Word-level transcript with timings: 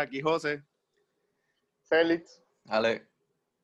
Aquí 0.00 0.20
José. 0.20 0.62
Félix. 1.84 2.42
Ale. 2.68 3.08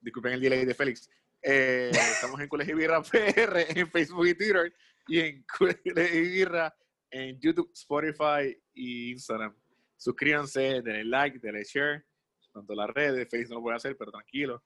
Disculpen 0.00 0.32
el 0.34 0.40
delay 0.40 0.64
de 0.64 0.74
Félix. 0.74 1.08
Eh, 1.42 1.90
estamos 2.12 2.40
en 2.40 2.48
y 2.50 2.74
Birra 2.74 3.02
PR 3.02 3.78
en 3.78 3.90
Facebook 3.90 4.26
y 4.26 4.34
Twitter 4.34 4.74
y 5.06 5.20
en 5.20 5.44
Cule 5.44 5.80
y 5.84 6.20
Birra 6.20 6.74
en 7.10 7.38
YouTube, 7.40 7.70
Spotify 7.72 8.56
y 8.74 9.12
Instagram. 9.12 9.54
Suscríbanse, 9.96 10.82
denle 10.82 11.04
like, 11.04 11.38
denle 11.38 11.64
share, 11.64 12.04
tanto 12.52 12.74
las 12.74 12.90
redes, 12.90 13.28
Félix 13.28 13.50
no 13.50 13.56
lo 13.56 13.62
puede 13.62 13.76
hacer, 13.76 13.96
pero 13.96 14.12
tranquilo. 14.12 14.62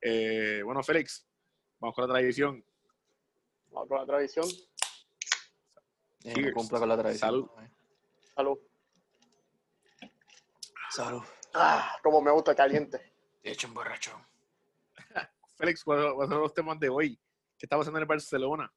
Eh, 0.00 0.60
bueno, 0.64 0.82
Félix, 0.82 1.26
vamos 1.78 1.94
con 1.94 2.06
la 2.08 2.14
tradición. 2.14 2.64
Vamos 3.70 3.88
con 3.88 3.98
la 3.98 4.06
tradición. 4.06 4.46
Eh, 6.24 6.52
con 6.52 6.88
la 6.88 6.96
tradición. 6.96 7.18
Salud. 7.18 7.48
Salud. 8.34 8.58
Salud. 10.94 11.22
Ah, 11.54 11.98
como 12.04 12.20
me 12.22 12.30
gusta 12.30 12.54
caliente. 12.54 13.12
De 13.42 13.50
hecho, 13.50 13.66
un 13.66 13.74
borracho. 13.74 14.12
Félix, 15.56 15.82
¿cuáles 15.82 16.04
son 16.28 16.40
los 16.40 16.54
temas 16.54 16.78
de 16.78 16.88
hoy? 16.88 17.18
¿Qué 17.58 17.66
está 17.66 17.76
pasando 17.76 17.98
en 17.98 18.02
el 18.02 18.08
Barcelona? 18.08 18.72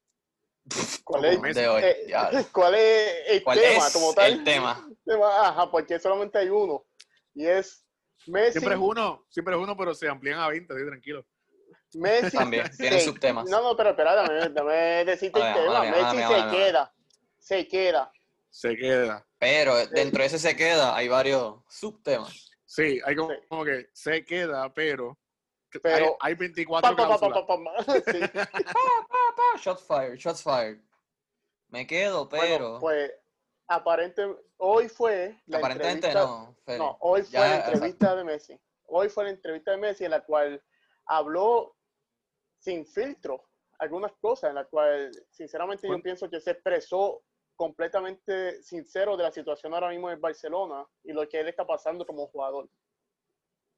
¿Cuál 1.04 1.24
es. 1.26 1.54
De 1.54 1.68
hoy. 1.68 1.82
eh. 1.84 2.14
¿Cuál 2.52 2.74
es 2.74 3.12
el 3.28 3.44
¿Cuál 3.44 3.60
tema 3.60 3.86
es 3.86 3.92
como 3.92 4.14
tal? 4.14 4.32
el 4.32 4.44
tema? 4.44 4.88
Ajá, 5.42 5.70
porque 5.70 6.00
solamente 6.00 6.38
hay 6.38 6.48
uno. 6.48 6.84
Y 7.34 7.46
es 7.46 7.86
Messi. 8.26 8.52
Siempre 8.52 8.74
es 8.74 8.80
uno, 8.80 9.24
siempre 9.28 9.54
es 9.54 9.60
uno, 9.60 9.76
pero 9.76 9.94
se 9.94 10.08
amplían 10.08 10.40
a 10.40 10.48
20, 10.48 10.74
así 10.74 10.86
tranquilo. 10.86 11.24
Messi 11.94 12.36
También, 12.36 12.68
tiene 12.76 13.00
subtemas. 13.00 13.48
No, 13.48 13.62
no, 13.62 13.76
pero 13.76 13.90
espera, 13.90 14.16
dame, 14.16 14.48
dame 14.50 15.04
decirte 15.04 15.38
el 15.40 15.54
tema. 15.54 15.82
Messi 15.82 16.16
se 16.34 16.50
queda. 16.50 16.94
Se 17.38 17.68
queda. 17.68 18.12
Se 18.50 18.76
queda. 18.76 19.26
Pero 19.38 19.76
dentro 19.88 20.20
de 20.20 20.26
ese 20.26 20.38
se 20.38 20.56
queda, 20.56 20.96
hay 20.96 21.08
varios 21.08 21.62
subtemas. 21.68 22.50
Sí, 22.64 23.00
hay 23.04 23.14
como, 23.16 23.30
Sí. 23.30 23.36
como 23.48 23.64
que 23.64 23.88
se 23.92 24.24
queda, 24.24 24.72
pero, 24.74 25.18
Pero- 25.82 26.16
hay, 26.20 26.32
hay 26.32 26.34
24 26.34 26.90
Pa, 26.90 26.96
pa, 26.96 27.08
pa, 27.08 27.18
pa, 27.18 27.28
cláusulas. 27.32 27.46
pa, 27.46 27.84
pa, 27.84 28.02
pa. 28.02 28.12
Sí. 28.12 28.20
Shots 29.62 29.82
fired, 29.82 30.16
shots 30.18 30.42
fired. 30.42 30.80
Me 31.68 31.86
quedo, 31.86 32.28
pero. 32.28 32.78
Bueno, 32.78 32.80
pues 32.80 33.12
aparentemente 33.66 34.42
hoy 34.58 34.88
fue 34.88 35.40
la 35.46 35.58
aparentemente 35.58 36.06
entrevista- 36.08 36.26
no. 36.26 36.56
Feli. 36.64 36.78
No, 36.78 36.96
hoy 37.00 37.22
fue 37.22 37.30
Ya, 37.32 37.40
la 37.40 37.66
entrevista 37.68 38.16
de 38.16 38.24
Messi. 38.24 38.60
Hoy 38.86 39.08
fue 39.08 39.24
la 39.24 39.30
entrevista 39.30 39.70
de 39.72 39.76
Messi 39.76 40.04
en 40.04 40.10
la 40.12 40.24
cual 40.24 40.62
habló 41.06 41.76
sin 42.58 42.86
filtro 42.86 43.44
algunas 43.78 44.12
cosas, 44.20 44.48
en 44.50 44.56
la 44.56 44.64
cual 44.64 45.10
sinceramente 45.30 45.86
yo 45.86 45.92
¿Cuán- 45.92 46.02
pienso 46.02 46.28
que 46.30 46.40
se 46.40 46.50
expresó 46.52 47.22
completamente 47.58 48.62
sincero 48.62 49.16
de 49.16 49.24
la 49.24 49.32
situación 49.32 49.74
ahora 49.74 49.88
mismo 49.90 50.08
en 50.10 50.20
Barcelona 50.20 50.86
y 51.02 51.12
lo 51.12 51.28
que 51.28 51.40
él 51.40 51.48
está 51.48 51.66
pasando 51.66 52.06
como 52.06 52.28
jugador. 52.28 52.70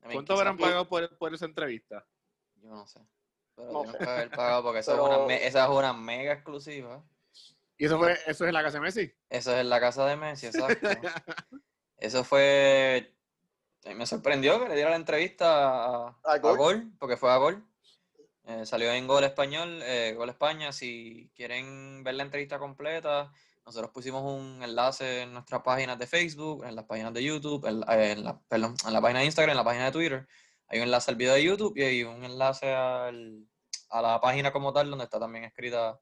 ¿Cuánto 0.03 0.35
habrán 0.35 0.59
pagado 0.59 0.87
por, 0.87 1.17
por 1.17 1.33
esa 1.35 1.47
entrevista? 1.47 2.07
Yo 2.57 2.69
no 2.69 2.87
sé. 2.87 3.01
Pero 3.57 3.73
No 3.73 3.91
sé. 3.91 3.97
que 3.99 4.05
haber 4.05 4.31
pagado 4.31 4.63
porque 4.63 4.81
esa, 4.81 4.95
es 4.95 5.01
una, 5.01 5.19
me- 5.27 5.47
esa 5.47 5.65
es 5.65 5.71
una 5.71 5.95
mega 5.95 6.35
exclusiva. 6.35 7.03
¿Y 7.79 7.87
eso 7.87 7.99
fue 7.99 8.13
eso 8.27 8.45
es 8.45 8.49
en 8.49 8.53
la 8.55 8.63
casa 8.63 8.77
de 8.77 8.83
Messi? 8.83 9.15
Eso 9.31 9.53
es 9.55 9.61
en 9.61 9.71
la 9.71 9.81
casa 9.81 10.05
de 10.07 10.17
Messi, 10.17 10.47
exacto. 10.49 10.89
Eso 11.97 12.23
fue. 12.23 13.15
eh, 13.85 13.95
Me 13.95 14.05
sorprendió 14.07 14.61
que 14.63 14.69
le 14.69 14.75
diera 14.75 14.91
la 14.91 14.97
entrevista 14.97 15.47
a, 16.07 16.09
¿A 16.23 16.33
a 16.35 16.39
Gol? 16.39 16.59
Gol, 16.59 16.93
porque 16.99 17.17
fue 17.17 17.31
a 17.31 17.39
Gol. 17.39 17.65
Eh, 18.45 18.67
salió 18.67 18.91
en 18.93 19.07
Gol 19.07 19.25
Español, 19.25 19.81
eh, 19.83 20.15
Gol 20.17 20.29
España. 20.31 20.73
Si 20.73 21.31
quieren 21.35 22.03
ver 22.03 22.15
la 22.15 22.23
entrevista 22.25 22.59
completa, 22.59 23.33
nosotros 23.71 23.93
pusimos 23.93 24.23
un 24.25 24.61
enlace 24.65 25.23
en 25.23 25.33
nuestras 25.33 25.63
páginas 25.63 25.97
de 25.97 26.07
Facebook, 26.09 26.65
en 26.65 26.75
las 26.75 26.85
páginas 26.87 27.15
de 27.15 27.23
YouTube, 27.23 27.65
en, 27.67 27.79
la- 27.81 27.87
eh, 28.05 28.13
en 28.13 28.25
la, 28.25 28.41
perdón, 28.49 28.75
en 28.85 28.93
la 28.93 29.01
página 29.01 29.21
de 29.21 29.27
Instagram, 29.27 29.53
en 29.53 29.57
la 29.59 29.65
página 29.65 29.85
de 29.87 29.93
Twitter. 29.93 30.27
Hay 30.67 30.79
un 30.81 30.85
enlace 30.87 31.11
al 31.11 31.17
video 31.17 31.35
de 31.35 31.45
YouTube 31.45 31.77
y 31.77 31.83
hay 31.83 32.03
un 32.03 32.25
enlace 32.25 32.73
al- 32.75 33.47
a 33.91 34.03
la 34.03 34.21
página 34.21 34.53
como 34.53 34.73
tal, 34.73 34.91
donde 34.91 35.05
está 35.05 35.21
también 35.21 35.45
escrita 35.45 35.99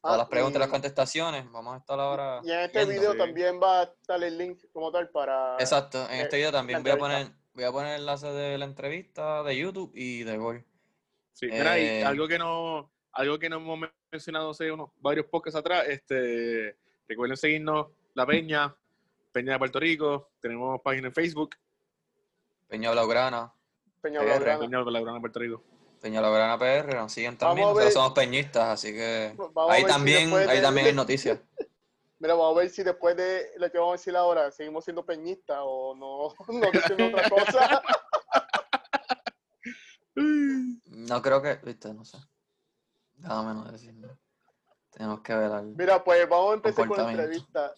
todas 0.00 0.14
Ah, 0.14 0.18
las 0.18 0.28
preguntas 0.28 0.58
y 0.58 0.60
las 0.60 0.68
contestaciones. 0.68 1.50
Vamos 1.50 1.74
a 1.74 1.78
estar 1.78 1.98
ahora. 1.98 2.40
Y 2.44 2.52
en 2.52 2.60
este 2.60 2.84
viendo. 2.84 3.00
video 3.00 3.12
sí. 3.12 3.18
también 3.18 3.60
va 3.60 3.80
a 3.80 3.82
estar 3.82 4.22
el 4.22 4.38
link 4.38 4.60
como 4.72 4.92
tal 4.92 5.08
para... 5.10 5.56
Exacto, 5.58 6.08
en 6.08 6.20
este 6.20 6.36
eh, 6.36 6.38
video 6.38 6.52
también 6.52 6.82
voy 6.84 6.92
a 6.92 6.96
poner, 6.96 7.32
voy 7.52 7.64
a 7.64 7.72
poner 7.72 7.94
el 7.94 8.00
enlace 8.02 8.28
de 8.28 8.58
la 8.58 8.64
entrevista 8.64 9.42
de 9.42 9.56
YouTube 9.56 9.90
y 9.96 10.22
de 10.22 10.36
Gol. 10.36 10.64
Sí, 11.32 11.46
mira, 11.46 11.78
y 11.80 11.82
Eh, 11.84 12.04
algo 12.04 12.28
que 12.28 12.38
no, 12.38 12.92
algo 13.10 13.38
que 13.40 13.48
no 13.48 13.56
hemos 13.56 13.90
mencionado 14.12 14.50
hace 14.50 14.70
unos 14.70 14.90
varios 15.00 15.26
podcasts 15.26 15.58
atrás, 15.58 15.84
este, 15.88 16.76
recuerden 17.08 17.36
seguirnos 17.36 17.88
La 18.14 18.26
Peña, 18.26 18.74
Peña 19.32 19.54
de 19.54 19.58
Puerto 19.58 19.80
Rico, 19.80 20.30
tenemos 20.40 20.80
página 20.82 21.08
en 21.08 21.14
Facebook, 21.14 21.56
Peña 22.68 22.90
Blaugrana, 22.90 23.52
Peña 24.00 24.20
Blaugrana. 24.20 24.60
Peña 24.60 24.84
de 24.84 24.90
la 24.90 25.20
Puerto 25.20 25.38
Rico. 25.38 25.62
Peña 26.00 26.20
Blaugrana 26.20 26.58
PR, 26.58 26.94
nos 26.94 27.12
siguen 27.12 27.36
también, 27.36 27.66
Vamos 27.66 27.78
nosotros 27.80 27.94
somos 27.94 28.12
peñistas, 28.12 28.68
así 28.68 28.92
que 28.92 29.34
Vamos 29.36 29.72
ahí 29.72 29.82
si 29.82 29.88
también, 29.88 30.32
ahí 30.32 30.56
de- 30.56 30.62
también 30.62 30.86
hay 30.86 30.92
noticias. 30.92 31.40
Mira, 32.20 32.34
vamos 32.34 32.56
a 32.56 32.60
ver 32.60 32.70
si 32.70 32.82
después 32.82 33.16
de 33.16 33.52
lo 33.56 33.70
que 33.70 33.78
vamos 33.78 33.94
a 33.94 33.96
decir 33.96 34.16
ahora 34.16 34.50
seguimos 34.50 34.84
siendo 34.84 35.04
peñistas 35.04 35.58
o 35.62 35.94
no, 35.94 36.34
no 36.52 36.70
diciendo 36.70 37.06
otra 37.06 37.28
cosa. 37.30 37.82
No 40.86 41.22
creo 41.22 41.40
que, 41.40 41.56
viste, 41.64 41.94
no 41.94 42.04
sé. 42.04 42.18
Déjame 43.14 43.54
no 43.54 43.64
decirlo. 43.70 44.18
Tenemos 44.98 45.20
que 45.20 45.32
ver 45.32 45.52
algo. 45.52 45.74
Mira, 45.76 46.02
pues 46.02 46.28
vamos 46.28 46.50
a 46.50 46.54
empezar 46.54 46.88
con 46.88 46.96
la 46.96 47.10
entrevista. 47.12 47.72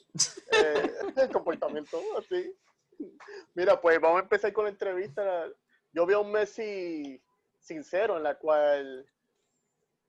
Eh, 0.53 0.93
el 1.17 1.31
comportamiento, 1.31 2.01
así. 2.19 2.57
Mira, 3.55 3.79
pues 3.79 4.01
vamos 4.01 4.21
a 4.21 4.23
empezar 4.23 4.51
con 4.55 4.65
la 4.65 4.71
entrevista. 4.71 5.45
Yo 5.93 6.07
vi 6.07 6.15
a 6.15 6.19
un 6.19 6.33
Messi 6.33 7.23
sincero 7.59 8.17
en 8.17 8.23
la 8.23 8.37
cual, 8.39 9.07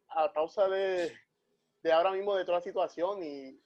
a 0.08 0.32
causa 0.32 0.70
de, 0.70 1.14
de 1.84 1.92
ahora 1.92 2.12
mismo 2.14 2.34
de 2.34 2.46
toda 2.46 2.60
la 2.60 2.64
situación, 2.64 3.22
y 3.22 3.60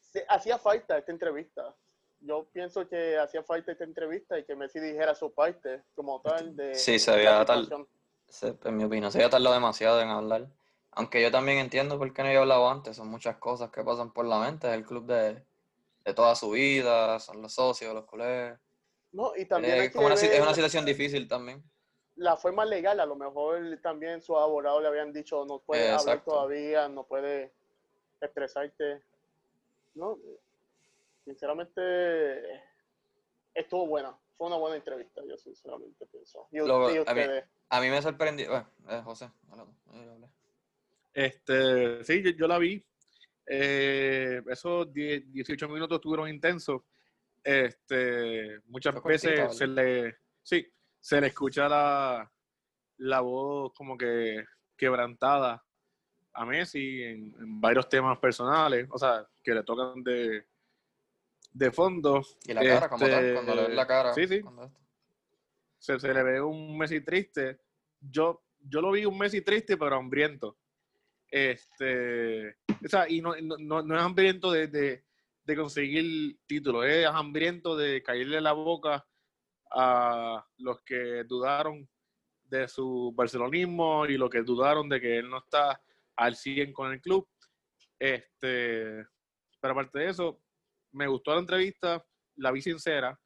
se- 0.00 0.24
hacía 0.30 0.56
falta 0.56 0.96
esta 0.96 1.12
entrevista. 1.12 1.74
Yo 2.20 2.46
pienso 2.54 2.88
que 2.88 3.18
hacía 3.18 3.42
falta 3.42 3.72
esta 3.72 3.84
entrevista 3.84 4.38
y 4.38 4.44
que 4.44 4.56
Messi 4.56 4.80
dijera 4.80 5.14
su 5.14 5.30
parte 5.34 5.82
como 5.94 6.22
tal 6.22 6.56
de 6.56 6.74
Sí, 6.74 6.98
se 6.98 7.22
la 7.22 7.44
tal- 7.44 7.68
en 8.64 8.76
mi 8.78 8.84
opinión, 8.84 9.12
se 9.12 9.18
había 9.18 9.28
tardado 9.28 9.52
demasiado 9.54 10.00
en 10.00 10.08
hablar. 10.08 10.48
Aunque 10.92 11.22
yo 11.22 11.30
también 11.30 11.58
entiendo 11.58 11.98
por 11.98 12.12
qué 12.12 12.22
no 12.22 12.28
había 12.28 12.40
hablado 12.40 12.68
antes. 12.68 12.96
Son 12.96 13.08
muchas 13.08 13.36
cosas 13.38 13.70
que 13.70 13.82
pasan 13.82 14.12
por 14.12 14.26
la 14.26 14.38
mente. 14.40 14.68
Es 14.68 14.74
el 14.74 14.84
club 14.84 15.06
de, 15.06 15.44
de 16.04 16.14
toda 16.14 16.34
su 16.34 16.50
vida, 16.50 17.18
son 17.18 17.40
los 17.42 17.54
socios, 17.54 17.94
los 17.94 18.04
culés. 18.04 18.58
No, 19.12 19.32
y 19.36 19.46
también 19.46 19.74
hay 19.78 19.86
Es, 19.86 19.92
como 19.92 20.06
una, 20.06 20.14
es 20.14 20.54
situación 20.54 20.84
difícil 20.84 21.28
también. 21.28 21.62
la 22.16 22.36
forma 22.36 22.64
legal, 22.64 23.00
a 23.00 23.06
lo 23.06 23.16
mejor 23.16 23.78
también 23.82 24.20
sus 24.20 24.36
abogados 24.36 24.82
le 24.82 24.88
habían 24.88 25.12
dicho 25.12 25.44
no 25.44 25.60
puedes 25.60 25.86
Eh, 25.86 25.92
hablar 25.92 26.24
todavía, 26.24 26.88
no 26.88 27.04
puedes 27.06 27.50
expresarte. 28.20 29.02
No, 29.94 30.18
sinceramente 31.24 32.62
estuvo 33.54 33.86
buena, 33.86 34.18
fue 34.36 34.46
una 34.46 34.56
buena 34.56 34.76
entrevista, 34.76 35.22
yo 35.26 35.36
sinceramente 35.36 36.06
pienso. 36.06 36.48
Y, 36.50 36.58
Luego, 36.58 36.90
y 36.90 36.96
a 36.96 37.14
mí- 37.14 37.20
ustedes, 37.20 37.44
A 37.70 37.80
mí 37.80 37.88
me 37.88 38.02
sorprendió. 38.02 38.50
Bueno, 38.50 38.68
eh, 38.90 39.00
José, 39.02 39.30
habla 39.50 39.64
tú, 39.64 39.72
yo 39.92 40.12
hablé. 40.12 40.28
Este, 41.12 42.04
sí, 42.04 42.22
yo, 42.22 42.30
yo 42.30 42.48
la 42.48 42.58
vi. 42.58 42.84
Eh, 43.46 44.40
esos 44.48 44.92
10, 44.92 45.32
18 45.32 45.68
minutos 45.68 45.96
estuvieron 45.96 46.28
intensos. 46.28 46.82
Este, 47.42 48.60
muchas 48.66 49.02
veces 49.02 49.56
se 49.56 49.66
le, 49.66 50.16
sí, 50.42 50.66
se 51.00 51.20
le 51.20 51.26
escucha 51.26 51.68
la, 51.68 52.32
la 52.98 53.20
voz 53.20 53.72
como 53.74 53.98
que 53.98 54.44
quebrantada 54.76 55.64
a 56.34 56.46
Messi 56.46 57.02
en, 57.02 57.34
en 57.38 57.60
varios 57.60 57.88
temas 57.88 58.18
personales, 58.18 58.86
o 58.90 58.98
sea, 58.98 59.26
que 59.42 59.54
le 59.54 59.64
tocan 59.64 60.02
de, 60.02 60.46
de 61.52 61.70
fondo. 61.70 62.22
Y 62.44 62.54
la 62.54 62.62
cara, 62.62 62.88
como 62.88 63.06
tal, 63.06 63.24
Este, 63.24 63.34
cuando 63.34 63.54
le 63.54 63.62
ves 63.62 63.74
la 63.76 63.86
cara. 63.86 64.14
Sí, 64.14 64.26
sí, 64.26 64.40
se, 65.78 65.98
se 65.98 66.14
le 66.14 66.22
ve 66.22 66.40
un 66.40 66.78
Messi 66.78 67.00
triste. 67.00 67.60
Yo, 68.00 68.44
yo 68.60 68.80
lo 68.80 68.92
vi 68.92 69.04
un 69.04 69.18
Messi 69.18 69.42
triste, 69.42 69.76
pero 69.76 69.96
hambriento. 69.96 70.56
Este, 71.32 72.50
o 72.84 72.88
sea, 72.88 73.08
y 73.08 73.22
no, 73.22 73.34
no, 73.40 73.82
no- 73.82 73.96
es 73.96 74.02
hambriento 74.02 74.52
de, 74.52 74.66
de, 74.68 75.04
de 75.44 75.56
conseguir 75.56 76.38
títulos, 76.46 76.84
es 76.84 77.06
hambriento 77.06 77.74
de 77.74 78.02
caerle 78.02 78.38
la 78.42 78.52
boca 78.52 79.06
a 79.70 80.46
los 80.58 80.82
que 80.82 81.24
dudaron 81.24 81.88
de 82.44 82.68
su 82.68 83.14
barcelonismo 83.16 84.04
y 84.04 84.18
los 84.18 84.28
que 84.28 84.42
dudaron 84.42 84.90
de 84.90 85.00
que 85.00 85.16
él 85.20 85.30
no 85.30 85.38
está 85.38 85.80
al 86.16 86.36
100 86.36 86.74
con 86.74 86.92
el 86.92 87.00
club. 87.00 87.26
Este, 87.98 89.06
pero 89.58 89.72
aparte 89.72 90.00
de 90.00 90.10
eso, 90.10 90.42
me 90.92 91.06
gustó 91.06 91.32
la 91.32 91.40
entrevista, 91.40 92.04
la 92.36 92.50
vi 92.50 92.60
sincera, 92.60 93.18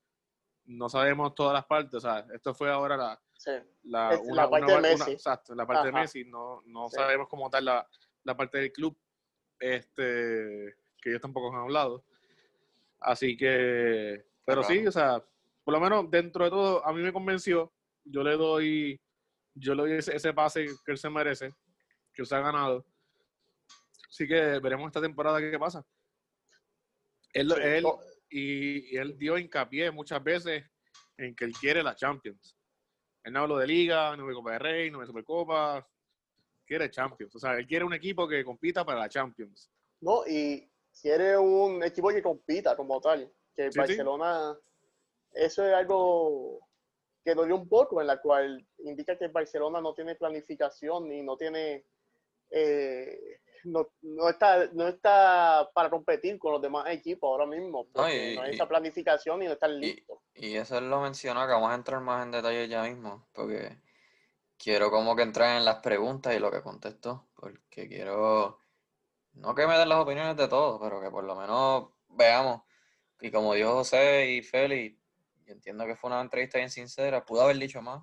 no 0.66 0.88
sabemos 0.88 1.34
todas 1.34 1.54
las 1.54 1.66
partes, 1.66 1.94
o 1.94 2.00
sea, 2.00 2.24
esto 2.32 2.54
fue 2.54 2.70
ahora 2.70 2.96
la, 2.96 3.20
sí. 3.36 3.50
la, 3.84 4.14
Es 4.14 4.20
la 4.32 4.48
parte 4.50 4.72
de 4.72 4.80
Messi. 4.80 5.12
exacto, 5.12 5.54
la 5.54 5.66
parte 5.66 5.84
de 5.84 5.88
Ajá. 5.90 6.00
Messi, 6.00 6.24
no, 6.24 6.62
no 6.66 6.88
Sí. 6.88 6.96
sabemos 6.96 7.28
cómo 7.28 7.48
tal 7.50 7.64
la, 7.66 7.88
la 8.24 8.36
parte 8.36 8.58
del 8.58 8.72
club, 8.72 8.96
este, 9.58 10.76
que 11.00 11.10
ellos 11.10 11.20
tampoco 11.22 11.52
han 11.54 11.62
hablado. 11.62 12.04
Así 13.00 13.36
que, 13.36 14.24
Pero 14.44 14.62
Claro. 14.62 14.74
sí, 14.74 14.86
o 14.86 14.92
sea, 14.92 15.22
por 15.64 15.74
lo 15.74 15.80
menos 15.80 16.10
dentro 16.10 16.44
de 16.44 16.50
todo, 16.50 16.86
a 16.86 16.92
mí 16.92 17.02
me 17.02 17.12
convenció. 17.12 17.72
Yo 18.04 18.22
le 18.22 18.36
doy, 18.36 19.00
yo 19.54 19.74
le 19.74 19.82
doy 19.82 19.92
ese, 19.98 20.14
ese 20.14 20.32
pase 20.32 20.66
que 20.84 20.92
él 20.92 20.98
se 20.98 21.10
merece, 21.10 21.52
que 22.12 22.24
se 22.24 22.34
ha 22.36 22.40
ganado. 22.40 22.86
Así 24.08 24.26
que 24.28 24.60
veremos 24.60 24.86
esta 24.86 25.00
temporada 25.00 25.40
qué 25.40 25.58
pasa. 25.58 25.84
Él, 27.32 27.50
Sí, 27.50 27.60
él- 27.60 27.82
no, 27.82 27.98
y, 28.30 28.94
y 28.94 28.96
él 28.96 29.18
dio 29.18 29.36
hincapié 29.36 29.90
muchas 29.90 30.22
veces 30.22 30.64
en 31.18 31.34
que 31.34 31.44
él 31.44 31.52
quiere 31.52 31.82
la 31.82 31.94
Champions. 31.96 32.55
Él 33.26 33.32
no 33.32 33.40
habló 33.40 33.58
de 33.58 33.66
Liga, 33.66 34.16
no 34.16 34.28
de 34.28 34.34
Copa 34.34 34.52
de 34.52 34.58
Rey, 34.60 34.88
no 34.88 35.00
de 35.00 35.06
Supercopa. 35.06 35.84
Quiere 36.64 36.88
Champions. 36.88 37.34
O 37.34 37.40
sea, 37.40 37.54
él 37.58 37.66
quiere 37.66 37.84
un 37.84 37.92
equipo 37.92 38.28
que 38.28 38.44
compita 38.44 38.84
para 38.84 39.00
la 39.00 39.08
Champions. 39.08 39.68
No, 40.00 40.24
y 40.24 40.70
quiere 41.02 41.36
un 41.36 41.82
equipo 41.82 42.10
que 42.10 42.22
compita 42.22 42.76
como 42.76 43.00
tal. 43.00 43.28
Que 43.52 43.72
sí. 43.72 43.78
Barcelona, 43.80 44.56
eso 45.32 45.66
es 45.66 45.74
algo 45.74 46.60
que 47.24 47.34
dolió 47.34 47.56
un 47.56 47.68
poco, 47.68 48.00
en 48.00 48.06
la 48.06 48.20
cual 48.20 48.64
indica 48.84 49.18
que 49.18 49.26
Barcelona 49.26 49.80
no 49.80 49.92
tiene 49.92 50.14
planificación 50.14 51.08
ni 51.08 51.22
no 51.22 51.36
tiene, 51.36 51.84
eh, 52.50 53.40
no, 53.64 53.88
no 54.02 54.28
está, 54.28 54.66
no 54.72 54.88
está 54.88 55.68
para 55.74 55.90
competir 55.90 56.38
con 56.38 56.52
los 56.52 56.62
demás 56.62 56.86
equipos 56.90 57.28
ahora 57.28 57.46
mismo. 57.46 57.86
Porque 57.92 58.32
y- 58.32 58.36
no 58.36 58.42
hay 58.42 58.52
y- 58.52 58.54
esa 58.54 58.68
planificación 58.68 59.42
y 59.42 59.46
no 59.46 59.52
están 59.52 59.76
Y, 59.76 59.80
listos. 59.80 60.18
y 60.34 60.56
eso 60.56 60.78
él 60.78 60.88
lo 60.90 61.00
mencionó, 61.00 61.46
que 61.46 61.52
vamos 61.52 61.70
a 61.70 61.74
entrar 61.74 62.00
más 62.00 62.24
en 62.24 62.32
detalle 62.32 62.68
ya 62.68 62.82
mismo, 62.82 63.28
porque 63.32 63.78
quiero 64.58 64.90
como 64.90 65.14
que 65.16 65.22
entrar 65.22 65.56
en 65.56 65.64
las 65.64 65.76
preguntas 65.76 66.34
y 66.34 66.38
lo 66.38 66.50
que 66.50 66.62
contestó, 66.62 67.28
porque 67.34 67.88
quiero, 67.88 68.58
no 69.34 69.54
que 69.54 69.66
me 69.66 69.78
den 69.78 69.88
las 69.88 69.98
opiniones 69.98 70.36
de 70.36 70.48
todos, 70.48 70.80
pero 70.80 71.00
que 71.00 71.10
por 71.10 71.24
lo 71.24 71.36
menos 71.36 71.90
veamos. 72.08 72.62
Y 73.20 73.30
como 73.30 73.54
dijo 73.54 73.72
José 73.72 74.30
y 74.32 74.42
Félix, 74.42 74.98
yo 75.46 75.52
entiendo 75.52 75.86
que 75.86 75.96
fue 75.96 76.08
una 76.10 76.20
entrevista 76.20 76.58
bien 76.58 76.70
sincera, 76.70 77.24
pudo 77.24 77.42
haber 77.42 77.58
dicho 77.58 77.80
más, 77.82 78.02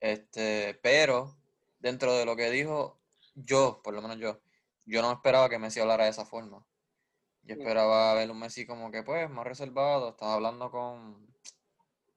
este, 0.00 0.78
pero 0.82 1.36
dentro 1.78 2.14
de 2.14 2.24
lo 2.24 2.34
que 2.36 2.50
dijo, 2.50 3.01
yo, 3.34 3.80
por 3.82 3.94
lo 3.94 4.02
menos 4.02 4.18
yo, 4.18 4.42
yo 4.84 5.02
no 5.02 5.12
esperaba 5.12 5.48
que 5.48 5.58
Messi 5.58 5.80
hablara 5.80 6.04
de 6.04 6.10
esa 6.10 6.26
forma. 6.26 6.66
Yo 7.42 7.54
esperaba 7.54 8.14
ver 8.14 8.30
un 8.30 8.38
Messi 8.40 8.66
como 8.66 8.90
que 8.92 9.02
pues 9.04 9.30
más 9.30 9.46
reservado, 9.46 10.10
estaba 10.10 10.34
hablando 10.34 10.70
con, 10.70 11.34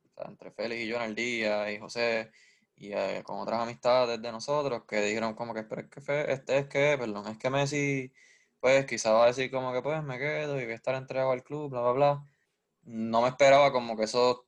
o 0.05 0.13
sea, 0.15 0.25
entre 0.29 0.51
Félix 0.51 0.83
y 0.83 0.87
yo 0.87 0.97
en 0.97 1.03
el 1.03 1.15
día, 1.15 1.71
y 1.71 1.79
José, 1.79 2.31
y 2.75 2.93
eh, 2.93 3.23
con 3.25 3.39
otras 3.39 3.61
amistades 3.61 4.21
de 4.21 4.31
nosotros 4.31 4.83
que 4.87 5.01
dijeron 5.01 5.35
como 5.35 5.53
que, 5.53 5.63
pero 5.63 5.81
es 5.81 5.89
que, 5.89 6.01
Fe- 6.01 6.31
este 6.31 6.57
es 6.59 6.67
que, 6.67 6.97
perdón, 6.99 7.27
es 7.27 7.37
que 7.37 7.49
Messi, 7.49 8.13
pues 8.59 8.85
quizá 8.85 9.11
va 9.13 9.23
a 9.25 9.27
decir 9.27 9.51
como 9.51 9.73
que 9.73 9.81
pues 9.81 10.03
me 10.03 10.17
quedo 10.19 10.59
y 10.59 10.63
voy 10.65 10.73
a 10.73 10.75
estar 10.75 10.95
entregado 10.95 11.31
al 11.31 11.43
club, 11.43 11.69
bla, 11.71 11.81
bla, 11.81 11.91
bla. 11.93 12.25
No 12.83 13.23
me 13.23 13.29
esperaba 13.29 13.71
como 13.73 13.97
que 13.97 14.05
esos, 14.05 14.41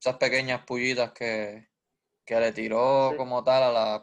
esas 0.00 0.18
pequeñas 0.18 0.64
pullitas 0.66 1.12
que, 1.12 1.69
que 2.30 2.38
le 2.38 2.52
tiró 2.52 3.10
Sí. 3.10 3.16
como 3.16 3.42
tal 3.42 3.60
a 3.64 3.72
la, 3.72 3.94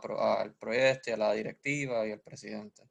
al 0.41 0.53
proyecto 0.55 1.09
y 1.09 1.13
a 1.13 1.17
la 1.17 1.31
directiva 1.31 2.05
y 2.05 2.11
al 2.11 2.19
presidente. 2.19 2.83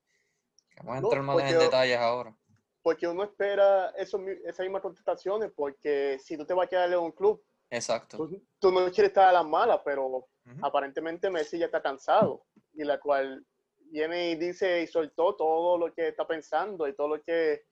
Que 0.71 0.79
vamos 0.79 0.97
a 0.97 1.01
No, 1.03 1.07
entrar 1.09 1.23
más 1.25 1.37
en 1.41 1.43
porque- 1.49 1.65
detalles 1.65 1.99
ahora. 1.99 2.35
Porque 2.81 3.07
uno 3.07 3.23
espera 3.25 3.91
eso, 3.99 4.19
esas 4.47 4.61
mismas 4.61 4.81
contestaciones, 4.81 5.53
porque 5.55 6.19
si 6.25 6.39
tú 6.39 6.47
te 6.47 6.55
vas 6.55 6.65
a 6.67 6.71
quedar 6.71 6.91
en 6.91 7.01
un 7.01 7.13
club, 7.13 7.45
Exacto. 7.69 8.17
tú, 8.17 8.43
tú 8.59 8.71
no 8.73 8.81
quieres 8.91 9.11
estar 9.11 9.29
a 9.29 9.33
las 9.33 9.45
malas, 9.45 9.81
pero 9.85 10.07
Ujú. 10.07 10.27
aparentemente 10.63 11.29
Messi 11.29 11.59
ya 11.59 11.67
está 11.67 11.83
cansado 11.83 12.47
y 12.73 12.85
la 12.85 12.99
cual 12.99 13.45
viene 13.91 14.31
y 14.31 14.37
dice 14.37 14.81
y 14.81 14.87
soltó 14.87 15.37
todo 15.37 15.77
lo 15.77 15.93
que 15.93 16.09
está 16.09 16.27
pensando 16.27 16.89
y 16.89 16.95
todo 16.97 17.09
lo 17.09 17.23
que 17.23 17.67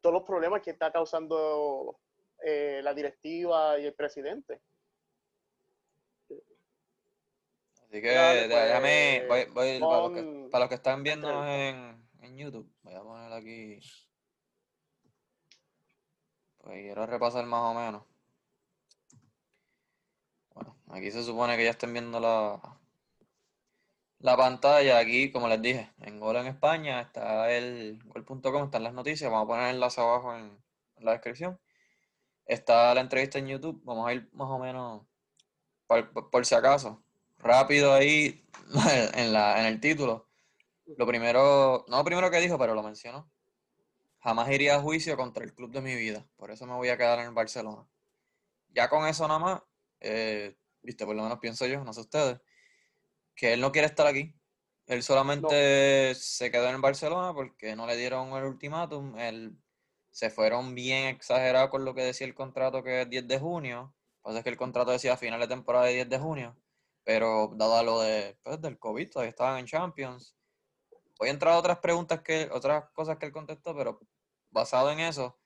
todos 0.00 0.12
los 0.14 0.24
problemas 0.24 0.62
que 0.62 0.70
está 0.72 0.90
causando 0.90 2.00
eh, 2.44 2.80
la 2.82 2.92
directiva 2.92 3.78
y 3.78 3.86
el 3.86 3.94
presidente. 3.94 4.62
Así 7.88 8.02
que 8.02 8.12
Dale, 8.12 8.48
pues, 8.48 8.64
déjame, 8.66 9.24
voy, 9.28 9.44
voy- 9.46 9.80
para, 9.80 9.98
los 10.02 10.12
que, 10.12 10.48
para 10.50 10.60
los 10.64 10.68
que 10.68 10.74
están 10.74 11.02
viendo 11.02 11.28
entrevista. 11.28 11.68
en, 11.68 12.08
en 12.32 12.36
YouTube, 12.36 12.70
voy 12.82 12.94
a 12.94 13.02
poner 13.02 13.32
aquí. 13.32 13.80
Pues 16.58 16.82
quiero 16.82 17.06
repasar 17.06 17.46
más 17.46 17.62
o 17.62 17.74
menos. 17.74 18.02
Bueno, 20.54 20.76
aquí 20.90 21.10
se 21.10 21.22
supone 21.22 21.56
que 21.56 21.64
ya 21.64 21.70
estén 21.70 21.92
viendo 21.92 22.20
la, 22.20 22.60
la 24.18 24.36
pantalla. 24.36 24.98
Aquí, 24.98 25.30
como 25.32 25.48
les 25.48 25.62
dije, 25.62 25.90
en 26.00 26.20
Gol 26.20 26.36
en 26.36 26.46
España 26.48 27.00
está 27.00 27.50
el 27.50 28.02
gol.com, 28.04 28.64
están 28.64 28.82
las 28.82 28.92
noticias. 28.92 29.30
Vamos 29.30 29.44
a 29.46 29.48
poner 29.48 29.68
el 29.70 29.74
enlace 29.76 30.00
abajo 30.00 30.34
en, 30.36 30.62
en 30.96 31.04
la 31.04 31.12
descripción. 31.12 31.58
Está 32.44 32.92
la 32.94 33.00
entrevista 33.00 33.38
en 33.38 33.46
YouTube. 33.48 33.80
Vamos 33.84 34.06
a 34.08 34.12
ir 34.12 34.28
más 34.32 34.48
o 34.50 34.58
menos 34.58 35.06
por, 35.86 36.10
por- 36.12 36.30
por 36.30 36.44
si 36.44 36.54
acaso. 36.54 37.02
Rápido 37.38 37.92
ahí 37.94 38.44
en, 39.14 39.32
la, 39.32 39.60
en 39.60 39.66
el 39.66 39.80
título. 39.80 40.28
Lo 40.96 41.06
primero, 41.06 41.84
no 41.88 41.98
lo 41.98 42.04
primero 42.04 42.30
que 42.30 42.40
dijo, 42.40 42.58
pero 42.58 42.74
lo 42.74 42.82
mencionó. 42.82 43.30
Jamás 44.20 44.50
iría 44.50 44.76
a 44.76 44.80
juicio 44.80 45.16
contra 45.16 45.44
el 45.44 45.54
club 45.54 45.70
de 45.70 45.80
mi 45.80 45.94
vida. 45.94 46.26
Por 46.36 46.50
eso 46.50 46.66
me 46.66 46.74
voy 46.74 46.88
a 46.88 46.96
quedar 46.96 47.18
en 47.20 47.26
el 47.26 47.34
Barcelona. 47.34 47.86
Ya 48.70 48.88
con 48.88 49.06
eso 49.06 49.26
nada 49.28 49.38
más, 49.38 49.62
eh, 50.00 50.56
viste, 50.82 51.06
por 51.06 51.14
lo 51.14 51.22
menos 51.22 51.38
pienso 51.38 51.66
yo, 51.66 51.84
no 51.84 51.92
sé 51.92 52.00
ustedes, 52.00 52.40
que 53.34 53.52
él 53.52 53.60
no 53.60 53.72
quiere 53.72 53.86
estar 53.86 54.06
aquí. 54.06 54.34
Él 54.86 55.02
solamente 55.02 56.14
se 56.14 56.50
quedó 56.50 56.68
en 56.68 56.76
el 56.76 56.80
Barcelona 56.80 57.34
porque 57.34 57.76
no 57.76 57.86
le 57.86 57.96
dieron 57.96 58.32
el 58.32 58.44
ultimátum. 58.44 59.18
Él, 59.18 59.56
se 60.18 60.30
fueron 60.30 60.74
bien 60.74 61.06
exagerados 61.06 61.70
con 61.70 61.84
lo 61.84 61.94
que 61.94 62.02
decía 62.02 62.26
el 62.26 62.34
contrato 62.34 62.82
que 62.82 63.02
es 63.02 63.10
10 63.10 63.28
de 63.28 63.38
junio. 63.38 63.94
Pasa 64.20 64.38
es 64.38 64.44
que 64.44 64.50
el 64.50 64.56
contrato 64.56 64.90
decía 64.90 65.16
final 65.16 65.38
de 65.38 65.46
temporada 65.46 65.86
de 65.86 65.94
10 65.94 66.08
de 66.08 66.18
junio. 66.18 66.56
Pero 67.08 67.50
dado 67.54 67.82
lo 67.84 68.00
de, 68.02 68.36
pues, 68.42 68.60
del 68.60 68.78
COVID, 68.78 69.08
todavía 69.08 69.30
estaban 69.30 69.58
en 69.58 69.64
Champions. 69.64 70.36
Voy 71.18 71.28
a 71.28 71.32
entrar 71.32 71.54
a 71.54 71.58
otras 71.58 71.78
preguntas 71.78 72.20
que, 72.20 72.50
otras 72.52 72.84
cosas 72.92 73.16
que 73.16 73.24
él 73.24 73.32
contestó, 73.32 73.74
pero 73.74 73.98
basado 74.50 74.90
en 74.90 75.00
eso, 75.00 75.38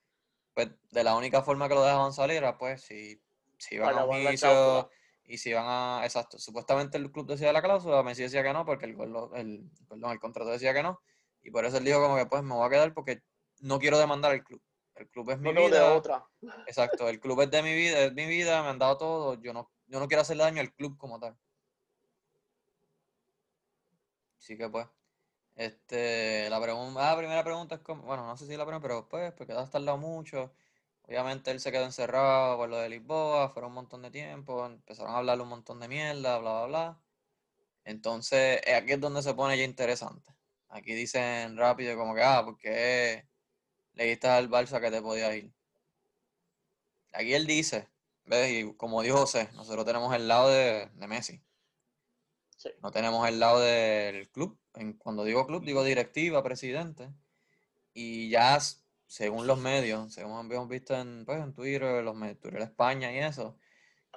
pues 0.55 0.71
de 0.91 1.05
la 1.05 1.15
única 1.15 1.41
forma 1.43 1.69
que 1.69 1.77
lo 1.77 1.85
dejaban 1.85 2.13
salir 2.13 2.39
era 2.39 2.59
pues 2.59 2.83
si, 2.83 3.23
si 3.59 3.77
iban 3.77 3.97
a 3.97 4.05
un 4.05 4.25
la 4.25 4.31
juicio 4.31 4.49
cláusula. 4.49 4.89
y 5.23 5.39
si 5.39 5.51
iban 5.51 5.67
a. 5.69 6.01
Exacto. 6.03 6.37
Supuestamente 6.37 6.99
el 6.99 7.13
club 7.13 7.29
decía 7.29 7.53
la 7.53 7.63
cláusula, 7.63 8.03
Messi 8.03 8.23
decía 8.25 8.43
que 8.43 8.53
no, 8.53 8.67
porque 8.67 8.87
el, 8.87 8.97
el, 9.37 9.71
perdón, 9.89 10.11
el 10.11 10.19
contrato 10.19 10.51
decía 10.51 10.75
que 10.75 10.83
no. 10.83 11.01
Y 11.45 11.53
por 11.53 11.65
eso 11.65 11.77
él 11.77 11.85
dijo 11.85 12.03
como 12.03 12.17
que 12.17 12.27
pues 12.27 12.43
me 12.43 12.55
voy 12.57 12.67
a 12.67 12.71
quedar 12.71 12.93
porque 12.93 13.23
no 13.61 13.79
quiero 13.79 14.01
demandar 14.01 14.33
al 14.33 14.43
club. 14.43 14.61
El 14.97 15.09
club 15.11 15.31
es 15.31 15.39
mi 15.39 15.45
No 15.45 15.55
tengo 15.55 15.69
de 15.69 15.79
vida. 15.79 15.95
otra. 15.95 16.27
Exacto, 16.67 17.09
el 17.09 17.21
club 17.21 17.41
es 17.43 17.53
de 17.53 17.63
mi 17.63 17.73
vida, 17.73 18.01
es 18.01 18.13
mi 18.13 18.27
vida, 18.27 18.65
me 18.65 18.71
han 18.71 18.81
dado 18.81 18.99
todo. 18.99 19.41
Yo 19.41 19.53
no, 19.53 19.71
yo 19.87 20.01
no 20.01 20.09
quiero 20.09 20.23
hacerle 20.23 20.43
daño 20.43 20.61
al 20.61 20.73
club 20.75 20.99
como 20.99 21.21
tal. 21.21 21.39
Así 24.43 24.57
que 24.57 24.69
pues. 24.69 24.89
Este, 25.55 26.51
la 26.51 26.61
pregunta, 26.61 27.01
la 27.11 27.17
primera 27.17 27.45
pregunta 27.45 27.77
es 27.77 27.81
como, 27.83 28.03
bueno, 28.03 28.27
no 28.27 28.37
sé 28.37 28.47
si 28.47 28.57
la 28.57 28.65
primera, 28.65 28.83
pero 28.83 29.09
pues, 29.09 29.33
porque 29.35 29.53
has 29.53 29.71
tardado 29.71 29.99
mucho. 29.99 30.53
Obviamente 31.03 31.51
él 31.53 31.61
se 31.61 31.71
quedó 31.73 31.85
encerrado 31.85 32.57
por 32.57 32.69
lo 32.69 32.79
de 32.79 32.89
Lisboa, 32.89 33.51
fueron 33.51 33.71
un 33.71 33.77
montón 33.77 34.03
de 34.03 34.11
tiempo, 34.11 34.67
empezaron 34.67 35.13
a 35.15 35.19
hablarle 35.19 35.45
un 35.45 35.51
montón 35.51 35.81
de 35.81 35.89
mierda, 35.89 36.39
bla, 36.39 36.53
bla, 36.53 36.67
bla. 36.67 37.03
Entonces, 37.85 38.61
eh, 38.67 38.75
aquí 38.75 38.93
es 38.93 39.01
donde 39.01 39.23
se 39.23 39.35
pone 39.35 39.59
ya 39.59 39.65
interesante. 39.65 40.33
Aquí 40.69 40.95
dicen 40.95 41.57
rápido 41.57 41.97
como 41.97 42.15
que, 42.15 42.23
ah, 42.23 42.43
porque 42.45 43.29
le 43.95 44.05
dijiste 44.05 44.29
al 44.29 44.51
Barça 44.51 44.81
que 44.81 44.91
te 44.91 45.03
podías 45.03 45.35
ir. 45.37 45.53
Aquí 47.13 47.35
él 47.35 47.47
dice, 47.47 47.89
¿ves? 48.25 48.51
Y 48.53 48.75
como 48.77 49.03
dijo 49.03 49.19
José, 49.19 49.51
nosotros 49.55 49.85
tenemos 49.87 50.15
el 50.15 50.29
lado 50.29 50.49
de 50.51 50.91
Messi. 51.09 51.43
Sí. 52.63 52.71
No 52.81 52.93
tenemos 52.93 53.27
el 53.29 53.41
lado 53.41 53.59
del 53.59 54.31
club. 54.31 54.57
En- 54.75 54.93
cuando 54.93 55.25
digo 55.25 55.47
club, 55.49 55.65
digo 55.65 55.83
directiva, 55.83 56.45
presidente. 56.45 57.09
Y 57.93 58.31
ya, 58.31 58.59
según 59.09 59.49
los 59.49 59.59
medios, 59.59 60.15
según 60.15 60.49
hemos 60.53 60.69
visto 60.69 60.95
en, 60.95 61.25
pues, 61.25 61.43
en 61.43 61.53
Twitter, 61.55 62.05
los 62.05 62.15
medios, 62.15 62.39
Twitter 62.39 62.63
España 62.63 63.13
y 63.13 63.19
eso, 63.19 63.57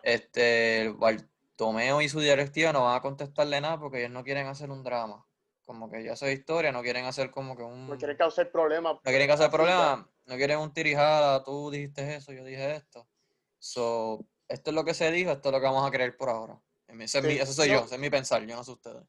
este, 0.04 0.94
Bartomeo 0.96 2.02
y 2.02 2.08
su 2.10 2.20
directiva 2.20 2.72
no 2.72 2.84
van 2.84 2.98
a 2.98 3.02
contestarle 3.02 3.60
nada 3.62 3.80
porque 3.80 3.98
ellos 3.98 4.12
no 4.12 4.24
quieren 4.24 4.46
hacer 4.46 4.70
un 4.70 4.84
drama. 4.84 5.26
Como 5.66 5.90
que 5.90 6.04
ya 6.04 6.12
es 6.14 6.22
historia, 6.22 6.72
no 6.72 6.84
quieren 6.84 7.06
hacer 7.06 7.32
como 7.32 7.58
que 7.58 7.64
un... 7.64 7.90
No 7.90 7.98
quiere 7.98 8.16
causar 8.16 8.52
problemas. 8.52 8.94
No 8.94 9.02
quieren 9.10 9.28
causar 9.28 9.50
problemas, 9.50 10.06
no 10.26 10.36
quieren 10.36 10.60
un 10.60 10.72
tirijada, 10.72 11.44
tú 11.44 11.72
dijiste 11.72 12.14
eso, 12.14 12.32
yo 12.32 12.44
dije 12.44 12.76
esto. 12.76 13.10
So, 13.58 14.24
esto 14.48 14.70
es 14.70 14.76
lo 14.76 14.86
que 14.86 14.94
se 14.94 15.12
dijo, 15.12 15.32
esto 15.32 15.50
es 15.50 15.54
lo 15.54 15.60
que 15.60 15.66
vamos 15.66 15.88
a 15.88 15.90
creer 15.90 16.16
por 16.16 16.30
ahora. 16.30 16.62
Ese, 16.88 17.18
es 17.20 17.24
mi- 17.24 17.32
Sí, 17.34 17.40
ese 17.40 17.54
soy 17.54 17.68
no. 17.70 17.74
yo, 17.80 17.86
ese 17.86 17.96
es 17.96 18.02
mi 18.02 18.10
pensar, 18.10 18.46
yo 18.46 18.56
no 18.56 18.64
sé 18.64 18.72
ustedes. 18.72 19.04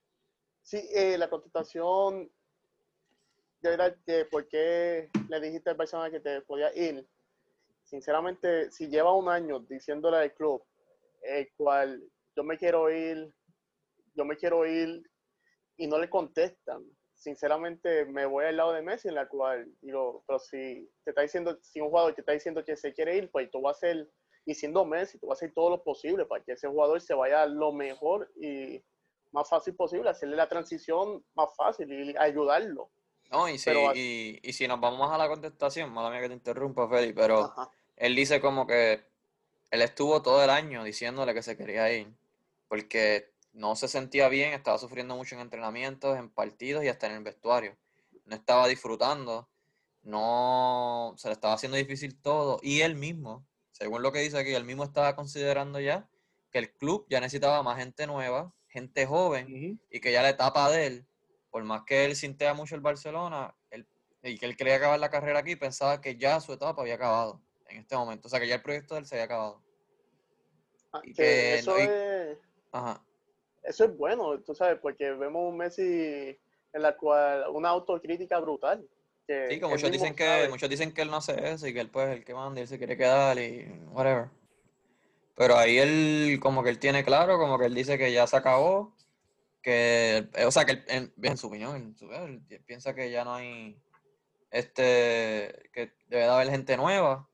Sí, 0.63 0.89
eh, 0.93 1.17
la 1.19 1.29
contestación 1.31 2.31
de 3.61 3.71
verdad 3.71 3.97
que 4.05 4.25
por 4.27 4.47
qué 4.49 5.09
le 5.29 5.41
dijiste 5.41 5.71
al 5.71 5.77
Barcelona 5.77 6.11
que 6.11 6.21
te 6.21 6.41
podía 6.43 6.75
ir. 6.77 7.07
Sinceramente, 7.85 8.71
si 8.71 8.89
lleva 8.89 9.13
un 9.13 9.29
año 9.29 9.61
diciéndole 9.61 10.17
al 10.19 10.35
club, 10.35 10.65
el 11.23 11.51
cual 11.57 12.03
yo 12.37 12.45
me 12.45 12.59
quiero 12.59 12.91
ir, 12.91 13.33
yo 14.15 14.25
me 14.25 14.37
quiero 14.37 14.67
ir, 14.67 15.03
y 15.77 15.87
no 15.87 15.99
le 15.99 16.09
contestan. 16.11 16.85
sinceramente 17.15 18.05
me 18.05 18.27
voy 18.27 18.45
al 18.45 18.57
lado 18.59 18.73
de 18.73 18.83
Messi, 18.83 19.09
en 19.09 19.15
la 19.15 19.27
cual 19.27 19.67
digo, 19.81 20.23
pero 20.27 20.39
si 20.39 20.89
te 21.03 21.11
está 21.11 21.23
diciendo, 21.23 21.59
si 21.63 21.81
un 21.81 21.89
jugador 21.89 22.15
te 22.15 22.21
está 22.21 22.33
diciendo 22.33 22.63
que 22.65 22.77
se 22.77 22.93
quiere 22.93 23.17
ir, 23.17 23.31
pues 23.31 23.51
tú 23.51 23.61
vas 23.63 23.77
a 23.77 23.79
hacer, 23.79 24.11
y 24.47 24.55
siendo 24.55 24.85
Messi, 24.85 25.19
tú 25.19 25.27
vas 25.27 25.37
a 25.37 25.39
hacer 25.41 25.53
todo 25.53 25.69
lo 25.71 25.83
posible 25.83 26.25
para 26.25 26.43
que 26.43 26.53
ese 26.53 26.69
jugador 26.69 27.01
se 27.01 27.13
vaya 27.15 27.45
lo 27.47 27.73
mejor 27.73 28.33
y 28.41 28.81
más 29.33 29.49
fácil 29.49 29.75
posible, 29.75 30.09
hacerle 30.09 30.37
la 30.37 30.49
transición 30.49 31.23
más 31.35 31.55
fácil 31.57 31.93
y 31.93 32.17
ayudarlo. 32.17 32.89
No, 33.31 33.49
y 33.49 33.59
si, 33.59 33.65
Pero- 33.65 33.93
y, 33.95 34.39
y 34.43 34.53
si 34.53 34.69
nos 34.69 34.81
vamos 34.81 35.11
a 35.11 35.19
la 35.19 35.29
contestación, 35.29 35.93
mala 35.93 36.11
mía 36.11 36.21
que 36.21 36.29
te 36.29 36.35
interrumpa, 36.35 36.89
Feli, 36.89 37.13
pero 37.13 37.41
Ajá. 37.41 37.71
él 37.97 38.15
dice 38.15 38.41
como 38.41 38.67
que 38.67 39.05
él 39.73 39.83
estuvo 39.83 40.23
todo 40.23 40.43
el 40.45 40.51
año 40.51 40.85
diciéndole 40.85 41.35
que 41.35 41.43
se 41.43 41.57
quería 41.57 41.93
ir, 41.93 42.15
porque 42.69 43.33
no 43.53 43.75
se 43.75 43.89
sentía 43.89 44.29
bien, 44.29 44.53
estaba 44.53 44.79
sufriendo 44.79 45.17
mucho 45.17 45.35
en 45.35 45.41
entrenamientos, 45.41 46.17
en 46.17 46.31
partidos 46.31 46.85
y 46.85 46.89
hasta 46.89 47.07
en 47.09 47.15
el 47.15 47.25
vestuario. 47.25 47.77
No 48.27 48.37
estaba 48.37 48.69
disfrutando, 48.69 49.49
no 50.03 51.15
se 51.17 51.29
le 51.29 51.33
estaba 51.33 51.55
haciendo 51.55 51.77
difícil 51.79 52.21
todo, 52.21 52.59
y 52.63 52.83
él 52.83 52.95
mismo, 52.95 53.46
según 53.79 54.03
lo 54.03 54.11
que 54.11 54.21
dice 54.21 54.39
aquí, 54.39 54.55
él 54.55 54.65
mismo 54.65 54.85
estaba 54.85 55.15
considerando 55.15 55.79
ya 55.81 56.09
que 56.51 56.59
el 56.61 56.73
club 56.73 57.07
ya 57.11 57.21
necesitaba 57.21 57.63
más 57.63 57.77
gente 57.79 58.07
nueva, 58.07 58.55
gente 58.69 59.05
joven, 59.05 59.79
y 59.91 60.01
que 60.01 60.13
ya 60.13 60.23
la 60.23 60.31
etapa 60.31 60.71
de 60.71 60.87
él, 60.87 61.07
por 61.51 61.63
más 61.65 61.83
que 61.87 62.07
él 62.07 62.17
sintea 62.17 62.55
mucho 62.55 62.75
el 62.75 62.81
Barcelona, 62.81 63.55
él, 63.71 63.87
y 64.23 64.39
que 64.39 64.47
él 64.47 64.57
quería 64.57 64.77
acabar 64.77 64.99
la 64.99 65.11
carrera 65.11 65.41
aquí, 65.41 65.57
pensaba 65.57 66.01
que 66.01 66.17
ya 66.17 66.41
su 66.41 66.55
etapa 66.55 66.81
había 66.81 66.95
acabado 66.95 67.43
en 67.69 67.77
este 67.77 67.97
momento. 67.97 68.29
O 68.29 68.31
sea, 68.31 68.41
que 68.41 68.49
ya 68.49 68.55
el 68.55 68.63
proyecto 68.63 68.95
de 68.95 69.01
él 69.01 69.07
se 69.07 69.17
había 69.17 69.25
acabado. 69.27 69.63
Ah, 70.93 71.01
y 71.05 71.13
que 71.13 71.23
que 71.23 71.55
eso, 71.57 71.73
no- 71.73 71.79
y- 71.79 71.85
es, 71.87 72.39
Ajá. 72.73 73.05
eso 73.63 73.85
es 73.85 73.97
bueno, 73.97 74.41
tú 74.41 74.55
sabes, 74.55 74.79
porque 74.81 75.13
vemos 75.13 75.51
un 75.53 75.59
Messi 75.59 76.39
en 76.73 76.83
la 76.83 76.97
cual 76.97 77.45
una 77.53 77.69
autocrítica 77.69 78.39
brutal. 78.41 78.89
Que 79.27 79.49
Sí, 79.51 79.61
como 79.61 79.75
él 79.75 79.81
muchos 79.81 79.93
dicen 79.93 80.15
que 80.15 80.25
sabe. 80.25 80.49
muchos 80.49 80.71
dicen 80.71 80.93
que 80.93 81.03
él 81.03 81.11
no 81.11 81.17
hace 81.17 81.53
eso 81.53 81.67
y 81.67 81.75
que 81.75 81.81
él 81.81 81.91
pues 81.91 82.09
el 82.11 82.25
que 82.25 82.35
manda 82.35 82.61
y 82.61 82.63
él 82.63 82.69
se 82.69 82.79
quiere 82.79 82.97
quedar 82.97 83.39
y 83.39 83.67
whatever. 83.91 84.29
Pero 85.35 85.57
ahí 85.59 85.79
él 85.79 86.39
como 86.41 86.63
que 86.63 86.71
él 86.71 86.79
tiene 86.79 87.05
claro, 87.05 87.39
como 87.39 87.59
que 87.59 87.67
él 87.67 87.75
dice 87.75 87.99
que 87.99 88.13
ya 88.13 88.27
se 88.27 88.37
acabó, 88.37 88.95
que 89.63 90.29
o 90.47 90.51
sea 90.51 90.65
que 90.65 90.73
él- 90.73 90.85
en, 90.89 91.13
en 91.23 91.37
su 91.37 91.49
opinión, 91.49 91.77
en 91.77 91.97
su- 91.97 92.11
él 92.13 92.41
piensa 92.65 92.95
que 92.95 93.11
ya 93.11 93.25
no 93.25 93.35
hay 93.35 93.79
este 94.51 95.71
que 95.73 95.93
debe 96.09 96.23
de 96.25 96.29
haber 96.31 96.51
gente 96.51 96.77
nueva, 96.77 97.29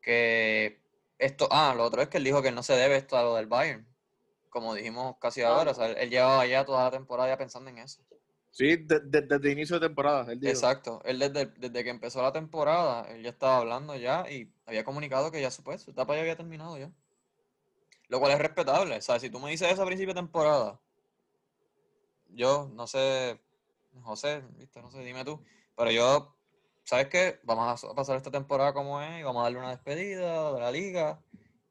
que 0.00 0.80
esto, 1.18 1.48
ah, 1.50 1.74
lo 1.76 1.84
otro 1.84 2.02
es 2.02 2.08
que 2.08 2.18
él 2.18 2.24
dijo 2.24 2.42
que 2.42 2.52
no 2.52 2.62
se 2.62 2.74
debe 2.74 2.96
esto 2.96 3.16
a 3.16 3.22
lo 3.22 3.34
del 3.36 3.46
Bayern, 3.46 3.86
como 4.48 4.74
dijimos 4.74 5.16
casi 5.20 5.42
Ah, 5.42 5.48
ahora, 5.50 5.72
o 5.72 5.74
sea, 5.74 5.86
él, 5.86 5.96
él 5.98 6.10
llevaba 6.10 6.46
ya 6.46 6.64
toda 6.64 6.84
la 6.84 6.90
temporada 6.90 7.28
ya 7.28 7.38
pensando 7.38 7.70
en 7.70 7.78
eso. 7.78 8.02
Sí, 8.50 8.76
de- 8.76 9.00
de- 9.00 9.22
desde 9.22 9.52
inicio 9.52 9.78
de 9.78 9.86
temporada. 9.86 10.32
Exacto, 10.42 11.00
él 11.04 11.18
desde, 11.18 11.46
desde 11.46 11.84
que 11.84 11.90
empezó 11.90 12.22
la 12.22 12.32
temporada, 12.32 13.02
él 13.12 13.22
ya 13.22 13.30
estaba 13.30 13.58
hablando 13.58 13.94
ya 13.96 14.28
y 14.30 14.52
había 14.66 14.84
comunicado 14.84 15.30
que 15.30 15.40
ya 15.40 15.50
su, 15.50 15.62
pues, 15.62 15.82
su 15.82 15.90
etapa 15.92 16.14
ya 16.14 16.20
había 16.22 16.36
terminado 16.36 16.76
ya. 16.78 16.90
Lo 18.08 18.18
cual 18.20 18.32
es 18.32 18.38
respetable, 18.38 18.96
o 18.96 19.00
sea, 19.02 19.20
si 19.20 19.30
tú 19.30 19.38
me 19.38 19.50
dices 19.50 19.70
eso 19.70 19.82
a 19.82 19.86
principio 19.86 20.14
de 20.14 20.20
temporada, 20.20 20.80
yo 22.30 22.70
no 22.74 22.86
sé, 22.86 23.40
José, 24.02 24.42
viste, 24.56 24.80
no 24.80 24.90
sé, 24.90 25.00
dime 25.04 25.24
tú, 25.24 25.42
pero 25.76 25.90
yo, 25.90 26.34
¿sabes 26.84 27.08
qué? 27.08 27.40
Vamos 27.44 27.84
a 27.84 27.94
pasar 27.94 28.16
esta 28.16 28.30
temporada 28.30 28.72
como 28.72 29.00
es 29.02 29.20
y 29.20 29.22
vamos 29.22 29.40
a 29.40 29.44
darle 29.44 29.58
una 29.58 29.70
despedida 29.70 30.52
de 30.52 30.60
la 30.60 30.70
liga 30.70 31.20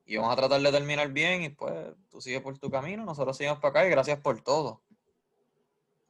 y 0.05 0.17
vamos 0.17 0.31
a 0.33 0.35
tratar 0.35 0.61
de 0.61 0.71
terminar 0.71 1.11
bien 1.11 1.43
y 1.43 1.49
pues 1.49 1.73
tú 2.09 2.21
sigues 2.21 2.41
por 2.41 2.57
tu 2.57 2.69
camino, 2.69 3.03
nosotros 3.03 3.35
seguimos 3.35 3.59
para 3.59 3.69
acá 3.81 3.87
y 3.87 3.91
gracias 3.91 4.19
por 4.19 4.41
todo. 4.41 4.81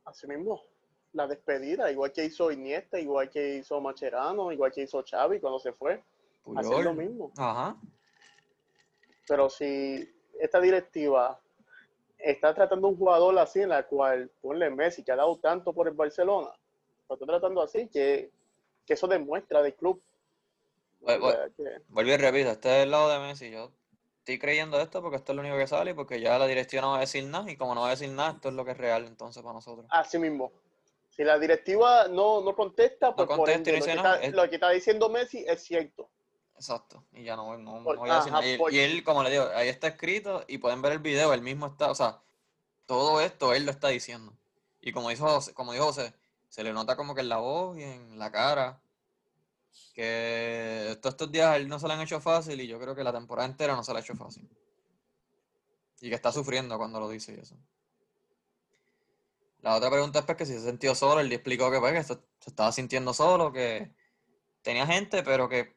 Así 0.07 0.25
mismo, 0.25 0.63
la 1.11 1.27
despedida, 1.27 1.91
igual 1.91 2.13
que 2.13 2.23
hizo 2.23 2.49
Iniesta, 2.49 2.97
igual 2.97 3.29
que 3.29 3.57
hizo 3.57 3.81
Macherano, 3.81 4.53
igual 4.53 4.71
que 4.71 4.83
hizo 4.83 5.03
Xavi 5.03 5.41
cuando 5.41 5.59
se 5.59 5.73
fue, 5.73 6.01
lo 6.45 6.93
mismo. 6.93 7.31
Ajá. 7.35 7.75
Pero 9.27 9.49
si 9.49 10.09
esta 10.39 10.61
directiva 10.61 11.37
está 12.17 12.53
tratando 12.53 12.87
un 12.87 12.97
jugador 12.97 13.37
así, 13.37 13.59
en 13.61 13.69
la 13.69 13.83
cual, 13.83 14.31
ponle 14.41 14.69
Messi, 14.69 15.03
que 15.03 15.11
ha 15.11 15.17
dado 15.17 15.37
tanto 15.39 15.73
por 15.73 15.89
el 15.89 15.93
Barcelona, 15.93 16.51
lo 17.09 17.15
está 17.15 17.25
tratando 17.25 17.61
así, 17.61 17.89
que, 17.89 18.31
que 18.85 18.93
eso 18.93 19.07
demuestra 19.07 19.61
del 19.61 19.75
club. 19.75 20.01
Vuelvo 21.01 21.31
y 22.01 22.17
repito, 22.17 22.51
este 22.51 22.77
es 22.77 22.83
el 22.85 22.91
lado 22.91 23.09
de 23.09 23.19
Messi. 23.27 23.51
Yo 23.51 23.71
estoy 24.27 24.39
creyendo 24.39 24.77
esto 24.81 25.01
porque 25.01 25.15
esto 25.15 25.31
es 25.31 25.37
lo 25.37 25.41
único 25.41 25.57
que 25.57 25.67
sale 25.67 25.91
y 25.91 25.93
porque 25.93 26.19
ya 26.19 26.37
la 26.37 26.47
directiva 26.47 26.81
no 26.81 26.91
va 26.91 26.97
a 26.97 27.01
decir 27.01 27.23
nada 27.23 27.49
y 27.49 27.55
como 27.55 27.73
no 27.73 27.81
va 27.81 27.87
a 27.87 27.91
decir 27.91 28.09
nada, 28.09 28.31
esto 28.31 28.49
es 28.49 28.55
lo 28.55 28.65
que 28.65 28.71
es 28.71 28.77
real 28.77 29.05
entonces 29.05 29.41
para 29.41 29.53
nosotros. 29.53 29.85
Así 29.89 30.19
mismo. 30.19 30.51
Si 31.09 31.23
la 31.23 31.39
directiva 31.39 32.09
no, 32.09 32.41
no 32.41 32.53
contesta, 32.53 33.15
pues 33.15 33.25
contesta 33.25 33.53
ende, 33.71 33.79
lo, 33.79 33.85
que 33.85 33.91
está, 33.93 34.15
es- 34.21 34.33
lo 34.33 34.49
que 34.49 34.55
está 34.55 34.69
diciendo 34.71 35.07
Messi 35.07 35.45
es 35.47 35.63
cierto. 35.63 36.09
Exacto. 36.55 37.05
Y 37.13 37.23
ya 37.23 37.37
no, 37.37 37.57
no, 37.57 37.77
no 37.79 37.83
Por- 37.85 37.97
voy 37.99 38.09
a 38.09 38.15
decir 38.17 38.33
ajá, 38.33 38.41
nada. 38.41 38.53
Y, 38.53 38.57
por- 38.57 38.73
y 38.73 38.79
él, 38.79 39.01
como 39.05 39.23
le 39.23 39.29
digo, 39.31 39.45
ahí 39.55 39.69
está 39.69 39.87
escrito 39.87 40.43
y 40.49 40.57
pueden 40.57 40.81
ver 40.81 40.91
el 40.91 40.99
video, 40.99 41.31
él 41.33 41.41
mismo 41.41 41.67
está, 41.67 41.89
o 41.89 41.95
sea, 41.95 42.19
todo 42.85 43.21
esto 43.21 43.53
él 43.53 43.65
lo 43.65 43.71
está 43.71 43.87
diciendo. 43.87 44.33
Y 44.81 44.91
como 44.91 45.09
dijo 45.09 45.25
José, 45.25 45.53
como 45.53 45.71
dijo 45.71 45.85
José, 45.85 46.13
se 46.49 46.65
le 46.65 46.73
nota 46.73 46.97
como 46.97 47.15
que 47.15 47.21
en 47.21 47.29
la 47.29 47.37
voz 47.37 47.77
y 47.77 47.83
en 47.83 48.19
la 48.19 48.29
cara 48.29 48.81
que 49.95 50.76
estos 51.09 51.31
días 51.31 51.47
a 51.47 51.57
él 51.57 51.67
no 51.67 51.79
se 51.79 51.87
le 51.87 51.93
han 51.93 52.01
hecho 52.01 52.19
fácil 52.19 52.59
y 52.61 52.67
yo 52.67 52.79
creo 52.79 52.95
que 52.95 53.03
la 53.03 53.13
temporada 53.13 53.47
entera 53.47 53.75
no 53.75 53.83
se 53.83 53.91
le 53.91 53.99
ha 53.99 54.01
hecho 54.01 54.15
fácil. 54.15 54.47
Y 56.01 56.09
que 56.09 56.15
está 56.15 56.31
sufriendo 56.31 56.77
cuando 56.77 56.99
lo 56.99 57.09
dice 57.09 57.33
y 57.33 57.39
eso. 57.39 57.55
La 59.61 59.75
otra 59.75 59.89
pregunta 59.89 60.19
es 60.19 60.25
pues, 60.25 60.37
que 60.37 60.45
si 60.45 60.53
se 60.53 60.67
sintió 60.67 60.93
solo, 60.95 61.19
él 61.19 61.29
le 61.29 61.35
explicó 61.35 61.71
que, 61.71 61.79
pues, 61.79 61.93
que 61.93 62.03
se, 62.03 62.13
se 62.39 62.49
estaba 62.49 62.71
sintiendo 62.71 63.13
solo, 63.13 63.51
que 63.51 63.91
tenía 64.61 64.85
gente, 64.85 65.23
pero 65.23 65.49
que 65.49 65.75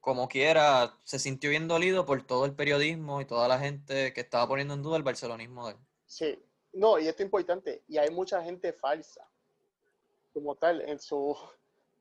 como 0.00 0.28
quiera 0.28 0.96
se 1.02 1.18
sintió 1.18 1.50
bien 1.50 1.66
dolido 1.66 2.06
por 2.06 2.22
todo 2.22 2.44
el 2.44 2.54
periodismo 2.54 3.20
y 3.20 3.24
toda 3.24 3.48
la 3.48 3.58
gente 3.58 4.12
que 4.12 4.20
estaba 4.20 4.46
poniendo 4.46 4.74
en 4.74 4.82
duda 4.82 4.96
el 4.96 5.02
barcelonismo 5.02 5.66
de 5.66 5.72
él. 5.72 5.78
Sí. 6.06 6.38
No, 6.72 6.98
y 6.98 7.08
esto 7.08 7.22
es 7.22 7.26
importante. 7.26 7.82
Y 7.88 7.96
hay 7.96 8.10
mucha 8.10 8.42
gente 8.42 8.72
falsa, 8.72 9.26
como 10.32 10.54
tal, 10.54 10.82
en 10.82 11.00
su... 11.00 11.34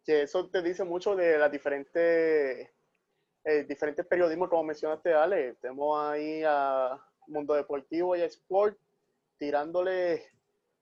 Que 0.06 0.22
eso 0.24 0.48
te 0.50 0.62
dice 0.62 0.84
mucho 0.84 1.16
de 1.16 1.38
las 1.38 1.52
diferentes... 1.52 2.70
eh, 3.44 3.64
diferentes 3.68 4.06
periodismos, 4.06 4.50
como 4.50 4.64
mencionaste, 4.64 5.14
Ale. 5.14 5.54
Tenemos 5.56 6.00
ahí 6.00 6.44
a 6.46 7.00
Mundo 7.28 7.54
Deportivo 7.56 8.16
y 8.16 8.22
a 8.22 8.26
Sport 8.26 8.78
tirándole, 9.38 10.32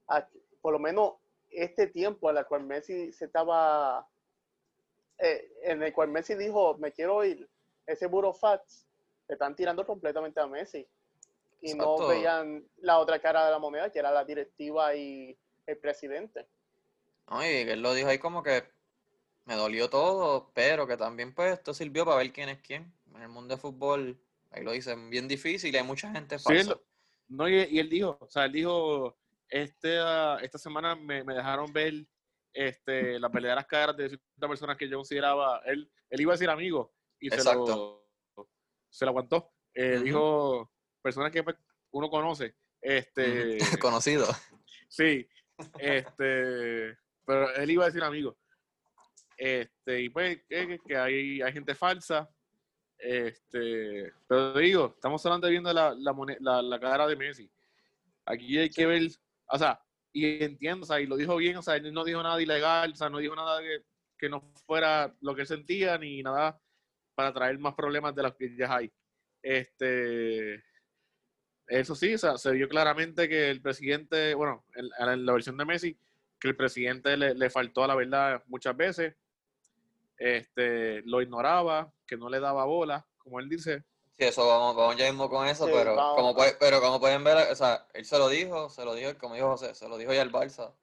a, 0.08 0.28
por 0.62 0.74
lo 0.74 0.80
menos 0.80 1.14
este 1.50 1.88
tiempo 1.88 2.30
en 2.30 2.38
el 2.38 2.46
cual 2.46 2.64
Messi 2.66 3.12
se 3.14 3.26
estaba... 3.26 4.08
eh, 5.18 5.52
en 5.64 5.84
el 5.84 5.94
cual 5.94 6.10
Messi 6.10 6.36
dijo, 6.36 6.78
me 6.78 6.92
quiero 6.92 7.24
ir, 7.24 7.50
ese 7.86 8.08
Burofax, 8.08 8.86
le 9.28 9.34
están 9.34 9.56
tirando 9.56 9.86
completamente 9.86 10.40
a 10.42 10.48
Messi. 10.48 10.86
Y 11.62 11.74
no 11.76 11.94
Exacto. 11.94 12.08
veían 12.10 12.68
la 12.78 13.00
otra 13.00 13.20
cara 13.20 13.46
de 13.46 13.52
la 13.52 13.60
moneda, 13.60 13.90
que 13.90 14.00
era 14.00 14.12
la 14.12 14.26
directiva 14.26 14.94
y 14.96 15.38
el 15.66 15.78
presidente. 15.78 16.46
¿no? 17.30 17.42
Y 17.42 17.48
él 17.70 17.82
lo 17.82 17.94
dijo 17.94 18.10
ahí 18.10 18.20
como 18.20 18.44
que 18.44 18.64
me 19.46 19.56
dolió 19.56 19.90
todo, 19.90 20.52
pero 20.54 20.88
que 20.88 20.98
también 20.98 21.34
pues 21.34 21.54
esto 21.54 21.74
sirvió 21.74 22.06
para 22.06 22.18
ver 22.18 22.32
quién 22.32 22.50
es 22.50 22.60
quién. 22.62 22.94
En 23.16 23.22
el 23.22 23.30
mundo 23.30 23.56
de 23.56 23.62
fútbol, 23.62 24.20
ahí 24.52 24.64
lo 24.64 24.72
dicen, 24.72 25.10
bien 25.10 25.28
difícil 25.28 25.74
y 25.74 25.78
hay 25.78 25.84
mucha 25.84 26.12
gente 26.12 26.38
Sí, 26.40 26.46
falsa. 26.46 26.72
él- 26.74 26.78
no, 27.30 27.48
y, 27.50 27.56
y 27.72 27.80
él 27.80 27.90
dijo, 27.90 28.18
o 28.20 28.30
sea, 28.30 28.46
él 28.46 28.52
dijo, 28.52 29.18
este, 29.50 29.98
ah, 30.00 30.38
esta 30.42 30.58
semana 30.58 30.96
me, 30.96 31.24
me 31.24 31.34
dejaron 31.34 31.72
ver 31.72 32.06
este, 32.54 33.20
las 33.20 33.32
verdaderas 33.32 33.66
caras 33.66 33.98
de 33.98 34.10
ciertas 34.10 34.50
personas 34.50 34.78
que 34.78 34.88
yo 34.88 34.98
consideraba, 34.98 35.62
él, 35.66 35.90
él 36.10 36.22
iba 36.22 36.34
a 36.34 36.36
decir 36.36 36.50
amigo 36.50 36.94
y 37.20 37.30
se 37.30 37.44
lo, 37.44 38.06
se 38.90 39.06
lo 39.06 39.10
aguantó. 39.12 39.52
Eh. 39.74 40.00
Dijo 40.04 40.72
personas 41.02 41.32
que 41.32 41.44
pues, 41.44 41.56
uno 41.92 42.10
conoce. 42.10 42.56
Este. 42.82 43.58
Conocido. 43.80 44.28
Sí, 44.90 45.28
este, 45.80 46.96
pero 47.26 47.56
él 47.56 47.72
iba 47.72 47.84
a 47.84 47.88
decir 47.88 48.04
amigo. 48.04 48.38
Este, 49.46 50.04
y 50.04 50.08
pues 50.08 50.42
que, 50.48 50.80
que 50.88 50.96
hay, 50.96 51.42
hay 51.42 51.52
gente 51.52 51.76
falsa. 51.76 52.30
Este, 52.98 54.14
pero 54.26 54.54
digo, 54.54 54.94
estamos 54.96 55.26
hablando 55.26 55.48
de 55.48 55.52
viendo 55.52 55.74
la, 55.74 55.94
la, 55.94 56.16
la, 56.40 56.62
la 56.62 56.80
cara 56.80 57.06
de 57.06 57.18
Messi. 57.18 57.52
Aquí 58.26 58.58
hay 58.58 58.70
que 58.70 58.86
ver, 58.86 59.02
o 59.48 59.58
sea, 59.58 59.84
y 60.14 60.42
entiendo, 60.42 60.84
o 60.84 60.88
sea, 60.88 61.02
y 61.02 61.08
lo 61.08 61.18
dijo 61.18 61.36
bien, 61.36 61.58
o 61.58 61.62
sea, 61.62 61.76
él 61.76 61.94
no 61.94 62.06
dijo 62.06 62.24
nada 62.24 62.42
ilegal, 62.42 62.94
o 62.94 62.96
sea, 62.96 63.10
no 63.10 63.18
dijo 63.18 63.36
nada 63.36 63.60
que, 63.60 63.84
que 64.18 64.30
no 64.30 64.50
fuera 64.66 65.14
lo 65.20 65.36
que 65.36 65.42
él 65.42 65.48
sentía, 65.48 65.98
ni 65.98 66.24
nada 66.24 66.58
para 67.14 67.34
traer 67.34 67.60
más 67.60 67.76
problemas 67.76 68.16
de 68.16 68.24
los 68.24 68.36
que 68.36 68.56
ya 68.56 68.74
hay. 68.74 68.94
Este, 69.42 70.64
eso 71.68 71.96
sí, 71.96 72.14
o 72.14 72.18
sea, 72.18 72.38
se 72.38 72.52
vio 72.52 72.70
claramente 72.70 73.28
que 73.28 73.50
el 73.50 73.62
presidente, 73.62 74.36
bueno, 74.36 74.66
en, 74.74 74.90
en 75.06 75.26
la 75.26 75.34
versión 75.34 75.58
de 75.58 75.66
Messi, 75.66 76.00
que 76.40 76.48
el 76.48 76.56
presidente 76.56 77.18
le, 77.18 77.36
le 77.36 77.50
faltó 77.50 77.84
a 77.84 77.88
la 77.88 77.96
verdad 77.96 78.42
muchas 78.48 78.78
veces, 78.78 79.14
este, 80.18 81.02
lo 81.04 81.22
ignoraba, 81.22 81.92
que 82.06 82.18
no 82.18 82.30
le 82.30 82.40
daba 82.40 82.66
bola, 82.66 83.06
como 83.18 83.40
él 83.40 83.50
dice. 83.50 83.84
Sí, 84.12 84.26
eso 84.26 84.48
vamos, 84.48 84.76
vamos 84.76 84.96
ya 84.96 85.06
mismo 85.06 85.28
con 85.30 85.48
eso, 85.48 85.66
Sí, 85.66 85.72
pero, 85.74 85.96
vamos. 85.96 86.16
como 86.16 86.36
puede- 86.36 86.54
pero 86.60 86.80
como 86.82 87.00
pueden 87.00 87.24
ver, 87.24 87.52
o 87.52 87.56
sea, 87.56 87.88
él 87.94 88.06
se 88.06 88.18
lo 88.20 88.30
dijo, 88.30 88.70
se 88.70 88.86
lo 88.86 88.94
dijo, 88.94 89.18
como 89.18 89.34
dijo 89.36 89.50
José, 89.50 89.74
se 89.74 89.88
lo 89.90 89.98
dijo 89.98 90.14
ya 90.14 90.22
el 90.22 90.32
Barça. 90.32 90.74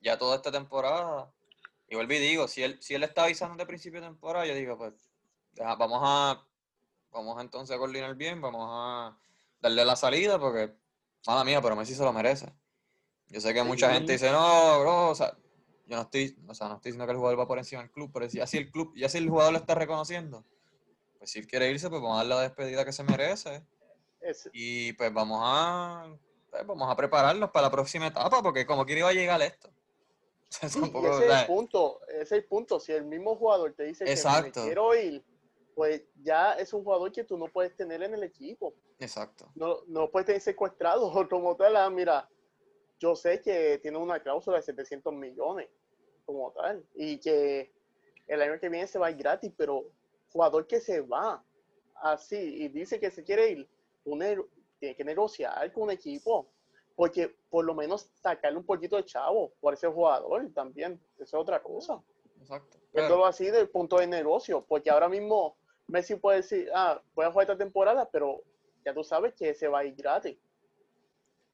ya 0.00 0.18
toda 0.18 0.36
esta 0.36 0.52
temporada, 0.52 1.32
y 1.88 1.94
vuelvo 1.94 2.12
y 2.12 2.18
digo, 2.18 2.46
si 2.46 2.62
él, 2.62 2.76
si 2.82 2.94
él 2.94 3.04
está 3.04 3.24
avisando 3.24 3.56
de 3.56 3.64
principio 3.64 4.02
de 4.02 4.06
temporada, 4.08 4.44
yo 4.44 4.54
digo, 4.54 4.76
pues, 4.76 4.92
ya, 5.54 5.74
vamos 5.76 6.00
a, 6.02 6.46
vamos 7.10 7.40
entonces 7.40 7.74
a 7.74 7.78
coordinar 7.78 8.14
bien, 8.14 8.42
vamos 8.42 8.68
a 8.70 9.16
darle 9.60 9.82
la 9.86 9.96
salida, 9.96 10.38
porque, 10.38 10.74
mala 11.26 11.42
mía, 11.42 11.62
pero 11.62 11.74
Messi 11.74 11.94
se 11.94 12.04
lo 12.04 12.12
merece. 12.12 12.52
Yo 13.28 13.40
sé 13.40 13.54
que 13.54 13.62
mucha 13.62 13.90
gente 13.94 14.12
dice, 14.12 14.30
no, 14.30 14.80
bro, 14.80 15.08
o 15.08 15.14
sea, 15.14 15.34
yo 15.86 15.96
no 15.96 16.02
estoy, 16.02 16.36
o 16.46 16.54
sea, 16.54 16.68
no 16.68 16.76
estoy 16.76 16.90
diciendo 16.90 17.06
que 17.06 17.12
el 17.12 17.18
jugador 17.18 17.40
va 17.40 17.46
por 17.46 17.58
encima 17.58 17.82
del 17.82 17.90
club, 17.90 18.10
pero 18.12 18.28
si 18.28 18.40
así 18.40 18.58
el 18.58 18.70
club, 18.70 18.92
ya 18.96 19.08
si 19.08 19.18
el 19.18 19.28
jugador 19.28 19.52
lo 19.52 19.58
está 19.58 19.74
reconociendo, 19.74 20.44
pues 21.18 21.30
si 21.30 21.40
él 21.40 21.46
quiere 21.46 21.70
irse, 21.70 21.88
pues 21.90 22.00
vamos 22.00 22.16
a 22.16 22.18
darle 22.18 22.34
la 22.34 22.40
despedida 22.42 22.84
que 22.84 22.92
se 22.92 23.02
merece. 23.02 23.62
Y 24.52 24.94
pues 24.94 25.12
vamos 25.12 25.40
a 25.42 26.06
pues, 26.50 26.66
vamos 26.66 26.90
a 26.90 26.96
prepararnos 26.96 27.50
para 27.50 27.66
la 27.66 27.70
próxima 27.70 28.06
etapa, 28.06 28.42
porque 28.42 28.64
como 28.64 28.86
quiera 28.86 29.00
iba 29.00 29.08
a 29.08 29.12
llegar 29.12 29.42
esto. 29.42 29.70
Sí, 30.54 30.78
y 30.78 30.82
Tampoco, 30.82 31.08
ese 31.08 31.26
es 31.26 31.40
el 31.40 31.46
punto, 31.46 32.00
ese 32.06 32.22
es 32.22 32.32
el 32.32 32.44
punto. 32.44 32.78
Si 32.78 32.92
el 32.92 33.04
mismo 33.04 33.34
jugador 33.34 33.72
te 33.72 33.84
dice 33.84 34.04
que 34.04 34.42
me 34.42 34.52
quiero 34.52 34.94
ir, 34.94 35.24
pues 35.74 36.02
ya 36.22 36.52
es 36.52 36.72
un 36.72 36.84
jugador 36.84 37.10
que 37.10 37.24
tú 37.24 37.36
no 37.36 37.46
puedes 37.48 37.74
tener 37.74 38.04
en 38.04 38.14
el 38.14 38.22
equipo. 38.22 38.72
Exacto. 39.00 39.50
No, 39.56 39.78
no 39.88 40.08
puedes 40.12 40.26
tener 40.26 40.40
secuestrado 40.40 41.10
como 41.28 41.56
tal. 41.56 41.74
ah, 41.74 41.90
mira, 41.90 42.28
yo 43.04 43.14
sé 43.14 43.42
que 43.42 43.78
tiene 43.82 43.98
una 43.98 44.18
cláusula 44.18 44.56
de 44.56 44.62
700 44.62 45.12
millones 45.12 45.68
como 46.24 46.52
tal 46.52 46.82
y 46.94 47.18
que 47.20 47.70
el 48.26 48.40
año 48.40 48.58
que 48.58 48.70
viene 48.70 48.86
se 48.86 48.98
va 48.98 49.08
a 49.08 49.10
ir 49.10 49.18
gratis, 49.18 49.52
pero 49.58 49.84
jugador 50.32 50.66
que 50.66 50.80
se 50.80 51.02
va 51.02 51.44
así 51.96 52.36
y 52.64 52.68
dice 52.68 52.98
que 52.98 53.10
se 53.10 53.22
quiere 53.22 53.50
ir, 53.50 53.68
tú 54.02 54.16
ne- 54.16 54.42
tienes 54.78 54.96
que 54.96 55.04
negociar 55.04 55.70
con 55.74 55.82
un 55.82 55.90
equipo 55.90 56.48
porque 56.96 57.36
por 57.50 57.66
lo 57.66 57.74
menos 57.74 58.08
sacarle 58.14 58.56
un 58.58 58.64
poquito 58.64 58.96
de 58.96 59.04
chavo 59.04 59.52
por 59.60 59.74
ese 59.74 59.86
jugador 59.88 60.50
también, 60.54 60.98
eso 61.16 61.22
es 61.24 61.34
otra 61.34 61.62
cosa. 61.62 62.02
Exacto. 62.40 62.78
Pero, 62.90 63.26
así 63.26 63.50
del 63.50 63.68
punto 63.68 63.98
de 63.98 64.06
negocio, 64.06 64.64
porque 64.66 64.88
ahora 64.88 65.10
mismo 65.10 65.58
Messi 65.88 66.14
puede 66.14 66.38
decir, 66.38 66.70
ah, 66.74 67.02
voy 67.14 67.26
a 67.26 67.30
jugar 67.30 67.44
esta 67.50 67.58
temporada, 67.58 68.08
pero 68.10 68.42
ya 68.82 68.94
tú 68.94 69.04
sabes 69.04 69.34
que 69.34 69.52
se 69.52 69.68
va 69.68 69.80
a 69.80 69.84
ir 69.84 69.94
gratis. 69.94 70.38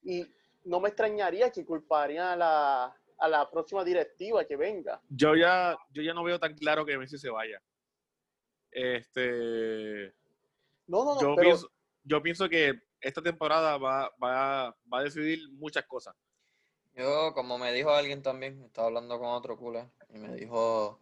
Y 0.04 0.24
no 0.64 0.80
me 0.80 0.88
extrañaría 0.88 1.50
que 1.50 1.64
culparían 1.64 2.26
a 2.28 2.36
la, 2.36 3.00
a 3.18 3.28
la 3.28 3.50
próxima 3.50 3.84
directiva 3.84 4.44
que 4.44 4.56
venga. 4.56 5.00
Yo 5.08 5.34
ya, 5.34 5.76
yo 5.90 6.02
ya 6.02 6.14
no 6.14 6.24
veo 6.24 6.38
tan 6.38 6.54
claro 6.54 6.84
que 6.84 6.98
Messi 6.98 7.18
se 7.18 7.30
vaya. 7.30 7.62
Este, 8.70 10.14
No, 10.86 11.04
no, 11.04 11.14
no, 11.14 11.20
yo, 11.20 11.34
pero 11.34 11.48
pienso, 11.48 11.70
yo 12.04 12.22
pienso 12.22 12.48
que 12.48 12.80
esta 13.00 13.22
temporada 13.22 13.76
va, 13.78 14.10
va, 14.22 14.76
va 14.92 14.98
a 14.98 15.02
decidir 15.02 15.50
muchas 15.52 15.84
cosas. 15.86 16.14
yo, 16.94 17.32
como 17.34 17.58
me 17.58 17.72
dijo 17.72 17.90
alguien 17.90 18.22
también, 18.22 18.62
estaba 18.64 18.88
hablando 18.88 19.18
con 19.18 19.28
otro 19.28 19.56
culé, 19.56 19.90
y 20.08 20.18
me 20.18 20.34
dijo, 20.34 21.00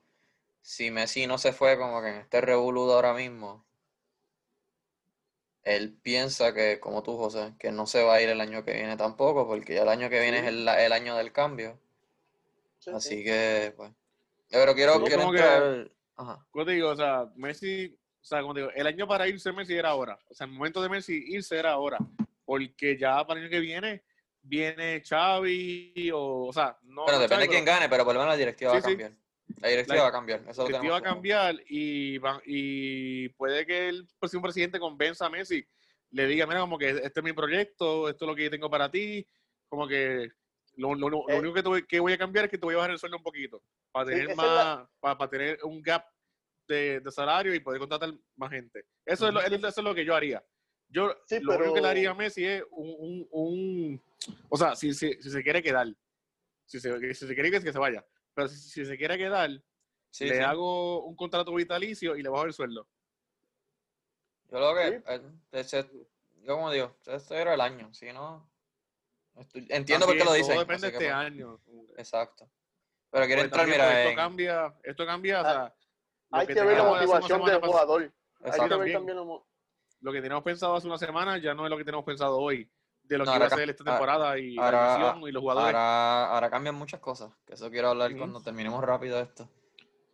si 0.61 0.91
Messi 0.91 1.27
no 1.27 1.39
se 1.39 1.53
fue 1.53 1.77
como 1.79 2.01
que 2.01 2.09
en 2.09 2.17
este 2.17 2.41
revoludo 2.41 2.95
ahora 2.95 3.15
mismo, 3.15 3.67
él 5.65 5.99
piensa 6.03 6.55
que, 6.55 6.81
como 6.81 7.03
tú, 7.03 7.17
José, 7.17 7.55
que 7.59 7.71
no 7.73 7.87
se 7.87 8.03
va 8.03 8.15
a 8.15 8.23
ir 8.23 8.29
el 8.29 8.41
año 8.41 8.65
que 8.65 8.73
viene 8.73 8.97
tampoco, 8.97 9.47
porque 9.47 9.75
ya 9.75 9.83
el 9.83 9.89
año 9.89 10.09
que 10.09 10.21
viene 10.21 10.39
Sí. 10.39 10.45
es 10.45 10.49
el, 10.49 10.69
el 10.69 10.93
año 10.93 11.17
del 11.17 11.33
cambio. 11.33 11.79
sí, 12.79 12.91
Así 12.95 13.17
sí. 13.19 13.25
que, 13.25 13.73
pues. 13.77 13.93
Pero 14.51 14.75
quiero, 14.75 14.95
Sí, 14.95 15.05
quiero 15.05 15.23
como 15.23 15.33
que-. 15.33 15.91
Ajá. 16.17 16.47
Como 16.51 16.65
te 16.65 16.73
digo, 16.73 16.89
o 16.91 16.97
sea, 16.97 17.31
Messi, 17.37 17.97
o 18.21 18.25
sea, 18.25 18.41
como 18.41 18.55
te 18.55 18.61
digo, 18.61 18.73
el 18.75 18.87
año 18.87 19.07
para 19.07 19.29
irse 19.29 19.53
Messi 19.53 19.75
era 19.75 19.91
ahora. 19.91 20.19
O 20.29 20.35
sea, 20.35 20.47
el 20.47 20.53
momento 20.53 20.81
de 20.83 20.89
Messi 20.89 21.23
irse 21.29 21.59
era 21.59 21.73
ahora. 21.73 21.99
Porque 22.45 22.97
ya 22.97 23.25
para 23.27 23.39
el 23.39 23.45
año 23.47 23.51
que 23.51 23.61
viene, 23.61 24.03
viene 24.43 25.03
Xavi 25.07 26.11
o, 26.15 26.47
o 26.47 26.53
sea, 26.53 26.79
no. 26.83 27.03
Bueno, 27.03 27.19
no 27.19 27.23
depende 27.23 27.45
de 27.45 27.49
quién 27.51 27.65
pero 27.65 27.77
gane, 27.77 27.89
pero 27.91 28.05
por 28.05 28.15
lo 28.15 28.21
menos 28.21 28.33
la 28.33 28.39
directiva 28.39 28.73
va 28.73 28.79
a 28.79 28.83
cambiar. 28.83 29.13
La 29.61 29.69
directiva 29.69 29.97
La- 29.97 30.03
va 30.05 30.09
a 30.09 30.13
cambiar. 30.13 30.41
Eso 30.49 30.63
La 30.63 30.69
directiva 30.69 30.93
va 30.93 30.99
a 30.99 31.03
cambiar 31.03 31.57
y, 31.67 32.19
va- 32.19 32.43
y 32.45 33.29
puede 33.31 33.67
que 33.67 33.89
el 33.89 34.07
próximo 34.19 34.43
presidente 34.43 34.79
convenza 34.79 35.27
a 35.27 35.31
Messi, 35.31 35.65
le 36.11 36.27
diga, 36.27 36.47
mira, 36.47 36.61
como 36.61 36.79
que 36.79 36.91
este 36.91 37.21
es 37.21 37.23
mi 37.25 37.33
proyecto, 37.33 38.09
esto 38.09 38.25
es 38.25 38.29
lo 38.29 38.35
que 38.35 38.45
yo 38.45 38.51
tengo 38.51 38.71
para 38.71 38.91
ti, 38.91 39.27
como 39.69 39.87
que 39.89 40.31
lo, 40.77 40.95
lo- 40.95 41.09
lo 41.11 41.29
Eh. 41.29 41.39
único 41.39 41.55
que, 41.55 41.63
te 41.63 41.69
voy- 41.69 41.87
que 41.87 42.01
voy 42.01 42.13
a 42.13 42.19
cambiar 42.19 42.45
es 42.47 42.51
que 42.51 42.59
te 42.59 42.65
voy 42.65 42.75
a 42.75 42.79
bajar 42.79 42.93
el 42.93 42.99
sueldo 42.99 43.17
un 43.19 43.23
poquito, 43.23 43.63
para 43.93 44.07
tener 44.11 44.35
más, 44.37 44.47
la- 44.47 44.91
para, 45.01 45.19
para 45.19 45.31
tener 45.31 45.59
un 45.65 45.83
gap 45.83 46.05
de, 46.67 47.01
de 47.01 47.11
salario 47.11 47.55
y 47.55 47.61
poder 47.61 47.79
contratar 47.81 48.11
más 48.37 48.51
gente. 48.51 48.85
Eso, 49.05 49.27
es 49.29 49.35
lo, 49.35 49.41
eso 49.41 49.67
es 49.69 49.77
lo 49.79 49.95
que 49.95 50.05
yo 50.05 50.15
haría. 50.15 50.45
Yo 50.91 51.15
Sí, 51.27 51.39
lo 51.41 51.57
único 51.57 51.75
que 51.75 51.81
le 51.83 51.89
haría 51.89 52.11
a 52.11 52.15
Messi 52.15 52.45
es 52.47 52.63
un, 52.71 52.95
un, 52.99 53.29
un- 53.31 54.03
o 54.49 54.57
sea, 54.57 54.75
si, 54.77 54.95
si, 54.95 55.13
si 55.21 55.31
se 55.31 55.43
quiere 55.43 55.63
quedar, 55.63 55.87
si 56.65 56.81
se, 56.81 57.15
si 57.15 57.27
se 57.27 57.35
quiere 57.35 57.51
que, 57.51 57.61
que 57.63 57.73
se 57.73 57.79
vaya, 57.79 58.05
pero 58.39 58.47
si, 58.49 58.57
si 58.57 58.85
se 58.85 58.97
quiere 58.97 59.19
quedar, 59.19 59.51
Sí, 60.11 60.27
le 60.27 60.37
sí. 60.37 60.43
hago 60.43 61.05
un 61.05 61.17
contrato 61.17 61.53
vitalicio 61.53 62.15
y 62.17 62.23
le 62.23 62.29
bajo 62.29 62.45
el 62.45 62.53
sueldo. 62.53 62.87
Yo 64.51 64.61
lo 64.61 64.75
que. 64.75 65.03
Sí. 65.65 65.77
eh, 65.77 65.85
yo 66.43 66.55
como 66.55 66.71
digo, 66.71 66.97
este 67.05 67.37
era 67.37 67.55
el 67.55 67.61
año. 67.61 67.93
Si 67.93 68.11
no. 68.13 68.49
estoy- 69.35 69.67
entiendo 69.71 70.07
por 70.07 70.17
qué 70.17 70.25
lo 70.25 70.33
dicen. 70.33 70.53
Todo 70.55 70.61
depende 70.61 70.87
de 70.87 70.93
este 70.93 71.05
pues, 71.07 71.15
año. 71.15 71.61
Exacto. 71.97 72.49
Pero 73.11 73.27
quiero 73.27 73.43
entrar, 73.43 73.67
mira. 73.67 73.85
pues, 73.85 73.97
esto 73.99 74.11
en- 74.11 74.17
cambia, 74.17 74.75
esto 74.85 75.07
cambia, 75.07 75.43
o 75.43 75.45
Ah, 75.45 75.51
sea, 75.53 75.75
Hay 76.31 76.47
que 76.47 76.55
que 76.55 76.63
ver 76.63 76.79
la 76.79 76.85
motivación 76.85 77.45
del 77.45 77.61
jugador. 77.61 78.03
Hay 78.03 78.09
que 78.09 78.49
Exacto. 78.51 78.79
ver 78.79 78.93
también. 78.93 79.17
Lo 80.01 80.13
que 80.13 80.21
teníamos 80.23 80.45
pensado 80.45 80.77
hace 80.77 80.87
una 80.87 80.99
semana 80.99 81.39
ya 81.39 81.55
no 81.55 81.65
es 81.67 81.71
lo 81.71 81.77
que 81.77 81.85
tenemos 81.85 82.05
pensado 82.05 82.39
hoy, 82.39 82.71
de 83.09 83.19
lo 83.19 83.25
No, 83.25 83.33
que 83.33 83.37
iba 83.39 83.47
a 83.47 83.51
ser 83.51 83.71
esta 83.71 83.85
temporada 83.85 84.39
y 84.39 84.57
ahora- 84.59 84.71
la 84.87 84.95
división 84.99 85.29
y 85.29 85.33
los 85.33 85.41
jugadores. 85.41 85.67
Ahora, 85.75 86.27
ahora 86.35 86.51
cambian 86.51 86.75
muchas 86.75 87.01
cosas, 87.01 87.31
que 87.47 87.55
eso 87.55 87.71
quiero 87.71 87.89
hablar 87.89 88.11
Ujú. 88.11 88.19
cuando 88.19 88.41
terminemos 88.43 88.83
rápido 88.85 89.19
esto. 89.21 89.49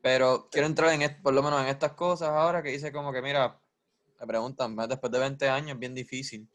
Pero 0.00 0.48
quiero 0.50 0.66
entrar 0.66 0.92
en 0.92 1.22
por 1.22 1.34
lo 1.34 1.42
menos 1.42 1.60
en 1.62 1.68
estas 1.68 1.92
cosas 1.92 2.28
ahora 2.28 2.62
que 2.62 2.70
dice 2.70 2.92
como 2.92 3.12
que, 3.12 3.20
mira, 3.22 3.58
me 4.20 4.26
preguntan, 4.26 4.76
"Ves, 4.76 4.88
después 4.88 5.10
de 5.10 5.18
20 5.18 5.48
años 5.48 5.72
es 5.72 5.78
bien 5.78 5.94
difícil, 5.94 6.48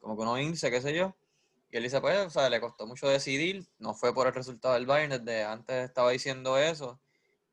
como 0.00 0.16
que 0.16 0.22
uno 0.22 0.38
irse, 0.38 0.70
qué 0.70 0.80
sé 0.80 0.94
yo. 0.94 1.14
Y 1.70 1.76
él 1.78 1.82
dice, 1.82 2.00
pues, 2.00 2.26
o 2.26 2.30
sea, 2.30 2.48
le 2.50 2.60
costó 2.60 2.86
mucho 2.86 3.08
decidir, 3.08 3.66
no 3.78 3.94
fue 3.94 4.14
por 4.14 4.26
el 4.26 4.34
resultado 4.34 4.74
del 4.74 4.86
Bayern, 4.86 5.10
desde 5.24 5.44
antes 5.44 5.84
estaba 5.84 6.10
diciendo 6.10 6.58
eso. 6.58 7.00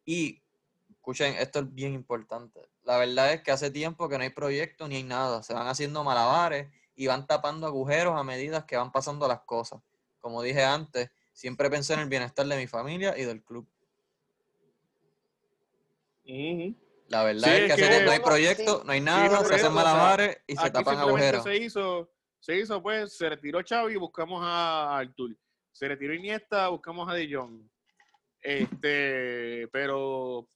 Y, 0.05 0.43
escuchen, 0.91 1.35
esto 1.35 1.59
es 1.59 1.73
bien 1.73 1.93
importante. 1.93 2.61
La 2.83 2.97
verdad 2.97 3.33
es 3.33 3.41
que 3.41 3.51
hace 3.51 3.71
tiempo 3.71 4.07
que 4.09 4.17
no 4.17 4.23
hay 4.23 4.29
proyecto 4.29 4.87
ni 4.87 4.97
hay 4.97 5.03
nada, 5.03 5.41
se 5.43 5.53
van 5.53 5.67
haciendo 5.67 6.03
malabares 6.03 6.67
y 6.95 7.07
van 7.07 7.25
tapando 7.27 7.65
agujeros 7.67 8.15
a 8.19 8.23
medida 8.23 8.65
que 8.65 8.77
van 8.77 8.91
pasando 8.91 9.27
las 9.27 9.41
cosas. 9.41 9.81
Como 10.19 10.41
dije 10.41 10.63
antes, 10.63 11.09
siempre 11.33 11.69
pensé 11.69 11.93
en 11.93 12.01
el 12.01 12.09
bienestar 12.09 12.45
de 12.45 12.55
mi 12.57 12.67
familia 12.67 13.17
y 13.17 13.23
del 13.23 13.43
club. 13.43 13.67
La 17.07 17.23
verdad 17.23 17.43
Sí, 17.43 17.49
es 17.63 17.75
que, 17.75 17.81
es 17.81 17.89
que- 17.99 18.05
no 18.05 18.11
hay 18.11 18.19
proyecto, 18.19 18.79
sí. 18.79 18.83
no 18.85 18.91
hay 18.91 19.01
nada, 19.01 19.29
se 19.29 19.35
hacen 19.35 19.45
eso, 19.45 19.55
o 19.55 19.59
sea, 19.59 19.69
malabares 19.69 20.37
y 20.47 20.55
se 20.55 20.71
tapan 20.71 20.97
agujeros. 20.99 21.43
se 21.43 21.55
hizo, 21.57 22.09
se 22.39 22.57
hizo, 22.57 22.81
pues, 22.81 23.15
se 23.17 23.29
retiró 23.29 23.59
Xavi 23.67 23.93
y 23.93 23.97
buscamos 23.97 24.41
a 24.43 24.97
Artur. 24.97 25.35
Se 25.71 25.87
retiró 25.87 26.13
Iniesta, 26.13 26.69
buscamos 26.69 27.09
a 27.09 27.13
De 27.13 27.31
Jong. 27.33 27.61
Este, 28.41 29.67
pero 29.71 30.47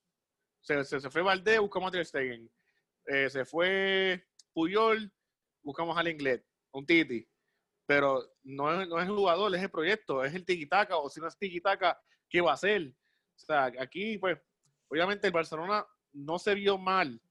se, 0.61 0.83
se, 0.85 0.99
se 1.01 1.09
fue 1.09 1.21
Valdés, 1.21 1.59
buscamos 1.59 1.89
a 1.89 1.91
Ter 1.91 2.05
Stegen. 2.05 2.49
Eh, 3.05 3.29
se 3.29 3.45
fue 3.45 4.25
Puyol, 4.53 5.11
buscamos 5.61 5.97
al 5.97 6.07
Inglés, 6.07 6.41
un 6.71 6.85
Titi. 6.85 7.27
Pero 7.85 8.21
no 8.43 8.81
es, 8.81 8.87
no 8.89 8.99
es 8.99 9.07
el 9.07 9.15
jugador, 9.15 9.55
es 9.55 9.61
el 9.63 9.69
proyecto, 9.71 10.23
es 10.23 10.33
el 10.33 10.45
tiquitaca, 10.45 10.97
o 10.97 11.09
si 11.09 11.21
no 11.21 11.27
es 11.27 11.37
tiquitaca, 11.37 11.99
¿qué 12.29 12.41
va 12.41 12.51
a 12.51 12.55
hacer? 12.55 12.89
O 13.35 13.39
sea, 13.39 13.65
aquí, 13.79 14.17
pues, 14.17 14.37
obviamente 14.89 15.27
el 15.27 15.33
Barcelona 15.33 15.85
no 16.13 16.37
se 16.39 16.53
vio 16.55 16.77
mal 16.77 17.21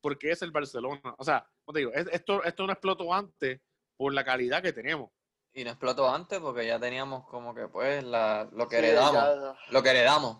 porque 0.00 0.32
es 0.32 0.42
el 0.42 0.50
Barcelona. 0.50 1.14
O 1.18 1.24
sea, 1.24 1.48
como 1.64 1.74
te 1.74 1.78
digo, 1.80 1.92
es- 1.94 2.08
esto, 2.10 2.42
esto 2.42 2.66
no 2.66 2.72
explotó 2.72 3.14
antes 3.14 3.60
por 3.96 4.12
la 4.12 4.24
calidad 4.24 4.60
que 4.62 4.72
tenemos. 4.72 5.10
Y 5.54 5.62
no 5.64 5.70
explotó 5.70 6.08
antes 6.12 6.40
porque 6.40 6.66
ya 6.66 6.80
teníamos 6.80 7.24
como 7.28 7.54
que 7.54 7.68
pues 7.68 8.02
la, 8.02 8.48
lo 8.52 8.68
que 8.68 8.78
Sí, 8.78 8.84
heredamos. 8.86 9.12
ya- 9.12 9.56
Lo 9.70 9.82
que 9.82 9.90
heredamos. 9.90 10.38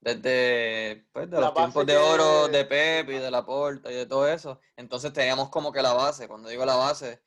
Desde 0.00 1.06
pues, 1.12 1.28
de 1.28 1.36
La 1.36 1.46
los 1.46 1.54
tiempos 1.54 1.84
de 1.86 1.92
que- 1.92 1.98
oro 1.98 2.48
de 2.48 2.64
Pep 2.64 3.10
y 3.10 3.18
de 3.18 3.30
la 3.30 3.44
Porta 3.44 3.90
y 3.90 3.94
de 3.94 4.06
todo 4.06 4.28
eso. 4.28 4.60
Entonces 4.76 5.12
teníamos 5.12 5.50
como 5.50 5.72
que 5.72 5.82
la 5.82 5.92
base. 5.92 6.28
Cuando 6.28 6.48
digo 6.48 6.64
la 6.64 6.76
base, 6.76 7.22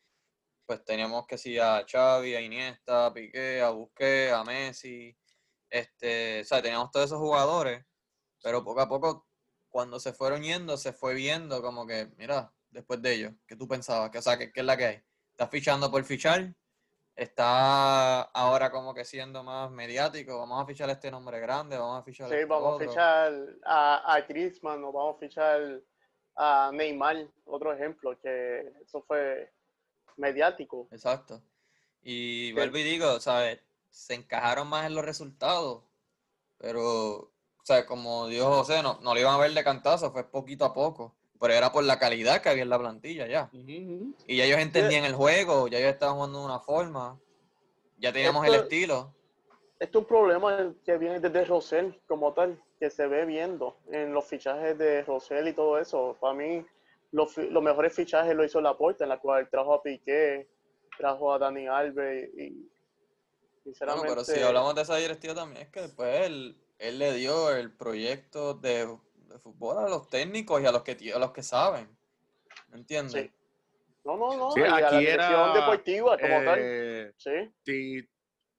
pues 0.65 0.83
teníamos 0.85 1.27
que 1.27 1.37
sí 1.37 1.59
a 1.59 1.85
Xavi, 1.89 2.33
a 2.35 2.41
Iniesta, 2.41 3.07
a 3.07 3.13
Piqué, 3.13 3.61
a 3.61 3.69
Busquets, 3.71 4.33
a 4.33 4.43
Messi. 4.43 5.17
Este, 5.69 6.41
o 6.41 6.45
sea, 6.45 6.61
teníamos 6.61 6.91
todos 6.91 7.07
esos 7.07 7.19
jugadores. 7.19 7.85
Pero 8.41 8.63
poco 8.63 8.81
a 8.81 8.87
poco, 8.89 9.27
cuando 9.69 9.99
se 9.99 10.13
fueron 10.13 10.41
yendo, 10.41 10.77
se 10.77 10.93
fue 10.93 11.13
viendo 11.13 11.61
como 11.61 11.85
que, 11.85 12.07
mira, 12.17 12.53
después 12.69 13.01
de 13.01 13.13
ellos, 13.13 13.33
¿qué 13.45 13.55
tú 13.55 13.67
pensabas? 13.67 14.09
Que, 14.11 14.17
o 14.17 14.21
sea, 14.21 14.37
¿qué, 14.37 14.51
qué 14.51 14.61
es 14.61 14.65
la 14.65 14.77
que 14.77 14.85
hay? 14.85 15.03
¿Estás 15.31 15.49
fichando 15.49 15.91
por 15.91 16.03
fichar? 16.05 16.53
Está 17.15 18.21
ahora 18.21 18.71
como 18.71 18.93
que 18.93 19.05
siendo 19.05 19.43
más 19.43 19.69
mediático. 19.71 20.39
Vamos 20.39 20.61
a 20.61 20.65
fichar 20.65 20.89
este 20.89 21.11
nombre 21.11 21.39
grande, 21.39 21.77
vamos 21.77 21.99
a 21.99 22.03
fichar 22.03 22.29
Sí, 22.29 22.35
este 22.35 22.45
vamos 22.45 22.81
a 22.81 22.85
fichar 22.85 23.33
a, 23.65 24.13
a 24.13 24.21
Griezmann 24.21 24.83
o 24.83 24.91
vamos 24.91 25.15
a 25.15 25.19
fichar 25.19 25.81
a 26.35 26.71
Neymar, 26.73 27.27
otro 27.45 27.73
ejemplo, 27.73 28.17
que 28.19 28.73
eso 28.83 29.01
fue 29.03 29.51
mediático. 30.17 30.87
Exacto. 30.91 31.41
Y 32.01 32.51
vuelvo 32.53 32.77
y 32.77 32.83
digo, 32.83 33.19
¿sabes? 33.19 33.59
Se 33.89 34.13
encajaron 34.13 34.67
más 34.67 34.85
en 34.85 34.95
los 34.95 35.05
resultados. 35.05 35.83
pero, 36.57 37.15
o 37.17 37.63
sea, 37.63 37.85
como 37.85 38.27
dijo 38.27 38.45
José, 38.45 38.81
no, 38.81 38.99
no 39.01 39.13
lo 39.13 39.19
iban 39.19 39.35
a 39.35 39.37
ver 39.37 39.53
de 39.53 39.63
cantazo, 39.63 40.11
fue 40.11 40.23
poquito 40.23 40.65
a 40.65 40.73
poco. 40.73 41.15
Pero 41.41 41.55
era 41.55 41.71
por 41.71 41.83
la 41.83 41.97
calidad 41.97 42.39
que 42.39 42.49
había 42.49 42.61
en 42.61 42.69
la 42.69 42.77
plantilla 42.77 43.25
ya. 43.25 43.49
Y 43.51 44.37
ya 44.37 44.45
ellos 44.45 44.59
entendían 44.59 45.05
el 45.05 45.15
juego, 45.15 45.67
ya 45.67 45.79
ellos 45.79 45.93
estaban 45.93 46.15
jugando 46.15 46.39
de 46.39 46.45
una 46.45 46.59
forma. 46.59 47.19
Ya 47.97 48.13
teníamos 48.13 48.45
el 48.45 48.53
estilo. 48.53 49.11
Esto 49.79 49.97
es 49.97 50.01
un 50.03 50.07
problema 50.07 50.75
que 50.85 50.99
viene 50.99 51.19
desde 51.19 51.43
Rosell 51.45 51.99
como 52.05 52.31
tal, 52.33 52.63
que 52.79 52.91
se 52.91 53.07
ve 53.07 53.25
viendo 53.25 53.75
en 53.91 54.13
los 54.13 54.25
fichajes 54.25 54.77
de 54.77 55.01
Rosell 55.01 55.47
y 55.47 55.53
todo 55.53 55.79
eso. 55.79 56.15
Para 56.21 56.35
mí, 56.35 56.63
los, 57.11 57.35
los 57.35 57.63
mejores 57.63 57.95
fichajes 57.95 58.35
lo 58.35 58.45
hizo 58.45 58.61
Laporta, 58.61 59.05
en 59.05 59.09
la 59.09 59.17
cual 59.17 59.49
trajo 59.49 59.73
a 59.73 59.81
Piqué, 59.81 60.47
trajo 60.95 61.33
a 61.33 61.39
Dani 61.39 61.67
Alves 61.67 62.29
y 62.37 62.49
Bueno, 62.49 62.69
sinceramente... 63.63 64.09
pero 64.09 64.23
si 64.23 64.39
hablamos 64.41 64.75
de 64.75 64.81
esa 64.83 64.95
directiva 64.97 65.33
también, 65.33 65.63
es 65.63 65.69
que 65.69 65.81
después 65.81 66.27
él, 66.27 66.55
él 66.77 66.99
le 66.99 67.13
dio 67.13 67.49
el 67.49 67.71
proyecto 67.71 68.53
de, 68.53 68.95
de 69.31 69.39
fútbol 69.39 69.77
a 69.79 69.89
los 69.89 70.09
técnicos 70.09 70.61
y 70.61 70.65
a 70.65 70.71
los 70.71 70.83
que, 70.83 71.13
a 71.13 71.19
los 71.19 71.31
que 71.31 71.43
saben. 71.43 71.89
¿Me 72.69 72.77
entiendes? 72.77 73.23
Sí. 73.23 73.31
No, 74.03 74.17
no, 74.17 74.35
no. 74.35 74.51
Sí, 74.51 74.61
la 74.61 74.77
aquí 74.77 74.97
dirección 74.99 75.31
era, 75.31 75.53
deportiva 75.53 76.17
como 76.17 76.43
tal. 76.43 76.59
Eh, 76.59 77.13
Sí. 77.17 77.53
Ti- 77.63 78.09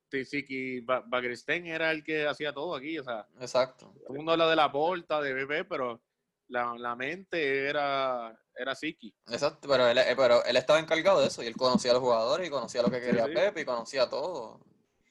Tiziki 0.08 0.80
Ba- 0.80 1.02
Bagristen 1.06 1.66
era 1.66 1.90
el 1.90 2.04
que 2.04 2.26
hacía 2.26 2.52
todo 2.52 2.74
aquí, 2.74 2.98
o 2.98 3.04
sea, 3.04 3.26
Exacto. 3.40 3.92
todo 3.96 4.08
el 4.10 4.16
mundo 4.16 4.32
habla 4.32 4.50
de 4.50 4.56
la 4.56 4.70
porta, 4.70 5.20
de 5.22 5.32
BP, 5.32 5.64
pero 5.66 6.02
la, 6.48 6.74
la 6.76 6.94
mente 6.94 7.66
era, 7.66 8.38
era 8.54 8.74
Siki. 8.74 9.14
Exacto, 9.30 9.66
pero 9.66 9.86
él, 9.88 9.96
eh, 9.96 10.14
pero 10.14 10.44
él 10.44 10.56
estaba 10.58 10.78
encargado 10.78 11.20
de 11.22 11.28
eso 11.28 11.42
y 11.42 11.46
él 11.46 11.56
conocía 11.56 11.92
a 11.92 11.94
los 11.94 12.02
jugadores 12.02 12.46
y 12.46 12.50
conocía 12.50 12.82
lo 12.82 12.90
que 12.90 13.00
Sí, 13.00 13.06
quería 13.06 13.24
sí. 13.24 13.32
Pepe 13.32 13.62
y 13.62 13.64
conocía 13.64 14.08
todo. 14.10 14.60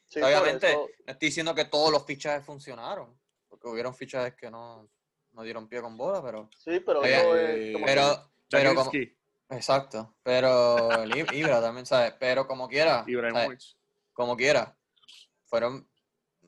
Sí, 0.06 0.22
Obviamente, 0.22 0.76
no 0.76 0.86
estoy 1.08 1.30
diciendo 1.30 1.56
que 1.56 1.66
todos 1.66 1.92
los 1.92 2.06
fichajes 2.06 2.46
funcionaron, 2.46 3.20
porque 3.50 3.68
hubieron 3.70 3.96
fichajes 3.96 4.36
que 4.36 4.52
no, 4.52 4.88
no 5.34 5.44
dieron 5.44 5.68
pie 5.68 5.82
con 5.82 5.98
bola, 5.98 6.22
pero... 6.22 6.50
sí, 6.58 6.80
pero 6.80 7.04
Eh, 7.06 7.16
eso 7.16 7.32
es 7.68 7.74
como 7.74 7.86
Pero, 7.86 8.32
pero 8.50 8.76
como, 8.76 8.92
exacto, 9.50 10.16
pero 10.24 11.04
Ibra 11.34 11.62
también, 11.62 11.86
¿sabes? 11.86 12.14
Pero 12.20 12.48
como 12.48 12.68
quiera, 12.68 13.04
¿sabes? 13.34 13.48
Como 14.14 14.36
quiera, 14.36 14.78
fueron 15.46 15.88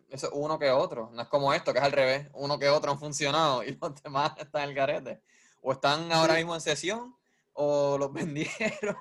eso, 0.09 0.29
uno 0.33 0.59
que 0.59 0.69
otro, 0.69 1.09
no 1.11 1.21
es 1.23 1.27
como 1.27 1.53
esto, 1.53 1.73
que 1.73 1.79
es 1.79 1.85
al 1.85 1.91
revés, 1.91 2.29
uno 2.33 2.59
que 2.59 2.69
otro 2.69 2.91
han 2.91 2.99
funcionado 2.99 3.63
y 3.63 3.71
los 3.81 4.01
demás 4.03 4.33
están 4.37 4.63
en 4.63 4.69
el 4.69 4.75
garete. 4.75 5.21
O 5.61 5.71
están 5.71 6.11
ahora 6.11 6.35
mismo 6.35 6.53
en 6.53 6.61
sesión, 6.61 7.15
o 7.53 7.97
los 7.97 8.11
vendieron, 8.13 8.97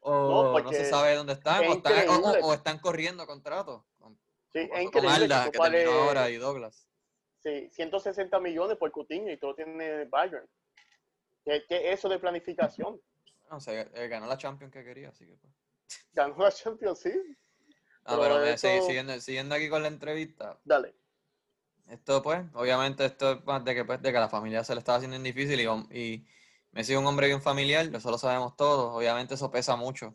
o 0.00 0.58
no, 0.60 0.72
se 0.72 0.84
sabe 0.88 1.14
dónde 1.14 1.34
están, 1.34 1.62
es 1.62 1.70
o 1.70 1.72
están, 1.74 2.08
o- 2.08 2.54
están 2.54 2.78
corriendo 2.78 3.26
contratos. 3.26 3.84
Con, 3.98 4.18
sí, 4.52 4.60
es 4.60 4.68
con 4.70 4.82
increíble 4.82 5.10
Alda, 5.10 5.44
que 5.44 5.50
que 5.52 5.58
terminó 5.58 5.90
ahora, 5.92 6.30
y 6.30 6.36
Douglas. 6.36 6.88
Sí, 7.42 7.68
160 7.72 8.38
millones 8.40 8.76
por 8.76 8.90
Coutinho 8.90 9.30
y 9.32 9.36
todo 9.36 9.54
tiene 9.54 10.04
Bayern. 10.06 10.46
¿Qué, 11.44 11.64
qué 11.68 11.88
es 11.92 11.98
eso 11.98 12.08
de 12.08 12.18
planificación? 12.18 13.00
No 13.50 13.60
sé, 13.60 13.90
eh, 13.94 14.08
ganó 14.08 14.26
la 14.26 14.38
Champions 14.38 14.72
que 14.72 14.84
quería, 14.84 15.10
así 15.10 15.26
que 15.26 15.34
pues. 15.36 15.52
Ganó 16.14 16.36
la 16.38 16.50
Champions, 16.52 17.00
sí. 17.00 17.12
Ah, 18.04 18.16
Pero 18.20 18.20
pero 18.20 18.46
eso- 18.46 18.68
sí, 18.68 18.80
siguiendo, 18.86 19.20
siguiendo 19.20 19.54
aquí 19.54 19.68
con 19.68 19.82
la 19.82 19.88
entrevista, 19.88 20.58
Dale. 20.64 20.94
Esto, 21.88 22.22
pues, 22.22 22.42
obviamente, 22.54 23.04
esto 23.04 23.32
es 23.32 23.44
más 23.44 23.64
de 23.64 23.74
que, 23.74 23.84
pues, 23.84 24.00
de 24.00 24.12
que 24.12 24.18
la 24.18 24.28
familia 24.28 24.64
se 24.64 24.74
le 24.74 24.78
estaba 24.78 24.96
haciendo 24.98 25.18
difícil 25.18 25.60
y, 25.60 25.64
y 25.98 26.26
Messi 26.70 26.92
es 26.94 26.98
un 26.98 27.06
hombre 27.06 27.26
bien 27.26 27.42
familiar, 27.42 27.86
eso 27.94 28.10
lo 28.10 28.18
sabemos 28.18 28.56
todos. 28.56 28.96
Obviamente, 28.96 29.34
eso 29.34 29.50
pesa 29.50 29.76
mucho. 29.76 30.14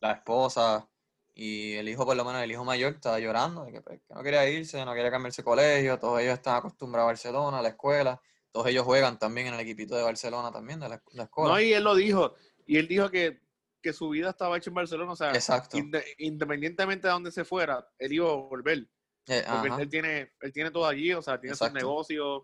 La 0.00 0.12
esposa 0.12 0.88
y 1.34 1.74
el 1.74 1.88
hijo, 1.88 2.06
por 2.06 2.16
lo 2.16 2.24
menos 2.24 2.42
el 2.42 2.52
hijo 2.52 2.64
mayor, 2.64 2.94
estaba 2.94 3.18
llorando 3.18 3.64
de 3.64 3.72
que, 3.72 3.80
pues, 3.80 4.00
que 4.06 4.14
no 4.14 4.22
quería 4.22 4.48
irse, 4.48 4.84
no 4.84 4.94
quería 4.94 5.10
cambiarse 5.10 5.42
de 5.42 5.44
colegio. 5.44 5.98
Todos 5.98 6.20
ellos 6.20 6.34
están 6.34 6.56
acostumbrados 6.56 7.06
a 7.08 7.12
Barcelona, 7.12 7.58
a 7.58 7.62
la 7.62 7.70
escuela. 7.70 8.20
Todos 8.52 8.68
ellos 8.68 8.84
juegan 8.84 9.18
también 9.18 9.48
en 9.48 9.54
el 9.54 9.60
equipito 9.60 9.96
de 9.96 10.04
Barcelona, 10.04 10.52
también, 10.52 10.78
de 10.78 10.88
la, 10.88 11.02
la 11.12 11.24
escuela. 11.24 11.54
No, 11.54 11.60
y 11.60 11.72
él 11.72 11.82
lo 11.82 11.96
dijo. 11.96 12.34
Y 12.66 12.78
él 12.78 12.86
dijo 12.86 13.10
que, 13.10 13.40
que 13.82 13.92
su 13.92 14.10
vida 14.10 14.30
estaba 14.30 14.56
hecha 14.56 14.70
en 14.70 14.74
Barcelona. 14.74 15.10
O 15.10 15.16
sea, 15.16 15.32
Exacto. 15.32 15.76
independientemente 16.18 17.08
de 17.08 17.12
donde 17.12 17.32
se 17.32 17.44
fuera, 17.44 17.84
él 17.98 18.12
iba 18.12 18.30
a 18.30 18.34
volver. 18.34 18.88
Eh, 19.26 19.44
Porque 19.48 19.82
él, 19.82 19.88
tiene, 19.88 20.32
él 20.40 20.52
tiene 20.52 20.70
todo 20.70 20.86
allí, 20.86 21.12
o 21.14 21.22
sea, 21.22 21.40
tiene 21.40 21.54
Exacto. 21.54 21.80
sus 21.80 21.82
negocios, 21.82 22.42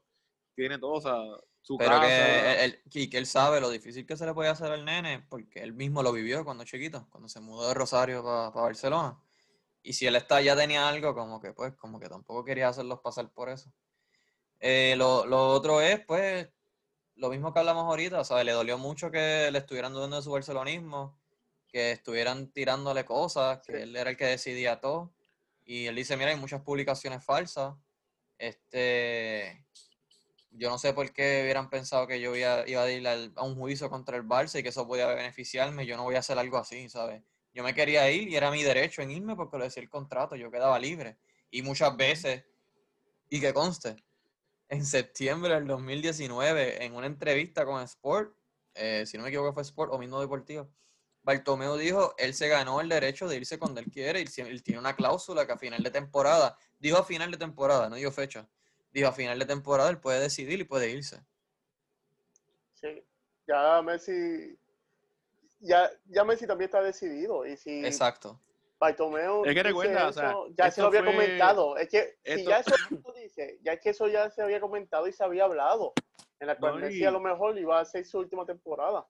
tiene 0.56 0.78
todo, 0.78 0.92
o 0.92 1.00
sea, 1.00 1.14
su 1.62 1.76
Pero 1.78 1.90
casa. 1.92 2.06
que 2.06 2.64
él, 2.64 2.70
él- 2.72 2.82
y 2.92 3.10
que 3.10 3.18
él 3.18 3.26
sabe 3.26 3.60
lo 3.60 3.68
difícil 3.70 4.06
que 4.06 4.16
se 4.16 4.26
le 4.26 4.34
puede 4.34 4.48
hacer 4.48 4.70
al 4.72 4.84
nene, 4.84 5.26
porque 5.28 5.60
él 5.62 5.72
mismo 5.72 6.02
lo 6.02 6.12
vivió 6.12 6.44
cuando 6.44 6.64
chiquito, 6.64 7.06
cuando 7.10 7.28
se 7.28 7.40
mudó 7.40 7.68
de 7.68 7.74
Rosario 7.74 8.22
para 8.22 8.50
Barcelona. 8.50 9.20
Y 9.82 9.92
si 9.94 10.06
él 10.06 10.16
está, 10.16 10.40
ya 10.40 10.54
tenía 10.56 10.88
algo, 10.88 11.14
como 11.14 11.40
que 11.40 11.52
pues, 11.52 11.74
como 11.76 11.98
que 12.00 12.08
tampoco 12.08 12.44
quería 12.44 12.68
hacerlos 12.68 13.00
pasar 13.00 13.30
por 13.32 13.48
eso. 13.48 13.72
Eh, 14.58 14.94
lo, 14.96 15.24
lo 15.26 15.48
otro 15.48 15.80
es, 15.80 16.00
pues, 16.04 16.48
lo 17.14 17.30
mismo 17.30 17.52
que 17.52 17.60
hablamos 17.60 17.84
ahorita, 17.84 18.24
sea, 18.24 18.42
le 18.44 18.52
dolió 18.52 18.76
mucho 18.78 19.10
que 19.10 19.48
le 19.50 19.58
estuvieran 19.58 19.92
dudando 19.94 20.16
de 20.16 20.22
su 20.22 20.30
barcelonismo, 20.30 21.18
que 21.68 21.92
estuvieran 21.92 22.50
tirándole 22.52 23.04
cosas, 23.04 23.60
que 23.66 23.72
Sí. 23.76 23.82
él 23.82 23.96
era 23.96 24.10
el 24.10 24.16
que 24.16 24.24
decidía 24.26 24.80
todo. 24.80 25.14
Y 25.64 25.86
él 25.86 25.94
dice, 25.96 26.16
mira, 26.16 26.30
hay 26.30 26.36
muchas 26.36 26.62
publicaciones 26.62 27.24
falsas. 27.24 27.74
Este, 28.38 29.66
yo 30.50 30.68
no 30.70 30.78
sé 30.78 30.92
por 30.92 31.12
qué 31.12 31.42
hubieran 31.42 31.70
pensado 31.70 32.06
que 32.06 32.20
yo 32.20 32.34
iba, 32.36 32.68
iba 32.68 32.82
a 32.82 32.90
ir 32.90 33.06
al- 33.06 33.32
a 33.36 33.44
un 33.44 33.56
juicio 33.56 33.88
contra 33.90 34.16
el 34.16 34.24
Barça 34.24 34.58
y 34.60 34.62
que 34.62 34.70
eso 34.70 34.86
podía 34.86 35.06
beneficiarme. 35.08 35.86
Yo 35.86 35.96
no 35.96 36.04
voy 36.04 36.16
a 36.16 36.20
hacer 36.20 36.38
algo 36.38 36.58
así, 36.58 36.88
¿sabes? 36.88 37.22
Yo 37.52 37.62
me 37.64 37.74
quería 37.74 38.10
ir 38.10 38.28
y 38.28 38.36
era 38.36 38.50
mi 38.50 38.62
derecho 38.62 39.02
en 39.02 39.10
irme 39.10 39.36
porque 39.36 39.58
lo 39.58 39.64
decía 39.64 39.82
el 39.82 39.88
contrato, 39.90 40.36
yo 40.36 40.50
quedaba 40.50 40.78
libre. 40.78 41.18
Y 41.50 41.62
muchas 41.62 41.96
veces, 41.96 42.44
y 43.28 43.40
que 43.40 43.52
conste, 43.54 43.96
en 44.68 44.84
septiembre 44.86 45.54
del 45.54 45.66
2019, 45.66 46.84
en 46.84 46.94
una 46.94 47.06
entrevista 47.06 47.64
con 47.64 47.82
Sport, 47.82 48.36
eh, 48.74 49.04
si 49.06 49.16
no 49.16 49.24
me 49.24 49.30
equivoco 49.30 49.52
fue 49.54 49.62
Sport 49.62 49.92
o 49.92 49.98
mismo 49.98 50.20
Deportivo, 50.20 50.70
Bartomeu 51.22 51.76
dijo, 51.76 52.14
él 52.18 52.34
se 52.34 52.48
ganó 52.48 52.80
el 52.80 52.88
derecho 52.88 53.28
de 53.28 53.36
irse 53.36 53.58
cuando 53.58 53.80
él 53.80 53.90
quiere, 53.90 54.20
y 54.22 54.26
si- 54.26 54.40
él 54.42 54.62
tiene 54.62 54.80
una 54.80 54.96
cláusula 54.96 55.46
que 55.46 55.52
a 55.52 55.58
final 55.58 55.82
de 55.82 55.90
temporada, 55.90 56.56
dijo 56.78 56.98
a 56.98 57.04
final 57.04 57.30
de 57.30 57.36
temporada, 57.38 57.88
no 57.90 57.96
dijo 57.96 58.10
fecha, 58.12 58.48
dijo 58.92 59.08
a 59.08 59.12
final 59.12 59.38
de 59.38 59.46
temporada 59.46 59.90
él 59.90 59.98
puede 59.98 60.20
decidir 60.20 60.60
y 60.60 60.64
puede 60.64 60.90
irse. 60.90 61.20
Sí. 62.74 63.02
Ya 63.46 63.82
Messi. 63.82 64.56
Ya, 65.60 65.90
ya 66.06 66.24
Messi 66.24 66.46
también 66.46 66.66
está 66.68 66.82
decidido. 66.82 67.46
Y 67.46 67.56
si 67.56 67.84
Exacto. 67.84 68.40
Bartomeu. 68.78 69.44
Es 69.44 69.48
que 69.48 69.50
dice 69.50 69.62
recuerda, 69.62 70.08
o 70.08 70.12
sea, 70.12 70.34
ya 70.56 70.70
se 70.70 70.80
lo 70.80 70.86
había 70.86 71.02
fue- 71.02 71.12
comentado. 71.12 71.76
Es 71.76 71.88
que 71.88 72.16
si 72.24 72.44
ya 72.44 72.60
eso 72.60 72.74
tú 72.88 73.12
dices, 73.12 73.58
ya 73.62 73.74
es 73.74 73.80
que 73.80 73.90
eso 73.90 74.08
ya 74.08 74.30
se 74.30 74.42
había 74.42 74.60
comentado 74.60 75.06
y 75.06 75.12
se 75.12 75.22
había 75.22 75.44
hablado. 75.44 75.92
En 76.38 76.46
la 76.46 76.56
cual 76.56 76.76
No, 76.76 76.80
Messi 76.86 77.00
y- 77.00 77.04
a 77.04 77.10
lo 77.10 77.20
mejor 77.20 77.58
iba 77.58 77.78
a 77.78 77.82
hacer 77.82 78.06
su 78.06 78.18
última 78.18 78.46
temporada. 78.46 79.06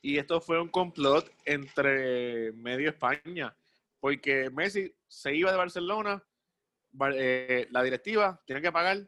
Y 0.00 0.18
esto 0.18 0.40
fue 0.40 0.60
un 0.60 0.68
complot 0.68 1.30
entre 1.44 2.52
medio 2.52 2.88
España, 2.88 3.54
porque 4.00 4.48
Messi 4.50 4.94
se 5.08 5.34
iba 5.34 5.50
de 5.50 5.58
Barcelona, 5.58 6.12
Bar- 6.14 6.22
eh, 7.14 7.68
la 7.70 7.82
directiva 7.82 8.42
tiene 8.46 8.62
que 8.62 8.72
pagar 8.72 8.98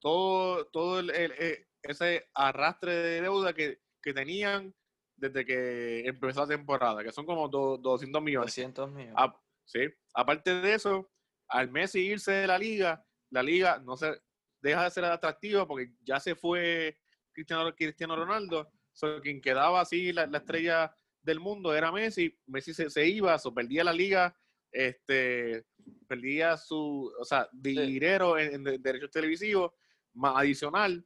todo, 0.00 0.66
todo 0.66 1.00
el- 1.00 1.10
el- 1.10 1.32
eh, 1.38 1.66
ese 1.82 2.28
arrastre 2.34 2.94
de 2.94 3.20
deuda 3.22 3.52
que, 3.52 3.80
que 4.02 4.12
tenían 4.12 4.74
desde 5.16 5.44
que 5.46 6.06
empezó 6.06 6.40
la 6.42 6.48
temporada, 6.48 7.02
que 7.02 7.12
son 7.12 7.24
como 7.24 7.48
do- 7.48 7.78
200 7.78 8.22
millones. 8.22 8.46
200 8.54 8.90
millones. 8.90 9.14
A- 9.16 9.40
sí. 9.64 9.80
Aparte 10.14 10.60
de 10.60 10.74
eso, 10.74 11.10
al 11.48 11.70
Messi 11.70 12.00
irse 12.00 12.32
de 12.32 12.46
la 12.46 12.58
liga, 12.58 13.04
la 13.30 13.42
liga 13.42 13.78
no 13.78 13.96
se 13.96 14.20
deja 14.60 14.84
de 14.84 14.90
ser 14.90 15.04
atractiva 15.04 15.66
porque 15.66 15.92
ya 16.02 16.20
se 16.20 16.34
fue 16.34 16.98
Cristiano, 17.32 17.74
Cristiano 17.74 18.16
Ronaldo. 18.16 18.70
So, 18.92 19.20
quien 19.20 19.40
quedaba 19.40 19.80
así 19.80 20.12
la, 20.12 20.26
la 20.26 20.38
estrella 20.38 20.94
del 21.22 21.38
mundo 21.40 21.74
era 21.74 21.92
Messi. 21.92 22.36
Messi 22.46 22.72
se, 22.74 22.88
se 22.90 23.06
iba, 23.06 23.38
so, 23.38 23.52
perdía 23.54 23.84
la 23.84 23.92
liga, 23.92 24.34
este, 24.72 25.64
perdía 26.08 26.56
su, 26.56 27.12
o 27.18 27.24
sea, 27.24 27.48
dinero 27.52 28.38
en, 28.38 28.54
en 28.54 28.64
de- 28.64 28.78
derechos 28.78 29.10
televisivos, 29.10 29.72
más 30.14 30.34
adicional, 30.36 31.04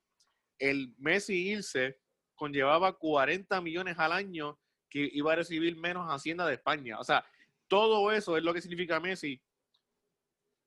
el 0.59 0.94
Messi 0.99 1.49
irse 1.51 1.99
conllevaba 2.35 2.96
40 2.99 3.61
millones 3.61 3.99
al 3.99 4.12
año 4.12 4.59
que 4.88 5.09
iba 5.12 5.33
a 5.33 5.37
recibir 5.37 5.77
menos 5.77 6.07
Hacienda 6.09 6.46
de 6.46 6.55
España. 6.55 6.99
O 6.99 7.05
sea, 7.05 7.25
todo 7.68 8.11
eso 8.12 8.37
es 8.37 8.42
lo 8.42 8.53
que 8.55 8.61
significa 8.61 8.99
Messi, 9.01 9.40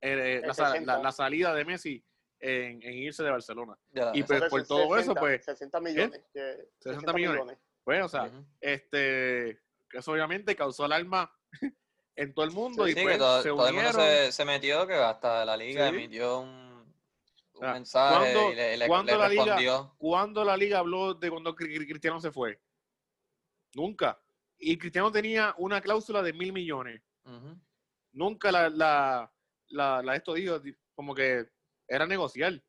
eh, 0.02 0.42
la, 0.46 0.54
sa- 0.54 0.72
60. 0.72 0.98
la- 0.98 1.04
la 1.04 1.12
salida 1.12 1.54
de 1.54 1.66
Messi 1.66 2.04
en, 2.40 2.82
en 2.84 2.94
irse 2.94 3.24
de 3.24 3.32
Barcelona. 3.32 3.78
Ya 3.92 4.12
y 4.14 4.24
pues, 4.24 4.44
Por 4.50 4.66
todo 4.68 4.98
eso, 4.98 5.14
60, 5.14 5.20
pues, 5.20 5.46
60 5.46 5.80
millones. 5.80 6.22
que- 6.34 6.70
60 6.80 7.14
millones. 7.14 7.58
Pues, 7.84 8.04
o 8.04 8.08
sea, 8.10 8.32
este, 8.62 9.60
eso 9.92 10.12
obviamente 10.12 10.56
causó 10.56 10.86
alarma 10.86 11.34
en 12.16 12.34
todo 12.34 12.46
el 12.46 12.52
mundo 12.52 12.88
y 12.88 12.94
Sí, 12.94 13.02
pues 13.02 13.14
que 13.14 13.20
todo, 13.20 13.42
se 13.42 13.50
todo 13.50 13.68
el 13.68 13.74
mundo 13.74 13.90
unieron. 13.90 14.26
se, 14.26 14.32
se 14.32 14.46
metió, 14.46 14.86
que 14.88 14.94
hasta 14.96 15.44
la 15.46 15.58
liga 15.58 15.90
Sí. 15.90 15.96
emitió 15.96 16.40
un, 16.42 16.50
un 17.54 17.60
sea, 17.60 17.74
mensaje 17.74 18.34
¿cuándo- 18.34 18.52
y 18.52 18.56
le, 18.56 18.78
le- 18.78 18.88
cuándo 18.88 19.12
le 19.14 19.18
la 19.18 19.30
liga-. 19.30 19.92
¿Cuándo 19.98 20.44
la 20.44 20.58
liga 20.58 20.80
habló 20.80 21.14
de 21.16 21.30
cuando 21.30 21.56
Cri- 21.56 21.76
Cri- 21.76 21.88
Cristiano 21.88 22.20
se 22.22 22.32
fue? 22.32 22.60
Nunca. 23.74 24.20
Y 24.60 24.78
Cristiano 24.78 25.12
tenía 25.12 25.54
una 25.58 25.82
cláusula 25.82 26.22
de 26.22 26.34
mil 26.34 26.54
millones. 26.54 27.02
Nunca 28.12 28.52
la, 28.52 28.70
la, 28.70 29.32
la, 29.70 30.02
la 30.04 30.16
esto 30.16 30.34
dijo 30.34 30.60
di- 30.60 30.76
como 30.94 31.16
que 31.16 31.50
era 31.88 32.06
negociar. 32.06 32.62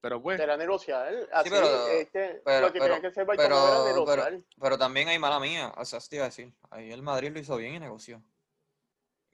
Pero 0.00 0.20
pues, 0.22 0.38
Era 0.38 0.56
negociar. 0.56 1.28
Así, 1.32 1.50
pero- 1.50 1.88
es 1.88 2.10
que 2.10 2.40
pero- 2.44 2.66
lo 2.66 2.72
que 2.72 2.78
pero- 2.80 2.94
tenía 2.96 3.10
que 3.12 3.20
era 3.20 3.26
pero, 3.26 3.36
pero, 3.36 3.84
negociar. 3.86 4.40
pero 4.60 4.78
también 4.78 5.08
hay 5.08 5.18
mala 5.18 5.40
mía, 5.40 5.72
o 5.76 5.84
sea, 5.84 5.98
te 6.00 6.16
iba 6.16 6.24
a 6.26 6.28
decir. 6.28 6.52
Ahí 6.70 6.90
el 6.92 7.02
Madrid 7.02 7.30
lo 7.32 7.38
hizo 7.40 7.56
bien 7.56 7.74
y 7.74 7.78
negoció. 7.80 8.22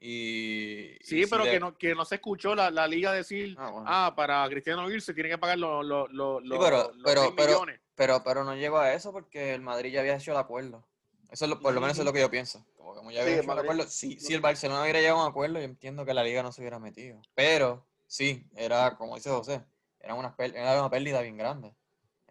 Y. 0.05 0.97
y 0.99 1.03
sí, 1.03 1.23
si 1.23 1.29
pero 1.29 1.45
le- 1.45 1.51
que 1.51 1.59
no, 1.59 1.77
que 1.77 1.95
no 1.95 2.03
se 2.05 2.15
escuchó 2.15 2.53
la, 2.55 2.69
la 2.69 2.87
liga 2.87 3.11
decir, 3.13 3.55
Ah, 3.57 3.69
bueno. 3.69 3.85
ah, 3.89 4.13
para 4.15 4.47
Cristiano 4.49 4.89
irse 4.91 5.13
tiene 5.13 5.29
que 5.29 5.37
pagar 5.37 5.57
los 5.57 5.85
los 5.85 6.11
los 6.11 6.41
Sí, 6.43 6.49
pero- 6.49 6.77
los 6.93 7.03
pero- 7.03 7.33
pero- 7.35 7.51
millones. 7.53 7.79
Pero, 7.95 8.23
pero 8.23 8.43
no 8.43 8.55
llegó 8.55 8.79
a 8.79 8.93
eso 8.93 9.11
porque 9.13 9.53
el 9.53 9.61
Madrid 9.61 9.91
ya 9.93 9.99
había 10.01 10.15
hecho 10.17 10.31
el 10.31 10.37
acuerdo. 10.37 10.83
Eso 11.31 11.45
es 11.45 11.49
lo- 11.49 11.59
por 11.61 11.73
lo 11.73 11.79
menos 11.79 11.95
eso 11.95 12.01
es 12.01 12.05
lo 12.05 12.13
que 12.13 12.19
yo 12.21 12.29
pienso. 12.29 12.65
Como, 12.75 12.95
como 12.95 13.11
ya 13.11 13.21
había 13.21 13.39
hecho 13.39 13.51
el 13.53 13.59
acuerdo, 13.59 13.83
si, 13.87 14.19
si 14.19 14.33
el 14.33 14.41
Barcelona 14.41 14.81
hubiera 14.81 14.99
llegado 14.99 15.19
a 15.19 15.23
un 15.25 15.29
acuerdo, 15.29 15.59
yo 15.59 15.65
entiendo 15.65 16.03
que 16.05 16.13
la 16.13 16.23
liga 16.23 16.43
no 16.43 16.51
se 16.51 16.61
hubiera 16.61 16.79
metido. 16.79 17.21
Pero 17.33 17.85
sí, 18.07 18.45
era, 18.55 18.95
como 18.97 19.15
dice 19.15 19.29
José, 19.29 19.61
era 19.99 20.15
una, 20.15 20.35
era 20.37 20.79
una 20.79 20.89
pérdida 20.89 21.21
bien 21.21 21.37
grande. 21.37 21.73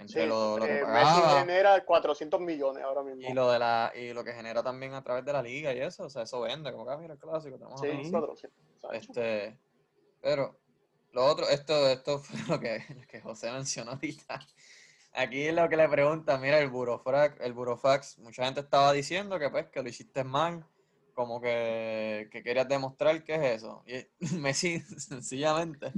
Entre 0.03 0.23
Sí, 0.23 0.29
lo, 0.29 0.59
lo 0.59 0.65
que 0.67 0.85
Messi 0.85 1.21
genera 1.39 1.85
400 1.85 2.41
millones 2.41 2.85
ahora 2.85 3.03
mismo. 3.03 3.23
y 3.29 3.33
lo 3.33 3.51
de 3.51 3.59
la 3.59 3.93
y 3.95 4.13
lo 4.13 4.23
que 4.23 4.33
genera 4.33 4.63
también 4.63 4.95
a 4.95 5.03
través 5.03 5.25
de 5.25 5.33
la 5.33 5.43
liga 5.43 5.73
y 5.73 5.81
eso, 5.81 6.05
o 6.05 6.11
sea, 6.11 6.23
eso 6.23 6.41
vende, 6.43 6.71
como 6.73 6.85
que 6.87 6.93
ah, 6.93 6.97
mira 6.99 7.15
el 7.15 7.19
clásico, 7.21 7.57
tenemos 7.59 7.81
Sí. 7.81 8.11
400. 8.11 8.53
Sacho. 8.81 8.95
Este, 8.95 9.59
pero 10.21 10.59
lo 11.13 11.25
otro, 11.27 11.49
esto, 11.49 11.89
esto 11.89 12.19
fue 12.21 12.39
lo 12.49 12.61
que, 12.61 12.85
lo 12.95 13.07
que 13.07 13.21
José 13.21 13.51
mencionó 13.53 13.93
ahorita. 13.93 14.41
Aquí 15.15 15.43
es 15.47 15.55
lo 15.55 15.69
que 15.69 15.77
le 15.77 15.89
pregunta, 15.89 16.39
mira, 16.39 16.59
el 16.59 16.71
burofax, 16.71 17.41
el 17.41 17.53
burofax, 17.53 18.19
mucha 18.19 18.45
gente 18.47 18.61
estaba 18.61 18.93
diciendo 18.93 19.39
que 19.39 19.51
pues 19.51 19.67
que 19.69 19.83
lo 19.83 19.89
hiciste 19.91 20.25
mal, 20.25 20.65
como 21.15 21.39
que, 21.41 22.29
que 22.33 22.43
querías 22.43 22.67
demostrar 22.67 23.23
que 23.23 23.35
es 23.35 23.63
eso. 23.63 23.85
Y 23.87 24.07
Messi, 24.39 24.81
sencillamente, 24.81 25.93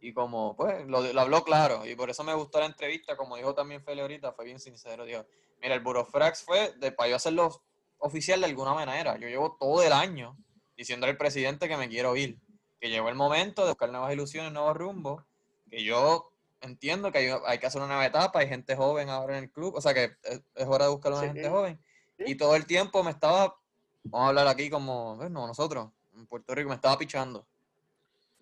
y 0.00 0.12
como 0.12 0.54
pues 0.56 0.86
lo, 0.86 1.00
lo 1.12 1.20
habló 1.20 1.42
claro, 1.44 1.84
y 1.86 1.94
por 1.96 2.10
eso 2.10 2.22
me 2.24 2.34
gustó 2.34 2.60
la 2.60 2.66
entrevista, 2.66 3.16
como 3.16 3.36
dijo 3.36 3.54
también 3.54 3.82
Feli 3.82 4.00
ahorita, 4.00 4.32
fue 4.32 4.44
bien 4.44 4.60
sincero, 4.60 5.04
dijo, 5.04 5.24
mira, 5.60 5.74
el 5.74 5.80
burofax 5.80 6.44
fue 6.44 6.72
de, 6.78 6.92
para 6.92 7.10
yo 7.10 7.16
hacerlo 7.16 7.62
oficial 7.98 8.40
de 8.40 8.46
alguna 8.46 8.74
manera, 8.74 9.16
yo 9.18 9.26
llevo 9.28 9.56
todo 9.58 9.82
el 9.82 9.92
año 9.92 10.36
diciendo 10.76 11.06
al 11.06 11.16
presidente 11.16 11.68
que 11.68 11.76
me 11.76 11.88
quiero 11.88 12.14
ir, 12.14 12.38
que 12.80 12.88
llegó 12.90 13.08
el 13.08 13.16
momento 13.16 13.62
de 13.64 13.70
buscar 13.70 13.90
nuevas 13.90 14.12
ilusiones, 14.12 14.52
nuevos 14.52 14.76
rumbos, 14.76 15.24
que 15.68 15.82
yo 15.82 16.30
entiendo 16.60 17.10
que 17.10 17.18
hay, 17.18 17.30
hay 17.46 17.58
que 17.58 17.66
hacer 17.66 17.80
una 17.80 17.88
nueva 17.88 18.06
etapa, 18.06 18.38
hay 18.38 18.48
gente 18.48 18.76
joven 18.76 19.08
ahora 19.08 19.36
en 19.38 19.44
el 19.44 19.50
club, 19.50 19.74
o 19.74 19.80
sea 19.80 19.92
que 19.94 20.16
es, 20.22 20.42
es 20.54 20.66
hora 20.66 20.84
de 20.84 20.90
buscar 20.92 21.12
una 21.12 21.22
Sí. 21.22 21.26
gente 21.28 21.48
joven. 21.48 21.80
Sí. 22.16 22.24
Y 22.28 22.34
todo 22.36 22.54
el 22.54 22.66
tiempo 22.66 23.02
me 23.02 23.10
estaba, 23.10 23.56
vamos 24.04 24.26
a 24.26 24.28
hablar 24.28 24.46
aquí 24.46 24.70
como, 24.70 25.16
bueno, 25.16 25.46
nosotros, 25.46 25.90
en 26.14 26.26
Puerto 26.26 26.54
Rico, 26.54 26.68
me 26.68 26.76
estaba 26.76 26.96
pichando. 26.96 27.46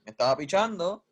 Me 0.04 0.10
estaba 0.12 0.36
pichando 0.36 1.04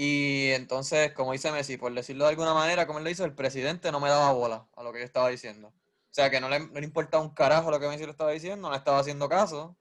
y 0.00 0.50
entonces, 0.52 1.12
como 1.12 1.32
dice 1.32 1.50
Messi, 1.50 1.76
por 1.76 1.92
decirlo 1.92 2.22
de 2.24 2.30
alguna 2.30 2.54
manera, 2.54 2.86
como 2.86 2.98
él 2.98 3.04
lo 3.04 3.10
hizo, 3.10 3.24
el 3.24 3.34
presidente 3.34 3.90
no 3.90 3.98
me 3.98 4.08
daba 4.08 4.30
bola 4.32 4.68
a 4.76 4.84
lo 4.84 4.92
que 4.92 5.00
yo 5.00 5.04
estaba 5.04 5.28
diciendo. 5.28 5.68
O 5.68 6.10
sea, 6.12 6.30
que 6.30 6.40
no 6.40 6.48
le, 6.48 6.60
no 6.60 6.78
le 6.80 6.84
importaba 6.86 7.20
un 7.22 7.34
carajo 7.34 7.68
lo 7.72 7.80
que 7.80 7.88
Messi 7.88 8.04
le 8.04 8.12
estaba 8.12 8.30
diciendo, 8.30 8.68
no 8.68 8.70
le 8.70 8.78
estaba 8.78 9.00
haciendo 9.00 9.28
caso. 9.28 9.76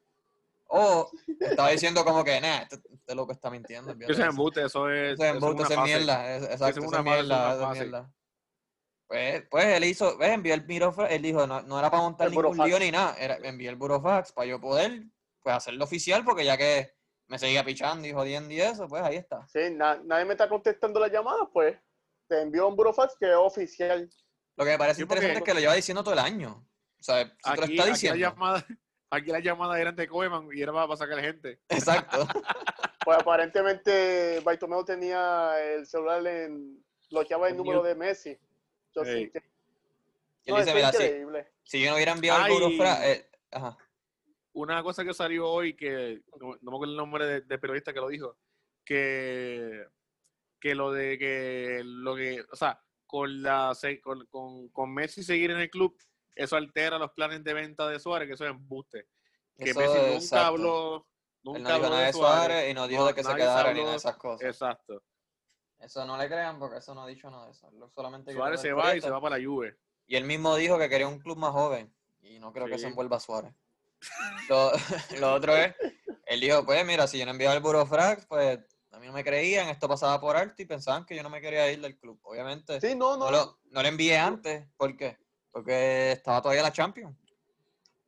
O 0.70 1.10
estaba 1.40 1.70
diciendo 1.70 2.04
como 2.04 2.24
que, 2.24 2.42
nah, 2.42 2.64
este, 2.64 2.78
este 2.92 3.14
loco 3.14 3.32
está 3.32 3.52
mintiendo. 3.52 3.92
Eso 3.92 4.12
es 4.12 4.18
eso". 4.18 4.24
embuste, 4.28 4.66
eso 4.66 4.90
es, 4.90 5.14
Eso 5.14 5.24
es 5.24 5.36
eso 5.36 5.54
es 5.64 5.70
eso 5.72 5.82
mierda. 5.84 6.36
es- 6.36 6.44
Exacto, 6.44 6.68
eso 6.68 6.82
una 6.82 6.88
eso 6.90 6.98
es 6.98 7.04
mierda, 7.04 7.38
una 7.38 7.52
eso 7.54 7.62
es 7.62 7.68
fase. 7.68 7.80
mierda. 7.82 8.14
Pues, 9.08 9.44
pues 9.52 9.66
él 9.68 9.84
hizo, 9.84 10.18
ves, 10.18 10.32
envió 10.32 10.54
el 10.56 10.62
burofax, 10.62 11.12
él 11.12 11.22
dijo, 11.22 11.46
no, 11.46 11.62
no 11.62 11.78
era 11.80 11.92
para 11.92 12.02
montar 12.02 12.28
El 12.28 12.34
ningún 12.34 12.58
lío 12.58 12.80
ni 12.80 12.90
nada, 12.92 13.16
era, 13.20 13.36
envié 13.44 13.70
el 13.70 13.76
burofax 13.76 14.32
para 14.34 14.48
yo 14.48 14.60
poder, 14.60 15.04
pues, 15.44 15.56
hacerlo 15.56 15.84
oficial, 15.86 16.26
porque 16.26 16.44
ya 16.44 16.58
que 16.58 16.97
me 17.28 17.38
seguía 17.40 17.64
pichando 17.64 18.08
y 18.08 18.14
jodiendo 18.14 18.54
y 18.54 18.62
eso, 18.62 18.88
pues 18.88 19.04
ahí 19.04 19.18
está. 19.18 19.46
Sí, 19.48 19.70
na- 19.72 20.00
nadie 20.04 20.26
me 20.26 20.34
está 20.34 20.48
contestando 20.50 21.00
las 21.00 21.12
llamadas, 21.12 21.48
pues 21.54 21.78
te 22.28 22.42
envió 22.42 22.68
un 22.68 22.76
burofax 22.76 23.16
que 23.20 23.30
es 23.30 23.36
oficial. 23.36 24.10
Lo 24.56 24.66
que 24.66 24.72
me 24.72 24.78
parece 24.78 25.02
Sí, 25.02 25.06
porque- 25.06 25.20
interesante 25.26 25.40
es 25.40 25.46
que 25.46 25.54
lo 25.54 25.60
lleva 25.60 25.74
diciendo 25.76 26.04
todo 26.04 26.14
el 26.14 26.20
año. 26.20 26.66
O 27.00 27.04
sea, 27.04 27.24
si 27.26 27.30
te 27.52 27.58
lo 27.58 27.64
Aquí, 27.64 27.72
está 27.74 27.84
aquí 27.84 27.92
diciendo. 27.92 28.20
la 28.20 28.30
llamada, 28.30 28.66
aquí 29.12 29.32
la 29.32 29.40
llamada 29.40 29.80
eran 29.82 29.96
de 29.96 30.08
Koeman 30.08 30.50
y 30.54 30.62
era 30.62 30.74
para, 30.74 30.88
para 30.88 30.98
sacar 30.98 31.20
gente. 31.22 31.60
Exacto. 31.70 32.28
Pues 33.06 33.20
aparentemente 33.20 34.42
Bartomeu 34.44 34.84
tenía 34.84 35.54
el 35.64 35.86
celular 35.86 36.28
en 36.28 36.84
bloqueaba 37.10 37.48
el 37.48 37.52
En 37.54 37.58
número 37.58 37.82
de 37.82 37.96
Messi. 37.96 38.38
Yo 38.94 39.06
Sí. 39.06 39.12
sí 39.14 39.30
que- 39.32 39.40
Y 40.44 40.50
él 40.50 40.56
no, 40.56 40.58
dice, 40.58 40.74
mira, 40.74 40.92
si 41.64 41.82
yo 41.82 41.90
no 41.90 41.96
hubiera 41.96 42.12
enviado 42.12 42.44
Ay. 42.44 42.54
el 42.54 42.60
burofax, 42.62 43.02
eh, 43.06 43.30
ajá. 43.52 43.78
Una 44.58 44.82
cosa 44.82 45.06
que 45.06 45.14
salió 45.14 45.48
hoy, 45.48 45.76
que 45.76 46.22
no, 46.40 46.58
no 46.62 46.72
me 46.72 46.78
acuerdo 46.78 46.92
el 46.94 46.98
nombre 46.98 47.26
de- 47.28 47.42
del 47.42 47.60
periodista 47.60 47.94
que 47.94 48.00
lo 48.00 48.08
dijo, 48.08 48.38
que, 48.84 49.86
que 50.60 50.74
lo 50.74 50.92
de 50.92 51.18
que, 51.20 51.82
lo 51.84 52.16
que, 52.16 52.44
o 52.52 52.56
sea, 52.56 52.82
con, 53.06 53.44
la, 53.44 53.76
se- 53.76 54.02
con, 54.02 54.26
con, 54.28 54.70
con 54.70 54.94
Messi 54.94 55.24
seguir 55.24 55.52
en 55.52 55.60
el 55.60 55.70
club, 55.70 55.96
eso 56.36 56.56
altera 56.56 56.98
los 56.98 57.12
planes 57.12 57.44
de 57.44 57.54
venta 57.54 57.88
de 57.88 58.00
Suárez, 58.00 58.28
que 58.28 58.34
eso 58.34 58.46
es 58.46 58.52
embuste. 58.52 59.08
Que 59.58 59.70
Eso 59.72 59.80
Messi 59.80 59.98
es 59.98 60.04
nunca 60.04 60.16
exacto. 60.18 60.46
habló, 60.48 60.96
Él 60.98 61.04
nunca 61.44 61.60
no 61.60 61.66
dijo 61.68 61.76
habló 61.76 61.90
nada 61.90 62.00
de 62.02 62.08
de 62.08 62.14
Suárez 62.14 62.38
Suárez. 62.48 62.72
y 62.72 62.74
no 62.74 62.88
dijo 62.88 63.02
No, 63.02 63.08
de 63.08 63.14
que 63.14 63.24
se 63.24 63.36
quedara 63.36 63.74
ni 63.74 63.80
nada 63.80 63.92
de 63.92 63.98
esas 63.98 64.18
cosas. 64.18 64.48
Exacto. 64.48 65.04
Eso 65.80 66.06
no 66.06 66.18
le 66.18 66.28
crean 66.28 66.58
porque 66.58 66.78
eso 66.78 66.96
no 66.96 67.04
ha 67.04 67.08
dicho 67.08 67.30
nada 67.30 67.46
de 67.46 67.52
eso. 67.52 67.70
Solamente 67.94 68.34
Suárez 68.34 68.60
se 68.62 68.74
va 68.74 68.96
y 68.96 69.02
se 69.02 69.12
va 69.12 69.22
para 69.22 69.38
la 69.38 69.46
Juve. 69.46 69.78
Y 70.08 70.16
él 70.16 70.24
mismo 70.24 70.56
dijo 70.56 70.80
que 70.80 70.90
quería 70.90 71.08
un 71.08 71.20
club 71.20 71.38
más 71.38 71.52
joven. 71.52 71.94
Y 72.22 72.40
no 72.40 72.52
creo 72.52 72.66
que 72.66 72.80
se 72.80 72.88
envuelva 72.88 73.20
Suárez. 73.20 73.54
Lo, 74.50 74.72
lo 75.20 75.34
otro 75.34 75.56
es, 75.56 75.74
él 76.26 76.40
dijo, 76.40 76.66
pues 76.66 76.86
mira, 76.86 77.08
si 77.08 77.18
yo 77.18 77.26
no 77.26 77.32
enviaba 77.32 77.56
el 77.56 77.62
Burofrax, 77.62 78.26
pues 78.26 78.60
a 78.92 79.00
mí 79.00 79.08
no 79.08 79.14
me 79.14 79.24
creían, 79.24 79.68
esto 79.70 79.88
pasaba 79.88 80.20
por 80.20 80.36
alto 80.36 80.62
y 80.62 80.66
pensaban 80.66 81.06
que 81.06 81.16
yo 81.16 81.24
no 81.24 81.30
me 81.30 81.42
quería 81.42 81.72
ir 81.72 81.82
del 81.82 81.98
club. 81.98 82.20
Obviamente, 82.24 82.80
Sí, 82.82 82.96
no, 82.96 83.18
no, 83.18 83.26
no, 83.26 83.32
lo, 83.32 83.60
no 83.72 83.82
lo 83.82 83.88
envié 83.88 84.18
antes. 84.18 84.68
¿Por 84.76 84.96
qué? 84.98 85.18
Porque 85.52 86.12
estaba 86.12 86.42
todavía 86.42 86.64
la 86.64 86.72
Champions. 86.72 87.16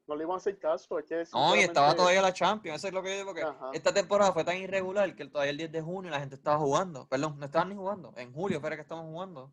no 0.07 0.15
le 0.15 0.23
iban 0.23 0.35
a 0.35 0.37
hacer 0.37 0.57
caso. 0.57 0.97
Es 0.99 1.05
que 1.05 1.23
No, 1.33 1.55
y 1.55 1.59
estaba 1.59 1.95
todavía 1.95 2.21
la 2.21 2.33
Champions. 2.33 2.77
Eso 2.77 2.87
es 2.87 2.93
lo 2.93 3.03
que 3.03 3.09
yo 3.09 3.15
digo, 3.17 3.25
porque 3.27 3.43
Ajá. 3.43 3.71
esta 3.73 3.93
temporada 3.93 4.31
fue 4.33 4.43
tan 4.43 4.57
irregular 4.57 5.15
que 5.15 5.25
todavía 5.25 5.51
el 5.51 5.57
10 5.57 5.71
de 5.71 5.81
junio 5.81 6.11
la 6.11 6.19
gente 6.19 6.35
estaba 6.35 6.57
jugando. 6.57 7.07
Perdón, 7.07 7.37
no 7.39 7.45
estaban 7.45 7.69
ni 7.69 7.75
jugando. 7.75 8.13
En 8.17 8.33
julio 8.33 8.59
fue 8.59 8.75
que 8.75 8.81
estamos 8.81 9.05
jugando. 9.05 9.51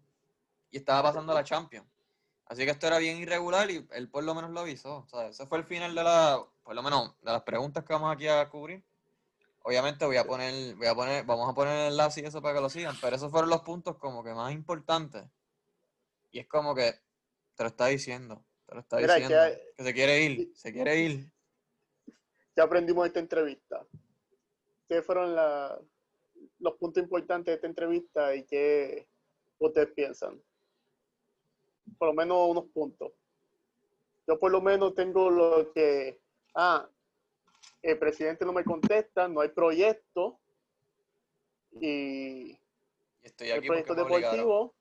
Y 0.70 0.78
estaba 0.78 1.02
pasando 1.04 1.32
la 1.34 1.44
Champions. 1.44 1.86
Así 2.46 2.64
que 2.64 2.70
esto 2.70 2.86
era 2.86 2.98
bien 2.98 3.18
irregular 3.18 3.68
y 3.70 3.86
él 3.92 4.08
por 4.08 4.22
lo 4.22 4.34
menos 4.34 4.50
lo 4.50 4.60
avisó. 4.60 4.98
O 4.98 5.08
sea, 5.08 5.28
ese 5.28 5.46
fue 5.46 5.58
el 5.58 5.64
final 5.64 5.94
de 5.94 6.04
la, 6.04 6.46
por 6.62 6.74
lo 6.74 6.82
menos, 6.82 7.16
de 7.20 7.32
las 7.32 7.42
preguntas 7.42 7.84
que 7.84 7.92
vamos 7.92 8.14
aquí 8.14 8.28
a 8.28 8.48
cubrir. 8.48 8.84
Obviamente 9.62 10.04
voy 10.06 10.16
a 10.16 10.24
poner, 10.24 10.76
voy 10.76 10.86
a 10.86 10.94
poner, 10.94 11.24
vamos 11.24 11.50
a 11.50 11.54
poner 11.54 11.74
el 11.74 11.92
enlace 11.92 12.20
y 12.20 12.24
eso 12.24 12.40
para 12.40 12.54
que 12.54 12.60
lo 12.60 12.70
sigan, 12.70 12.94
pero 13.00 13.16
esos 13.16 13.32
fueron 13.32 13.50
los 13.50 13.62
puntos 13.62 13.96
como 13.96 14.22
que 14.22 14.32
más 14.32 14.52
importantes. 14.52 15.24
Y 16.30 16.38
es 16.38 16.46
como 16.46 16.72
que 16.72 16.92
te 17.56 17.64
lo 17.64 17.66
está 17.68 17.86
diciendo, 17.86 18.44
te 18.66 18.74
lo 18.74 18.80
está 18.80 18.98
Mira, 18.98 19.14
que 19.16 19.20
diciendo, 19.22 19.42
hay- 19.42 19.58
que 19.76 19.82
se 19.82 19.92
quiere 19.94 20.20
ir, 20.22 20.52
se 20.54 20.72
quiere 20.72 21.00
ir. 21.00 21.32
¿Qué 22.54 22.60
aprendimos 22.60 23.02
de 23.02 23.08
esta 23.08 23.20
entrevista? 23.20 23.84
¿Qué 24.86 25.02
fueron 25.02 25.34
la- 25.34 25.80
los 26.60 26.74
puntos 26.74 27.02
importantes 27.02 27.46
de 27.46 27.54
esta 27.56 27.66
entrevista 27.66 28.36
y 28.36 28.44
qué 28.44 29.08
ustedes 29.58 29.88
piensan? 29.96 30.40
Por 31.98 32.08
lo 32.08 32.14
menos 32.14 32.50
unos 32.50 32.64
puntos. 32.66 33.12
Yo 34.26 34.38
por 34.38 34.50
lo 34.50 34.60
menos 34.60 34.94
tengo 34.94 35.30
lo 35.30 35.72
que, 35.72 36.20
ah, 36.54 36.88
el 37.82 37.98
presidente 37.98 38.44
no 38.44 38.52
me 38.52 38.64
contesta, 38.64 39.28
no 39.28 39.40
hay 39.40 39.48
proyecto 39.50 40.40
y 41.80 42.58
estoy 43.22 43.50
el 43.50 43.58
aquí 43.58 43.66
porque 43.68 43.84
proyecto 43.84 43.94
deportivo 43.94 44.74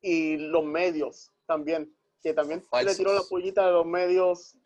y 0.00 0.36
los 0.36 0.64
medios 0.64 1.32
también, 1.46 1.94
que 2.22 2.34
también 2.34 2.62
le 2.84 2.94
tiró 2.94 3.14
la 3.14 3.22
pollita 3.22 3.66
a 3.66 3.70
los 3.70 3.86
medios 3.86 4.56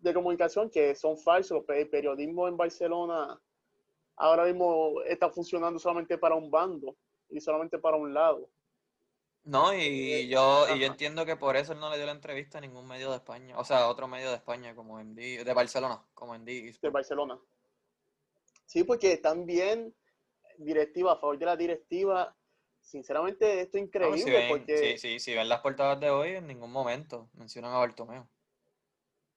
de 0.00 0.12
comunicación 0.12 0.68
que 0.68 0.94
son 0.94 1.16
falsos. 1.16 1.64
El 1.68 1.88
periodismo 1.88 2.48
en 2.48 2.56
Barcelona 2.56 3.40
ahora 4.16 4.44
mismo 4.44 5.00
está 5.06 5.30
funcionando 5.30 5.78
solamente 5.78 6.18
para 6.18 6.34
un 6.34 6.50
bando 6.50 6.96
y 7.30 7.40
solamente 7.40 7.78
para 7.78 7.96
un 7.96 8.12
lado. 8.12 8.48
No, 9.44 9.74
y 9.74 9.78
Eh, 9.78 10.28
yo, 10.28 10.66
y 10.74 10.80
yo 10.80 10.86
entiendo 10.86 11.26
que 11.26 11.36
por 11.36 11.56
eso 11.56 11.74
él 11.74 11.80
no 11.80 11.90
le 11.90 11.96
dio 11.96 12.06
la 12.06 12.12
entrevista 12.12 12.58
a 12.58 12.60
ningún 12.62 12.86
medio 12.86 13.10
de 13.10 13.16
España, 13.16 13.58
o 13.58 13.64
sea, 13.64 13.88
otro 13.88 14.08
medio 14.08 14.30
de 14.30 14.36
España 14.36 14.74
como 14.74 14.98
MD, 14.98 15.44
de 15.44 15.52
Barcelona, 15.52 16.02
como 16.14 16.36
de 16.38 16.74
Barcelona. 16.90 17.38
Sí, 18.66 18.84
porque 18.84 19.18
también 19.18 19.94
directiva, 20.58 21.12
a 21.12 21.16
favor 21.16 21.38
de 21.38 21.46
la 21.46 21.56
directiva, 21.56 22.34
sinceramente 22.80 23.60
esto 23.60 23.76
es 23.76 23.82
No, 23.84 23.86
increíble 23.86 24.22
si 24.22 24.30
ven, 24.30 24.48
porque 24.48 24.98
sí, 24.98 24.98
sí, 24.98 25.20
si 25.20 25.34
ven 25.34 25.48
las 25.48 25.60
portadas 25.60 26.00
de 26.00 26.10
hoy, 26.10 26.30
en 26.30 26.46
ningún 26.46 26.72
momento 26.72 27.28
mencionan 27.34 27.72
a 27.72 27.78
Bartomeu. 27.78 28.26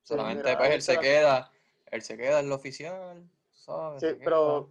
Solamente 0.03 0.43
mira, 0.43 0.57
pues 0.57 0.71
él 0.71 0.81
se 0.81 0.99
queda, 0.99 1.51
él 1.91 2.01
se 2.01 2.17
queda 2.17 2.39
en 2.39 2.49
lo 2.49 2.55
oficial, 2.55 3.29
¿sabes? 3.51 4.01
Sí, 4.01 4.07
pero 4.23 4.69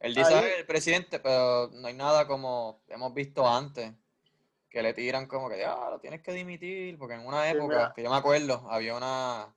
Él 0.00 0.14
dice, 0.14 0.32
ahí- 0.34 0.44
"Ay, 0.44 0.52
el 0.60 0.66
presidente, 0.66 1.18
pero 1.18 1.68
no 1.72 1.88
hay 1.88 1.94
nada 1.94 2.26
como 2.26 2.80
hemos 2.88 3.12
visto 3.12 3.46
antes, 3.46 3.92
que 4.70 4.82
le 4.82 4.92
tiran 4.94 5.26
como 5.26 5.48
que, 5.48 5.64
ah, 5.64 5.88
lo 5.90 5.98
tienes 6.00 6.22
que 6.22 6.32
dimitir, 6.32 6.98
porque 6.98 7.14
en 7.14 7.26
una 7.26 7.48
época, 7.50 7.92
que 7.94 8.02
yo 8.02 8.10
me 8.10 8.16
acuerdo, 8.16 8.66
había 8.70 8.94
una, 8.96 9.54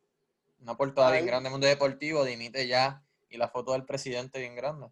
una 0.59 0.75
portada 0.77 1.11
bien 1.11 1.25
grande 1.25 1.47
en 1.47 1.51
Mundo 1.53 1.67
Deportivo, 1.67 2.23
dimite 2.23 2.67
ya, 2.67 3.03
y 3.29 3.37
la 3.37 3.47
foto 3.49 3.73
del 3.73 3.85
presidente 3.85 4.39
bien 4.39 4.55
grande. 4.55 4.87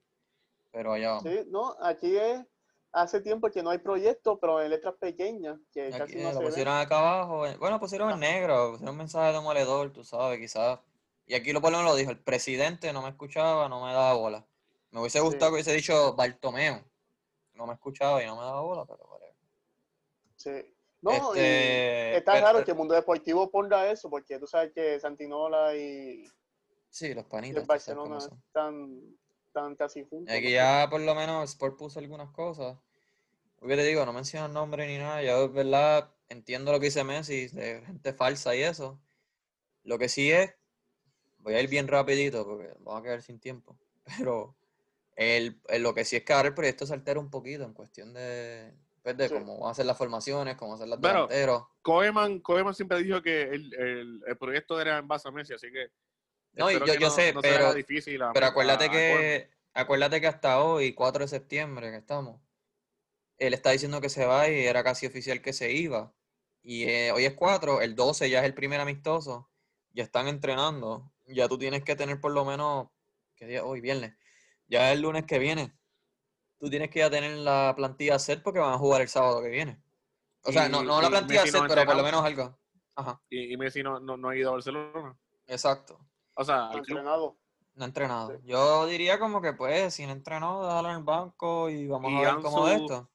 pero 0.71 0.93
allá 0.93 1.11
vamos. 1.11 1.23
Sí, 1.33 1.41
no, 1.49 1.75
aquí 1.81 2.15
es 2.17 2.45
hace 2.91 3.21
tiempo 3.21 3.49
que 3.49 3.61
no 3.63 3.69
hay 3.69 3.77
proyecto, 3.77 4.39
pero 4.39 4.61
en 4.61 4.69
letras 4.71 4.95
pequeñas, 4.99 5.59
que 5.73 5.87
Aquí, 5.87 5.97
casi 5.99 6.17
eh, 6.17 6.23
no 6.23 6.29
lo 6.29 6.33
se 6.33 6.39
ven. 6.39 6.49
pusieron 6.49 6.77
acá 6.77 6.97
abajo. 6.99 7.45
eh, 7.47 7.55
Bueno, 7.57 7.79
pusieron 7.79 8.11
en 8.11 8.19
negro, 8.19 8.71
pusieron 8.71 8.93
un 8.93 8.97
mensaje 8.97 9.33
demoledor, 9.33 9.91
tú 9.93 10.03
sabes, 10.03 10.39
quizás. 10.39 10.79
Y 11.27 11.35
aquí 11.35 11.53
lo 11.53 11.61
por 11.61 11.71
lo 11.71 11.77
menos 11.77 11.91
lo 11.93 11.97
dijo, 11.97 12.11
el 12.11 12.19
presidente 12.19 12.91
no 12.91 13.01
me 13.03 13.09
escuchaba, 13.09 13.69
no 13.69 13.85
me 13.85 13.93
daba 13.93 14.13
bola. 14.13 14.45
Me 14.91 14.99
hubiese 14.99 15.19
Sí. 15.19 15.25
gustado 15.25 15.51
que 15.51 15.55
hubiese 15.55 15.73
dicho 15.73 16.13
Bartomeo. 16.15 16.83
No 17.53 17.67
me 17.67 17.73
escuchaba 17.73 18.23
y 18.23 18.25
no 18.25 18.35
me 18.35 18.43
daba 18.43 18.61
bola, 18.61 18.85
pero 18.85 19.03
whatever. 19.07 19.28
Sí. 20.39 20.51
No, 21.01 21.11
y 21.35 21.39
Este, 21.39 22.17
está 22.17 22.33
pero- 22.33 22.45
raro 22.45 22.63
que 22.65 22.71
el 22.71 22.77
mundo 22.77 22.93
deportivo 22.93 23.49
ponga 23.49 23.89
eso, 23.91 24.09
porque 24.09 24.37
tú 24.39 24.47
sabes 24.47 24.71
que 24.73 24.99
Santinola 24.99 25.75
y, 25.75 26.25
Sí, 26.89 27.13
los 27.13 27.25
y 27.25 27.29
panitas. 27.29 27.61
el 27.61 27.67
Barcelona 27.67 28.17
están, 28.17 29.01
están 29.47 29.75
casi 29.75 30.03
juntos. 30.05 30.33
Aquí 30.35 30.51
ya 30.51 30.87
por 30.89 31.01
lo 31.01 31.13
menos 31.15 31.49
Sport 31.51 31.77
puso 31.77 31.99
algunas 31.99 32.31
cosas. 32.31 32.77
Porque 33.59 33.75
te 33.75 33.83
digo, 33.83 34.05
no 34.05 34.13
mencionan 34.13 34.53
nombre 34.53 34.87
ni 34.87 34.97
nada. 34.97 35.21
Yo, 35.21 35.47
de 35.49 35.53
verdad, 35.53 36.09
entiendo 36.29 36.71
lo 36.71 36.79
que 36.79 36.85
dice 36.87 37.03
Messi, 37.03 37.47
de 37.49 37.81
gente 37.85 38.13
falsa 38.13 38.55
y 38.55 38.61
eso. 38.63 38.99
Lo 39.83 39.97
que 39.99 40.07
sí 40.09 40.31
es, 40.31 40.53
voy 41.39 41.53
a 41.55 41.61
ir 41.61 41.69
bien 41.69 41.87
rapidito 41.87 42.45
porque 42.45 42.73
vamos 42.79 43.01
a 43.01 43.03
quedar 43.03 43.21
sin 43.21 43.39
tiempo. 43.39 43.77
Pero 44.27 44.55
el, 45.15 45.61
el- 45.69 45.83
lo 45.83 45.93
que 45.93 46.03
sí 46.05 46.15
es 46.17 46.23
que 46.23 46.33
ahora 46.33 46.49
el 46.49 46.53
proyecto 46.53 46.85
se 46.85 46.93
altera 46.93 47.19
un 47.19 47.29
poquito 47.29 47.63
en 47.63 47.73
cuestión 47.73 48.13
de, 48.13 48.73
pues, 49.15 49.17
de 49.17 49.27
Sí. 49.29 49.33
cómo 49.43 49.59
van 49.59 49.71
a 49.71 49.73
ser 49.73 49.85
las 49.85 49.97
formaciones, 49.97 50.55
cómo 50.55 50.71
van 50.71 50.75
a 50.77 50.79
ser 50.79 50.87
los 50.89 50.99
Pero- 50.99 51.13
delanteros. 51.27 51.63
Koeman, 51.81 52.39
Koeman 52.39 52.73
siempre 52.75 53.01
dijo 53.03 53.21
que 53.21 53.43
el, 53.43 53.73
el, 53.73 54.21
el 54.27 54.37
proyecto 54.37 54.79
era 54.79 54.97
en 54.97 55.07
base 55.07 55.27
a 55.27 55.31
Messi, 55.31 55.53
así 55.53 55.71
que. 55.71 55.87
No, 56.53 56.71
yo- 56.71 56.83
que 56.83 56.97
yo 56.99 57.09
sé, 57.09 57.33
no 57.33 57.41
pero- 57.41 57.73
difícil 57.73 58.21
a- 58.21 58.33
Pero 58.33 58.45
acuérdate 58.47 58.85
a 58.85 58.89
que, 58.91 59.49
acuérdate 59.73 60.19
que 60.21 60.27
hasta 60.27 60.61
hoy, 60.63 60.93
4 60.93 61.23
de 61.23 61.27
septiembre 61.27 61.91
que 61.91 61.97
estamos, 61.97 62.41
él 63.37 63.53
está 63.53 63.71
diciendo 63.71 64.01
que 64.01 64.09
se 64.09 64.25
va 64.25 64.49
y 64.49 64.65
era 64.65 64.83
casi 64.83 65.05
oficial 65.07 65.41
que 65.41 65.53
se 65.53 65.71
iba. 65.71 66.13
Y 66.61 66.83
eh, 66.89 67.11
hoy 67.13 67.25
es 67.25 67.33
4, 67.35 67.81
el 67.81 67.95
12 67.95 68.29
ya 68.29 68.39
es 68.39 68.45
el 68.45 68.53
primer 68.53 68.81
amistoso, 68.81 69.49
ya 69.93 70.03
están 70.03 70.27
entrenando. 70.27 71.11
Ya 71.25 71.47
tú 71.47 71.57
tienes 71.57 71.83
que 71.83 71.95
tener 71.95 72.19
por 72.19 72.31
lo 72.33 72.43
menos, 72.43 72.87
¿qué 73.35 73.45
día? 73.45 73.63
Hoy, 73.63 73.79
viernes. 73.79 74.13
Ya 74.67 74.89
es 74.91 74.95
el 74.97 75.01
lunes 75.03 75.25
que 75.25 75.39
viene. 75.39 75.71
Tú 76.59 76.69
tienes 76.69 76.89
que 76.89 76.99
ya 76.99 77.09
tener 77.09 77.37
la 77.37 77.73
plantilla 77.75 78.19
set 78.19 78.43
porque 78.43 78.59
van 78.59 78.73
a 78.73 78.77
jugar 78.77 79.01
el 79.01 79.07
sábado 79.07 79.41
que 79.41 79.49
viene. 79.49 79.81
O 80.43 80.51
sea, 80.51 80.67
no, 80.69 80.83
Y- 80.83 80.85
no 80.85 81.01
la 81.01 81.07
y 81.07 81.11
plantilla 81.11 81.41
Messi 81.41 81.51
set, 81.51 81.61
no 81.61 81.67
pero 81.67 81.85
por 81.85 81.95
lo 81.95 82.03
menos 82.03 82.23
algo. 82.23 82.57
Ajá, 82.95 83.21
Y, 83.29 83.53
y 83.53 83.57
Messi 83.57 83.81
no, 83.81 83.99
no, 83.99 84.17
no 84.17 84.29
ha 84.29 84.35
ido 84.35 84.49
a 84.49 84.53
Barcelona. 84.53 85.17
exacto. 85.47 85.99
O 86.33 86.43
sea, 86.43 86.63
No 86.65 86.71
club. 86.71 86.85
entrenado. 86.87 87.37
No 87.75 87.83
ha 87.83 87.87
entrenado. 87.87 88.31
Sí. 88.31 88.37
Yo 88.45 88.85
diría 88.87 89.19
como 89.19 89.41
que 89.41 89.53
pues, 89.53 89.93
si 89.93 90.05
no 90.05 90.11
entrenó, 90.11 90.65
déjalo 90.65 90.89
en 90.91 90.97
el 90.97 91.03
banco 91.03 91.69
y 91.69 91.87
vamos 91.87 92.11
Y 92.11 92.15
a 92.17 92.33
ver 92.33 92.41
cómo 92.43 92.65
de 92.67 92.75
Ansu- 92.75 92.81
esto. 92.81 93.09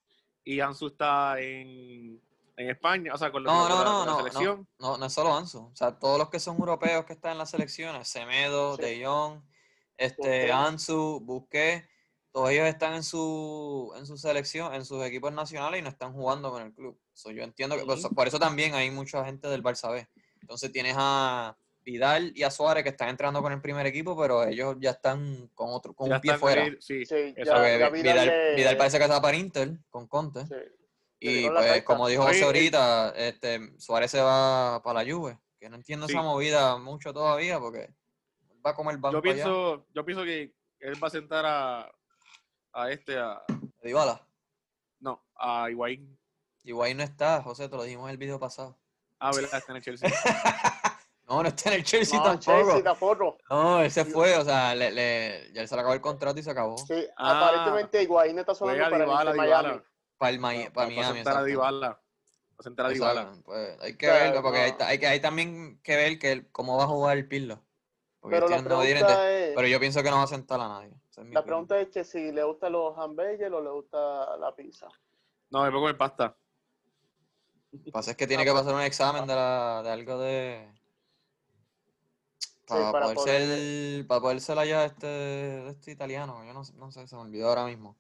Y 0.44 0.61
Ansu 0.61 0.87
está 0.88 1.38
en, 1.40 2.20
en 2.57 2.70
España, 2.70 3.12
o 3.14 3.18
sea, 3.18 3.30
con, 3.33 3.44
la- 3.44 3.52
No, 3.52 3.68
no, 3.68 3.78
la, 3.78 3.85
no, 3.85 3.98
la 4.00 4.12
no, 4.12 4.16
selección. 4.18 4.68
No, 4.78 4.96
no 4.98 5.07
es 5.07 5.12
solo 5.12 5.35
Ansu. 5.37 5.66
O 5.72 5.76
sea, 5.76 5.98
todos 5.98 6.18
los 6.18 6.30
que 6.30 6.40
son 6.40 6.57
europeos 6.59 7.04
que 7.04 7.12
están 7.14 7.33
en 7.33 7.38
las 7.38 7.50
selecciones, 7.50 8.09
Semedo, 8.09 8.76
Sí. 8.76 8.83
De 8.83 9.04
Jong, 9.07 9.40
este. 9.98 10.50
Ansu, 10.52 11.20
Busquets, 11.22 11.87
todos 12.35 12.51
ellos 12.51 12.66
están 12.66 12.94
en 12.94 13.05
su, 13.05 13.94
en 13.97 14.07
su 14.07 14.16
selección, 14.16 14.75
en 14.75 14.85
sus 14.85 15.05
equipos 15.05 15.33
nacionales 15.33 15.79
y 15.79 15.83
no 15.85 15.88
están 15.88 16.12
jugando 16.12 16.51
con 16.51 16.62
el 16.62 16.75
club. 16.75 16.99
So, 17.12 17.31
yo 17.31 17.44
entiendo 17.44 17.77
que 17.77 17.85
por 17.85 17.97
eso, 17.97 18.09
Ujú. 18.09 18.16
por 18.16 18.27
eso 18.27 18.40
también 18.40 18.75
hay 18.75 18.90
mucha 18.90 19.25
gente 19.25 19.47
del 19.47 19.62
Barça 19.62 19.92
B. 19.92 20.09
Entonces 20.40 20.73
tienes 20.73 20.97
a 20.99 21.57
Vidal 21.83 22.33
y 22.35 22.42
a 22.42 22.51
Suárez 22.51 22.83
que 22.83 22.88
están 22.90 23.11
entrando 23.11 23.40
con 23.40 23.53
el 23.53 23.61
primer 23.61 23.87
equipo, 23.87 24.16
pero 24.20 24.42
ellos 24.49 24.75
ya 24.81 24.90
están 24.90 25.49
con 25.55 25.68
otro, 25.70 25.94
con 25.94 26.09
Ya 26.09 26.16
un 26.16 26.20
pie 26.20 26.37
fuera. 26.37 26.64
ahí, 26.64 26.77
sí, 26.81 27.07
Sí, 27.07 27.35
ya- 27.37 27.62
Vidal 27.62 27.92
Vidal, 27.92 28.27
le- 28.27 28.55
Vidal 28.57 28.77
parece 28.77 28.99
que 28.99 29.05
está 29.05 29.23
para 29.23 29.37
Inter 29.37 29.79
con 29.88 30.09
Conte. 30.09 30.44
Sí. 30.47 30.55
Y 31.20 31.49
pues, 31.49 31.85
como 31.85 32.09
dijo 32.09 32.25
José 32.25 32.40
el- 32.40 32.44
ahorita, 32.47 33.11
este, 33.16 33.79
Suárez 33.79 34.11
se 34.11 34.20
va 34.20 34.83
para 34.83 35.05
la 35.05 35.12
Juve. 35.14 35.38
Que 35.61 35.68
no 35.70 35.77
entiendo 35.77 36.07
esa 36.07 36.20
movida 36.20 36.77
mucho 36.79 37.14
todavía 37.14 37.61
porque 37.61 37.94
va 38.66 38.70
a 38.70 38.75
comer 38.75 38.97
banco 38.99 39.12
yo 39.12 39.31
allá. 39.31 39.35
pienso, 39.35 39.87
yo 39.94 40.05
pienso 40.05 40.25
que 40.25 40.53
él 40.81 41.03
va 41.03 41.07
a 41.07 41.11
sentar 41.11 41.44
a, 41.47 41.90
a 42.75 42.91
este, 42.91 43.19
a, 43.19 43.43
Dybala. 43.83 44.21
no, 45.01 45.23
a 45.37 45.71
Higuaín. 45.71 46.19
Igual 46.65 46.97
no 46.97 47.03
está, 47.03 47.43
José, 47.43 47.69
te 47.69 47.77
lo 47.77 47.83
dijimos 47.83 48.07
en 48.07 48.11
el 48.13 48.17
video 48.19 48.39
pasado. 48.39 48.79
Ah, 49.19 49.31
verdad, 49.35 49.59
está 49.59 49.73
en 49.73 49.77
el 49.77 49.83
Chelsea. 49.83 50.11
No, 51.27 51.43
no 51.43 51.49
está 51.49 51.71
en 51.71 51.77
el 51.77 51.85
Chelsea 51.85 52.19
No, 52.19 52.25
tampoco. 52.25 52.59
Chelsea 52.59 52.83
tampoco. 52.83 53.39
No, 53.49 53.81
él 53.81 53.91
se 53.91 54.05
fue, 54.05 54.37
o 54.37 54.45
sea, 54.45 54.75
le, 54.75 54.91
le- 54.91 55.51
ya 55.55 55.67
se 55.67 55.75
le 55.75 55.81
acabó 55.81 55.95
el 55.95 56.03
contrato 56.03 56.39
y 56.39 56.43
se 56.43 56.51
acabó. 56.51 56.77
Sí, 56.77 57.03
Ah, 57.17 57.47
aparentemente 57.49 58.03
Higuaín 58.03 58.39
está 58.39 58.55
sonando 58.55 58.83
para 58.91 58.97
el 58.99 59.03
Dybala, 59.05 59.31
Inter 59.31 59.37
Miami. 59.39 59.63
Dybala. 59.69 59.85
Para, 60.19 60.31
el 60.33 60.39
Miami, 60.39 60.65
Va- 60.67 60.73
para 60.75 60.87
va 60.87 60.93
a 60.93 60.97
Miami. 60.97 61.15
sentar 61.17 61.33
a 61.33 61.37
exacto. 61.39 61.47
Dybala. 61.47 62.01
Sentar 62.61 62.87
a 62.87 62.89
Dybala. 62.91 63.33
pues, 63.43 63.81
hay 63.81 63.97
que 63.97 64.07
verlo, 64.07 64.43
porque 64.43 64.59
hay, 64.59 64.71
no. 64.73 64.77
ta- 64.77 64.87
hay 64.89 64.99
que, 64.99 65.07
hay 65.07 65.21
también 65.21 65.81
que 65.83 65.97
ver 65.97 66.19
que, 66.19 66.47
cómo 66.53 66.77
va 66.77 66.85
a 66.85 66.89
jugar 66.89 67.17
el 67.17 67.27
Pirlo. 67.27 67.59
Porque 68.21 68.37
Pero 68.37 68.49
la 68.49 69.31
es, 69.31 69.53
pero 69.57 69.67
yo 69.67 69.81
pienso 69.81 70.03
que 70.03 70.11
no 70.11 70.19
va 70.19 70.25
a 70.25 70.27
sentar 70.27 70.61
a 70.61 70.69
nadie. 70.69 70.93
Esa 71.14 71.20
es 71.20 71.29
mi 71.29 71.35
la 71.35 71.44
pregunta 71.44 71.79
es 71.81 71.88
que 71.90 72.03
si 72.03 72.33
le 72.33 72.42
gustan 72.42 72.72
los 72.72 72.98
hamburgues 72.98 73.53
o 73.53 73.61
le 73.62 73.70
gusta 73.70 74.37
la 74.37 74.53
pizza. 74.57 74.88
No, 75.50 75.62
me 75.62 75.70
pongo 75.70 75.88
en 75.88 75.96
pasta. 75.96 76.37
Lo 77.70 77.83
que 77.85 77.92
pasa 77.92 78.11
es 78.11 78.16
que 78.16 78.27
tiene 78.27 78.44
que 78.44 78.50
pasar 78.50 78.74
un 78.74 78.81
examen 78.81 79.24
de, 79.24 79.35
la, 79.37 79.81
de 79.85 79.90
algo 79.90 80.18
de. 80.18 80.72
Para, 82.66 82.90
para 82.90 83.05
poder 83.05 83.16
poder- 83.16 83.46
ser, 83.59 84.07
para 84.09 84.20
poder 84.20 84.40
ser 84.40 84.59
allá 84.59 84.85
este, 84.87 85.68
este 85.68 85.92
italiano. 85.92 86.44
Yo 86.44 86.53
no, 86.53 86.64
sé- 86.64 86.72
no 86.74 86.90
sé, 86.90 87.07
se 87.07 87.14
me 87.14 87.22
olvidó 87.22 87.48
ahora 87.50 87.66
mismo. 87.66 87.96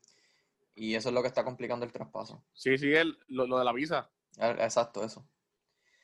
Y 0.74 0.96
eso 0.96 1.10
es 1.10 1.14
lo 1.14 1.22
que 1.22 1.28
está 1.28 1.44
complicando 1.44 1.86
el 1.86 1.92
traspaso. 1.92 2.42
Sí, 2.52 2.76
sí, 2.78 2.92
el, 2.92 3.16
lo, 3.28 3.46
lo 3.46 3.58
de 3.60 3.64
la 3.64 3.72
visa, 3.72 4.10
Exacto, 4.38 5.04
eso. 5.04 5.24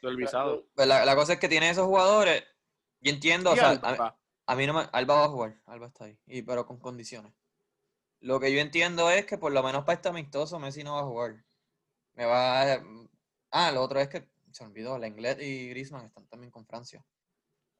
lo 0.00 0.10
del 0.10 0.16
visado. 0.16 0.64
Pues 0.76 0.86
la, 0.86 1.04
la 1.04 1.16
cosa 1.16 1.32
es 1.32 1.40
que 1.40 1.48
tiene 1.48 1.70
esos 1.70 1.86
jugadores. 1.86 2.44
Yo 3.00 3.10
entiendo, 3.10 3.50
o 3.50 3.56
sea, 3.56 3.70
a, 3.82 4.16
a 4.50 4.56
mí 4.56 4.66
no 4.66 4.74
me. 4.74 4.88
Alba 4.92 5.14
va 5.14 5.24
a 5.24 5.28
jugar, 5.28 5.60
Alba 5.66 5.86
está 5.86 6.04
ahí, 6.06 6.18
y, 6.26 6.42
pero 6.42 6.66
con 6.66 6.78
condiciones. 6.78 7.32
Lo 8.20 8.40
que 8.40 8.52
yo 8.52 8.60
entiendo 8.60 9.10
es 9.10 9.24
que 9.24 9.38
por 9.38 9.52
lo 9.52 9.62
menos 9.62 9.84
para 9.84 9.94
este 9.96 10.08
amistoso 10.08 10.58
Messi 10.58 10.82
no 10.84 10.94
va 10.94 11.00
a 11.00 11.04
jugar. 11.04 11.44
Me 12.14 12.24
va 12.26 12.62
a- 12.74 12.82
Ah, 13.52 13.72
lo 13.72 13.82
otro 13.82 14.00
es 14.00 14.08
que 14.08 14.28
se 14.52 14.64
olvidó, 14.64 14.98
Lenglet 14.98 15.40
y 15.40 15.70
Griezmann 15.70 16.04
están 16.06 16.26
también 16.26 16.50
con 16.50 16.66
Francia. 16.66 17.04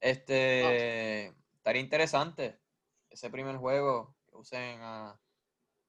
Este 0.01 1.27
estaría 1.57 1.83
interesante 1.83 2.59
ese 3.11 3.29
primer 3.31 3.57
juego 3.57 4.17
que 4.29 4.37
usen 4.37 4.81
a, 4.81 5.21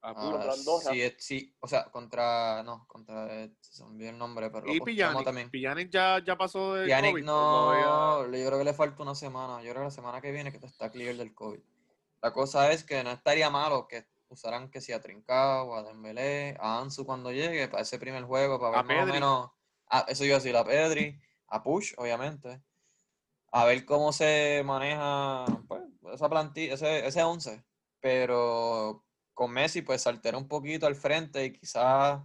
Ah, 0.02 0.10
a- 0.10 0.14
puro. 0.14 0.32
Contra 0.32 0.52
Andorra. 0.52 0.90
sí, 0.92 1.02
eh, 1.02 1.16
sí, 1.18 1.56
o 1.60 1.68
sea, 1.68 1.84
contra 1.90 2.62
no, 2.64 2.86
contra 2.88 3.44
eh, 3.44 3.52
se 3.60 3.84
me 3.84 3.90
olvidó 3.90 4.10
el 4.10 4.18
nombre, 4.18 4.50
pero 4.50 4.66
Y 4.66 4.80
Pjanic, 4.80 5.24
también. 5.24 5.50
Pjanic 5.50 5.90
ya, 5.90 6.18
ya 6.24 6.36
pasó 6.36 6.74
de 6.74 6.86
Pjanic 6.86 7.12
COVID. 7.12 7.24
no, 7.24 7.32
todavía- 7.72 8.38
yo 8.40 8.46
creo 8.48 8.58
que 8.58 8.64
le 8.64 8.74
falta 8.74 9.02
una 9.02 9.14
semana. 9.14 9.62
Yo 9.62 9.70
creo 9.70 9.82
que 9.82 9.86
la 9.86 9.90
semana 9.90 10.20
que 10.20 10.32
viene 10.32 10.50
que 10.52 10.58
está 10.66 10.90
clear 10.90 11.16
del 11.16 11.34
COVID. 11.34 11.60
La 12.20 12.32
cosa 12.32 12.70
es 12.72 12.84
que 12.84 13.02
no 13.04 13.10
estaría 13.10 13.48
malo 13.50 13.86
que 13.88 14.06
usaran 14.28 14.70
que 14.70 14.80
si 14.80 14.92
a 14.92 15.00
Trincao, 15.00 15.74
a 15.76 15.82
Dembélé, 15.82 16.56
a 16.58 16.80
Ansu 16.80 17.04
cuando 17.04 17.30
llegue 17.30 17.68
para 17.68 17.82
ese 17.82 17.98
primer 17.98 18.24
juego, 18.24 18.58
para 18.58 18.78
A 18.80 18.82
ver 18.82 18.96
más 18.96 19.08
o 19.08 19.12
menos, 19.12 19.50
a, 19.88 20.00
eso 20.08 20.24
iba 20.24 20.36
a 20.36 20.38
decir, 20.38 20.56
a 20.56 20.64
Pedri, 20.64 21.20
a 21.48 21.62
Push, 21.62 21.94
obviamente, 21.98 22.62
a 23.52 23.64
ver 23.66 23.84
cómo 23.84 24.12
se 24.12 24.62
maneja 24.64 25.44
pues, 25.68 25.82
esa 26.14 26.28
plantilla, 26.30 26.74
ese, 26.74 27.06
ese 27.06 27.22
11, 27.22 27.62
pero 28.00 29.04
con 29.42 29.50
Messi 29.52 29.82
pues 29.82 30.00
se 30.00 30.08
altera 30.08 30.38
un 30.38 30.46
poquito 30.46 30.86
al 30.86 30.94
frente 30.94 31.44
y 31.44 31.52
quizás 31.52 32.22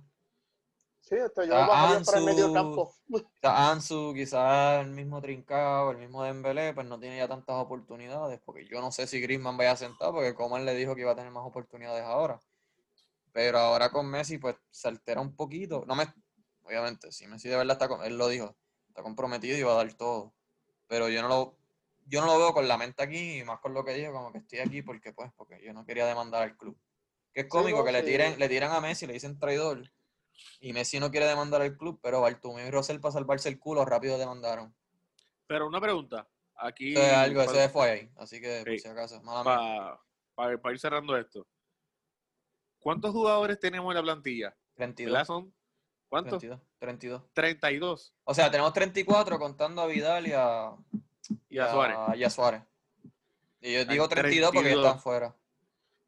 Sí, 1.02 1.16
esto 1.16 1.42
yo 1.44 1.56
lo 1.56 1.68
bajaría 1.68 2.04
para 2.04 2.18
el 2.20 2.26
medio 2.26 2.46
Ansu. 2.46 2.54
campo. 2.54 2.96
Quizás 3.08 3.60
Ansu, 3.60 4.14
quizás 4.14 4.86
el 4.86 4.92
mismo 4.92 5.20
Trincao, 5.20 5.92
el 5.92 5.98
mismo 5.98 6.22
Dembélé, 6.22 6.74
pues 6.74 6.86
no 6.86 7.00
tiene 7.00 7.18
ya 7.18 7.28
tantas 7.28 7.56
oportunidades, 7.56 8.40
porque 8.46 8.68
yo 8.68 8.82
no 8.82 8.92
sé 8.92 9.08
si 9.08 9.20
Griezmann 9.20 9.58
vaya 9.58 9.72
a 9.72 9.78
sentar, 9.78 10.12
porque 10.12 10.36
Coman 10.36 10.66
le 10.66 10.76
dijo 10.76 10.94
que 10.94 11.02
iba 11.02 11.14
a 11.14 11.16
tener 11.16 11.32
más 11.32 11.46
oportunidades 11.46 12.04
ahora. 12.04 12.40
Pero 13.32 13.58
ahora 13.58 13.90
con 13.90 14.06
Messi, 14.06 14.38
pues 14.38 14.58
se 14.70 14.90
altera 14.90 15.22
un 15.22 15.36
poquito. 15.36 15.86
No 15.88 15.96
me, 15.96 16.06
obviamente, 16.64 17.12
si 17.12 17.26
Messi 17.26 17.50
de 17.50 17.56
verdad 17.56 17.82
está, 17.82 18.06
él 18.06 18.18
lo 18.18 18.28
dijo, 18.28 18.56
está 18.90 19.02
comprometido 19.02 19.58
y 19.58 19.64
va 19.64 19.72
a 19.72 19.76
dar 19.78 19.94
todo. 19.94 20.36
Pero 20.88 21.08
yo 21.10 21.22
no 21.22 21.30
lo, 21.30 21.58
yo 22.06 22.20
no 22.20 22.28
lo 22.28 22.38
veo 22.38 22.54
con 22.54 22.68
la 22.68 22.78
mente 22.78 23.02
aquí, 23.02 23.40
y 23.40 23.44
más 23.46 23.60
con 23.60 23.74
lo 23.74 23.86
que 23.86 23.94
dijo, 23.94 24.12
como 24.12 24.34
que 24.34 24.40
estoy 24.40 24.60
aquí 24.60 24.82
porque 24.82 25.14
pues, 25.14 25.32
porque 25.38 25.64
yo 25.64 25.72
no 25.72 25.86
quería 25.86 26.06
demandar 26.06 26.44
al 26.44 26.58
club. 26.58 26.78
Que 27.38 27.42
es 27.42 27.48
cómico 27.50 27.78
no, 27.78 27.86
que 27.86 27.92
le 27.92 28.02
tiren, 28.02 28.40
le 28.40 28.50
tiran 28.50 28.72
a 28.72 28.82
Messi, 28.82 29.06
le 29.06 29.14
dicen 29.14 29.38
traidor. 29.38 29.84
Y 30.60 30.74
Messi 30.74 31.00
no 31.00 31.12
quiere 31.12 31.28
demandar 31.28 31.62
al 31.62 31.78
club, 31.78 32.00
pero 32.02 32.20
Bartomeu 32.20 32.66
y 32.68 32.72
Rosell 32.72 33.00
para 33.00 33.12
salvarse 33.12 33.48
el 33.48 33.60
culo 33.60 33.86
rápido 33.86 34.18
demandaron. 34.18 34.76
Pero 35.46 35.68
una 35.68 35.80
pregunta. 35.80 36.28
Aquí. 36.56 36.94
Eso 36.94 37.02
es 37.04 37.14
algo, 37.14 37.46
para, 37.46 37.52
ese 37.60 37.70
fue 37.70 37.92
ahí. 37.92 38.12
Así 38.18 38.42
que, 38.42 38.64
por 38.66 38.74
Sí. 38.74 38.80
si 38.80 38.88
acaso, 38.88 39.22
para- 39.22 40.00
para 40.36 40.72
ir 40.74 40.80
cerrando 40.80 41.16
esto. 41.16 41.46
¿Cuántos 42.80 43.12
jugadores 43.12 43.60
tenemos 43.60 43.92
en 43.92 43.98
la 43.98 44.02
plantilla? 44.02 44.58
32. 44.74 45.14
¿Verdad? 45.14 45.28
Son. 45.28 45.54
¿Cuántos? 46.10 46.40
32. 46.40 46.60
32. 46.80 47.24
32. 47.34 48.16
O 48.24 48.34
sea, 48.34 48.50
tenemos 48.50 48.74
34 48.74 49.38
contando 49.38 49.84
a 49.84 49.86
Vidal 49.86 50.26
y 50.26 50.32
a, 50.34 50.72
Y 51.50 51.60
a 51.60 51.72
Suárez. 51.72 51.98
y 52.20 52.24
a 52.24 52.30
Suárez. 52.32 52.64
Y 53.62 53.74
yo 53.74 53.86
digo 53.86 54.10
32 54.10 54.50
porque 54.52 54.70
ya 54.70 54.74
32. 54.76 54.86
están 54.88 55.00
fuera. 55.04 55.36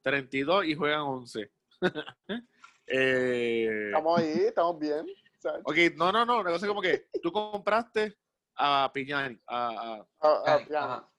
32 0.01 0.65
y 0.65 0.75
juegan 0.75 1.01
11. 1.01 1.51
eh, 2.87 3.85
Estamos 3.87 4.19
ahí, 4.19 4.31
estamos 4.47 4.79
bien. 4.79 5.05
Sea, 5.39 5.53
ok, 5.63 5.75
no, 5.95 6.11
no, 6.11 6.25
no. 6.25 6.47
Es 6.49 6.65
como 6.65 6.81
que 6.81 7.07
tú 7.21 7.31
compraste 7.31 8.17
a 8.55 8.91
Piñani, 8.93 9.39
a, 9.47 9.67
a, 9.67 9.93
a- 9.95 10.05
a- 10.27 10.55
Ajá. 10.55 10.65
ya. 10.69 11.09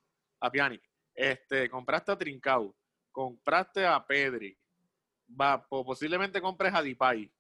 a 0.41 0.51
Pjanic. 0.51 0.83
Este, 1.15 1.69
compraste 1.71 2.13
a 2.13 2.19
Trincao, 2.19 2.75
compraste 3.11 3.87
a 3.87 4.05
Pedri, 4.07 4.57
va, 5.39 5.63
po- 5.67 5.85
posiblemente 5.85 6.41
compres 6.41 6.73
a 6.75 6.83
Dipay. 6.83 7.31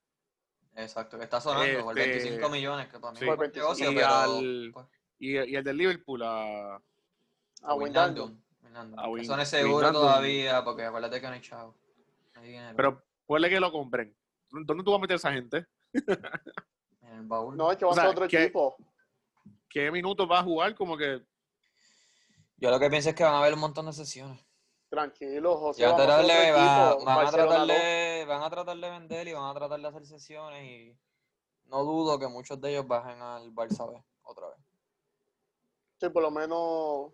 Exacto, 0.76 1.18
que 1.18 1.24
está 1.24 1.40
sonando 1.40 1.84
por 1.84 1.98
Este, 1.98 2.10
25 2.18 2.48
millones, 2.48 2.88
que 2.88 2.98
para 2.98 3.12
mí 3.12 3.18
sí. 3.18 3.24
es 3.24 3.30
un 3.30 3.36
Por 3.36 3.40
25 3.44 3.66
negocio, 3.74 3.90
y 3.90 3.94
pero... 3.94 4.06
al- 4.08 4.70
pues, 4.72 4.86
Y, 5.18 5.32
y 5.32 5.56
el 5.56 5.64
del 5.64 5.76
Liverpool, 5.76 6.22
a, 6.22 6.76
A. 7.62 7.74
Wijnaldum, 7.74 8.40
A 8.74 9.08
Win- 9.08 9.26
no 9.26 9.40
es 9.40 9.48
seguro 9.48 9.92
todavía, 9.92 10.62
porque 10.64 10.84
acuérdate 10.84 11.20
que 11.20 11.26
no 11.26 11.32
hay 11.32 11.40
chavo. 11.40 11.74
No 12.34 12.40
hay 12.40 12.48
dinero. 12.48 12.74
pero 12.76 13.02
ponle 13.26 13.48
que 13.50 13.60
lo 13.60 13.70
compren. 13.72 14.16
¿Dónde 14.50 14.82
tú 14.84 14.90
vas 14.90 14.98
a 14.98 15.02
meter 15.02 15.14
a 15.14 15.16
esa 15.16 15.32
gente? 15.32 15.66
en 17.02 17.14
el 17.18 17.26
baúl. 17.26 17.56
No, 17.56 17.70
es 17.70 17.78
que 17.78 17.84
va 17.84 17.92
O 17.92 17.94
sea, 17.94 18.04
a 18.04 18.06
ser 18.06 18.12
otro 18.16 18.24
equipo. 18.26 18.76
¿Qué 19.68 19.90
minutos 19.90 20.28
va 20.30 20.40
a 20.40 20.42
jugar? 20.42 20.74
Como 20.74 20.96
que 20.96 21.22
Yo 22.56 22.70
lo 22.70 22.78
que 22.80 22.90
pienso 22.90 23.10
es 23.10 23.14
que 23.14 23.22
van 23.24 23.34
a 23.34 23.38
haber 23.38 23.54
un 23.54 23.60
montón 23.60 23.86
de 23.86 23.92
sesiones. 23.92 24.44
Tranquilo, 24.88 25.56
José. 25.56 25.86
Van 25.86 25.94
a, 25.94 25.96
vamos 25.96 26.02
a 26.02 26.06
tratar 26.06 26.24
hacer 26.24 26.44
de, 26.44 26.52
otro 26.52 27.04
van, 27.04 27.12
a 27.12 27.16
Barcelona 27.22 27.48
tratar 27.48 27.66
no. 27.68 27.74
de, 27.74 28.24
van 28.26 28.42
a 28.42 28.50
tratar 28.50 28.76
de 28.76 28.90
vender 28.90 29.28
y 29.28 29.32
van 29.32 29.44
a 29.50 29.54
tratar 29.54 29.80
de 29.80 29.86
hacer 29.88 30.06
sesiones 30.06 30.64
y 30.64 30.98
no 31.66 31.84
dudo 31.84 32.18
que 32.18 32.26
muchos 32.26 32.60
de 32.60 32.70
ellos 32.70 32.88
bajen 32.88 33.22
al 33.22 33.52
Barça 33.54 33.88
B 33.88 34.02
otra 34.22 34.48
vez. 34.48 34.56
Sí, 36.00 36.08
por 36.08 36.22
lo 36.22 36.30
menos 36.32 37.12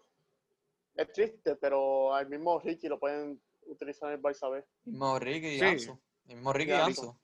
es 0.97 1.13
triste, 1.13 1.57
pero 1.57 2.15
al 2.15 2.29
mismo 2.29 2.59
Ricky 2.61 2.89
lo 2.89 2.99
pueden 2.99 3.41
utilizar 3.67 4.09
en 4.11 4.17
el 4.17 4.23
Barça 4.23 4.51
B. 4.51 4.65
Mismo 4.85 5.19
Ricky 5.19 5.47
y 5.49 5.59
Sí. 5.59 5.65
Ansu. 5.65 6.01
Mismo 6.25 6.53
Ricky 6.53 6.71
y 6.71 6.75
Y 6.75 6.79
Ansu. 6.79 7.19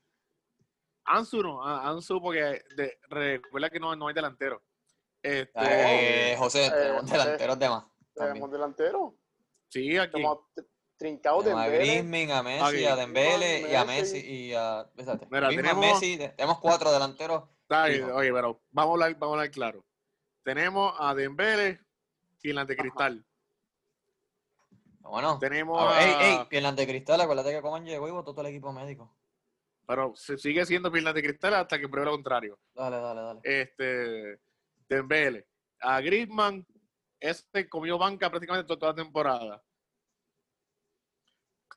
Ansu. 1.04 1.42
No, 1.42 1.62
Ansu 1.64 2.20
porque 2.20 2.62
de- 2.76 2.98
recuerda 3.08 3.70
que 3.70 3.80
no, 3.80 3.94
no 3.96 4.08
hay 4.08 4.14
delantero. 4.14 4.62
Este, 5.22 6.32
Eh, 6.32 6.36
José, 6.36 6.70
tenemos 6.70 7.02
José. 7.02 7.12
delanteros 7.18 7.58
de 7.58 7.68
más. 7.68 7.84
Tenemos 8.14 8.40
también. 8.40 8.50
delantero. 8.50 9.14
sí, 9.68 9.96
aquí. 9.96 10.12
Tenemos 10.12 10.38
tr- 10.54 10.68
Trincao 10.98 11.42
de 11.42 11.50
Griezmann, 11.52 12.30
a 12.30 12.42
Messi, 12.44 12.84
a 12.84 12.94
Dembele 12.94 13.68
y 13.70 13.74
a 13.74 13.84
Messi. 13.84 14.18
Y 14.18 14.52
a... 14.54 14.82
Espérate. 14.96 15.26
Mira, 15.30 15.48
tenemos- 15.48 15.80
Messi, 16.00 16.16
tenemos 16.16 16.60
cuatro 16.60 16.92
delanteros. 16.92 17.44
Oye, 18.14 18.32
pero 18.32 18.62
vamos 18.70 18.90
a 18.90 18.92
hablar, 18.94 19.18
vamos 19.18 19.34
a 19.34 19.38
hablar 19.40 19.50
claro. 19.50 19.84
Tenemos 20.44 20.94
a 20.98 21.14
Dembele, 21.14 21.80
Finland 22.38 22.68
de 22.68 22.76
Cristal. 22.76 23.24
Bueno, 25.02 25.38
Tenemos 25.38 25.78
a 25.80 25.90
a, 25.90 25.98
ver, 25.98 26.08
ey, 26.08 26.14
ey, 26.38 26.44
Piernas 26.48 26.76
de 26.76 26.86
cristal, 26.86 27.20
acuérdate 27.20 27.50
que 27.52 27.60
Coman 27.60 27.84
llegó 27.84 28.08
y 28.08 28.12
votó 28.12 28.32
todo 28.32 28.40
el 28.42 28.48
equipo 28.52 28.72
médico. 28.72 29.14
pero 29.86 30.14
se 30.16 30.38
sigue 30.38 30.64
siendo 30.64 30.90
Finland 30.90 31.16
de 31.16 31.22
Cristal 31.22 31.54
hasta 31.54 31.78
que 31.78 31.88
pruebe 31.88 32.06
lo 32.06 32.12
contrario. 32.12 32.58
Dale, 32.74 32.96
dale, 32.98 33.20
dale. 33.20 33.40
Este, 33.42 34.40
Dembele, 34.88 35.46
a 35.80 36.00
Griezmann, 36.00 36.64
este 37.20 37.68
comió 37.68 37.98
banca 37.98 38.30
prácticamente 38.30 38.66
to- 38.66 38.78
toda 38.78 38.92
la 38.92 39.02
temporada. 39.02 39.62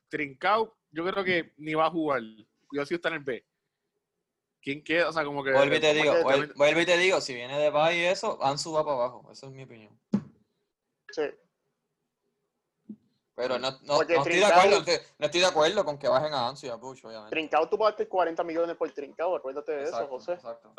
Trincao, 0.08 0.76
yo 0.90 1.04
creo 1.06 1.24
que 1.24 1.52
ni 1.58 1.74
va 1.74 1.86
a 1.86 1.90
jugar. 1.90 2.22
Cuidado 2.68 2.86
si 2.86 2.94
está 2.94 3.08
en 3.08 3.14
el 3.14 3.20
B. 3.24 3.44
¿Quién 4.62 4.82
queda? 4.82 5.08
O 5.08 5.12
sea, 5.12 5.24
como 5.24 5.42
que. 5.44 5.52
Vuelvo 5.52 5.74
y 5.74 5.80
te 5.80 5.94
digo, 5.94 6.12
que 6.14 6.22
vuel- 6.22 6.30
también- 6.30 6.52
vuelvo 6.56 6.80
y 6.80 6.86
te 6.86 6.96
digo, 6.96 7.20
si 7.20 7.34
viene 7.34 7.58
de 7.58 7.70
Bay 7.70 7.98
y 7.98 8.04
eso, 8.04 8.42
Ansu 8.42 8.72
va 8.72 8.84
para 8.84 8.96
abajo. 8.96 9.28
Esa 9.32 9.46
es 9.46 9.52
mi 9.52 9.62
opinión. 9.64 9.98
Sí. 11.10 11.22
Pero 13.36 13.58
no, 13.58 13.70
no, 13.70 13.96
Porque 13.96 14.14
no 14.14 14.22
estoy 14.22 14.38
de 14.38 14.44
acuerdo, 14.46 14.70
no 14.70 14.76
estoy, 14.78 14.94
no 15.18 15.26
estoy 15.26 15.40
de 15.40 15.46
acuerdo 15.46 15.84
con 15.84 15.98
que 15.98 16.08
bajen 16.08 16.32
a 16.32 16.48
Ansu 16.48 16.66
y 16.66 16.68
a 16.70 16.74
obviamente. 16.74 17.30
Trincao 17.30 17.68
tú 17.68 17.78
pagaste 17.78 18.08
40 18.08 18.42
millones 18.42 18.76
por 18.76 18.90
Trincao, 18.90 19.36
acuérdate 19.36 19.72
de 19.72 19.82
eso, 19.84 20.06
José. 20.08 20.32
exacto. 20.32 20.72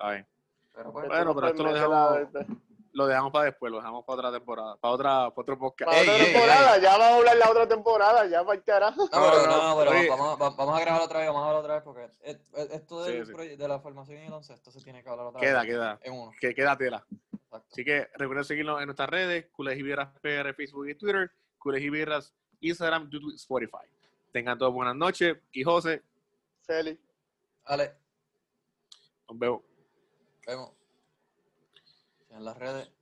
Pero 0.76 0.92
pues, 0.92 1.08
Bueno, 1.08 1.34
pero 1.36 1.48
esto 1.48 1.64
lo 1.64 1.74
dejamos- 1.74 2.34
la- 2.34 2.46
Lo 2.94 3.06
dejamos 3.06 3.32
para 3.32 3.46
después, 3.46 3.72
lo 3.72 3.78
dejamos 3.78 4.04
para 4.06 4.18
otra 4.20 4.32
temporada, 4.32 4.76
para 4.78 4.94
otra, 4.94 5.30
para 5.30 5.42
otro 5.42 5.60
podcast. 5.60 5.92
Para 5.92 6.02
Ey, 6.02 6.10
otra 6.10 6.18
ey, 6.26 6.34
temporada, 6.34 6.76
ey. 6.78 6.82
ya 6.82 6.92
vamos 6.98 7.06
a 7.08 7.16
hablar 7.18 7.38
la 7.38 7.50
otra 7.52 7.68
temporada, 7.68 8.26
ya 8.26 8.44
para 8.44 8.58
el 8.58 8.64
carajo. 8.64 9.04
No, 9.04 9.10
pero, 9.12 9.46
No, 9.46 9.78
pero 9.78 10.10
vamos, 10.10 10.42
va- 10.42 10.50
vamos 10.50 10.78
a 10.78 10.82
grabar 10.82 11.02
otra 11.04 11.20
vez, 11.20 11.28
vamos 11.28 11.44
a 11.44 11.46
hablar 11.46 11.60
otra 11.62 11.74
vez 11.76 11.84
porque 11.84 12.06
es- 12.06 12.20
es- 12.56 12.72
esto 12.72 13.04
del 13.04 13.20
Sí, 13.24 13.32
sí. 13.32 13.38
proye- 13.38 13.56
de 13.56 13.68
la 13.68 13.80
formación 13.80 14.24
y 14.24 14.26
el 14.26 14.34
once, 14.34 14.52
esto 14.52 14.72
se 14.72 14.82
tiene 14.82 15.04
que 15.04 15.10
hablar 15.10 15.28
otra 15.28 15.40
Queda, 15.42 15.60
vez. 15.62 15.70
queda. 15.70 16.00
En 16.02 16.14
uno. 16.14 16.32
Que 16.42 16.56
queda 16.56 16.76
tela. 16.76 17.06
Exacto. 17.34 17.68
Así 17.72 17.86
que 17.86 18.08
recuerden 18.16 18.46
seguirnos 18.46 18.80
en 18.80 18.86
nuestras 18.88 19.10
redes, 19.12 19.46
Birras 19.84 20.10
PR, 20.20 20.54
Facebook 20.56 20.88
y 20.90 20.96
Twitter, 20.96 21.30
Birras, 21.92 22.34
Instagram, 22.62 23.10
YouTube, 23.10 23.34
Spotify. 23.36 23.88
Tengan 24.32 24.58
todos 24.58 24.74
buenas 24.74 24.96
noches. 24.96 25.38
Quijose, 25.52 26.04
Feli. 26.62 27.00
Dale, 27.68 27.94
nos 29.30 29.40
vemos. 29.40 29.62
vemos. 30.46 30.72
En 32.30 32.46
las 32.46 32.58
redes. 32.58 32.97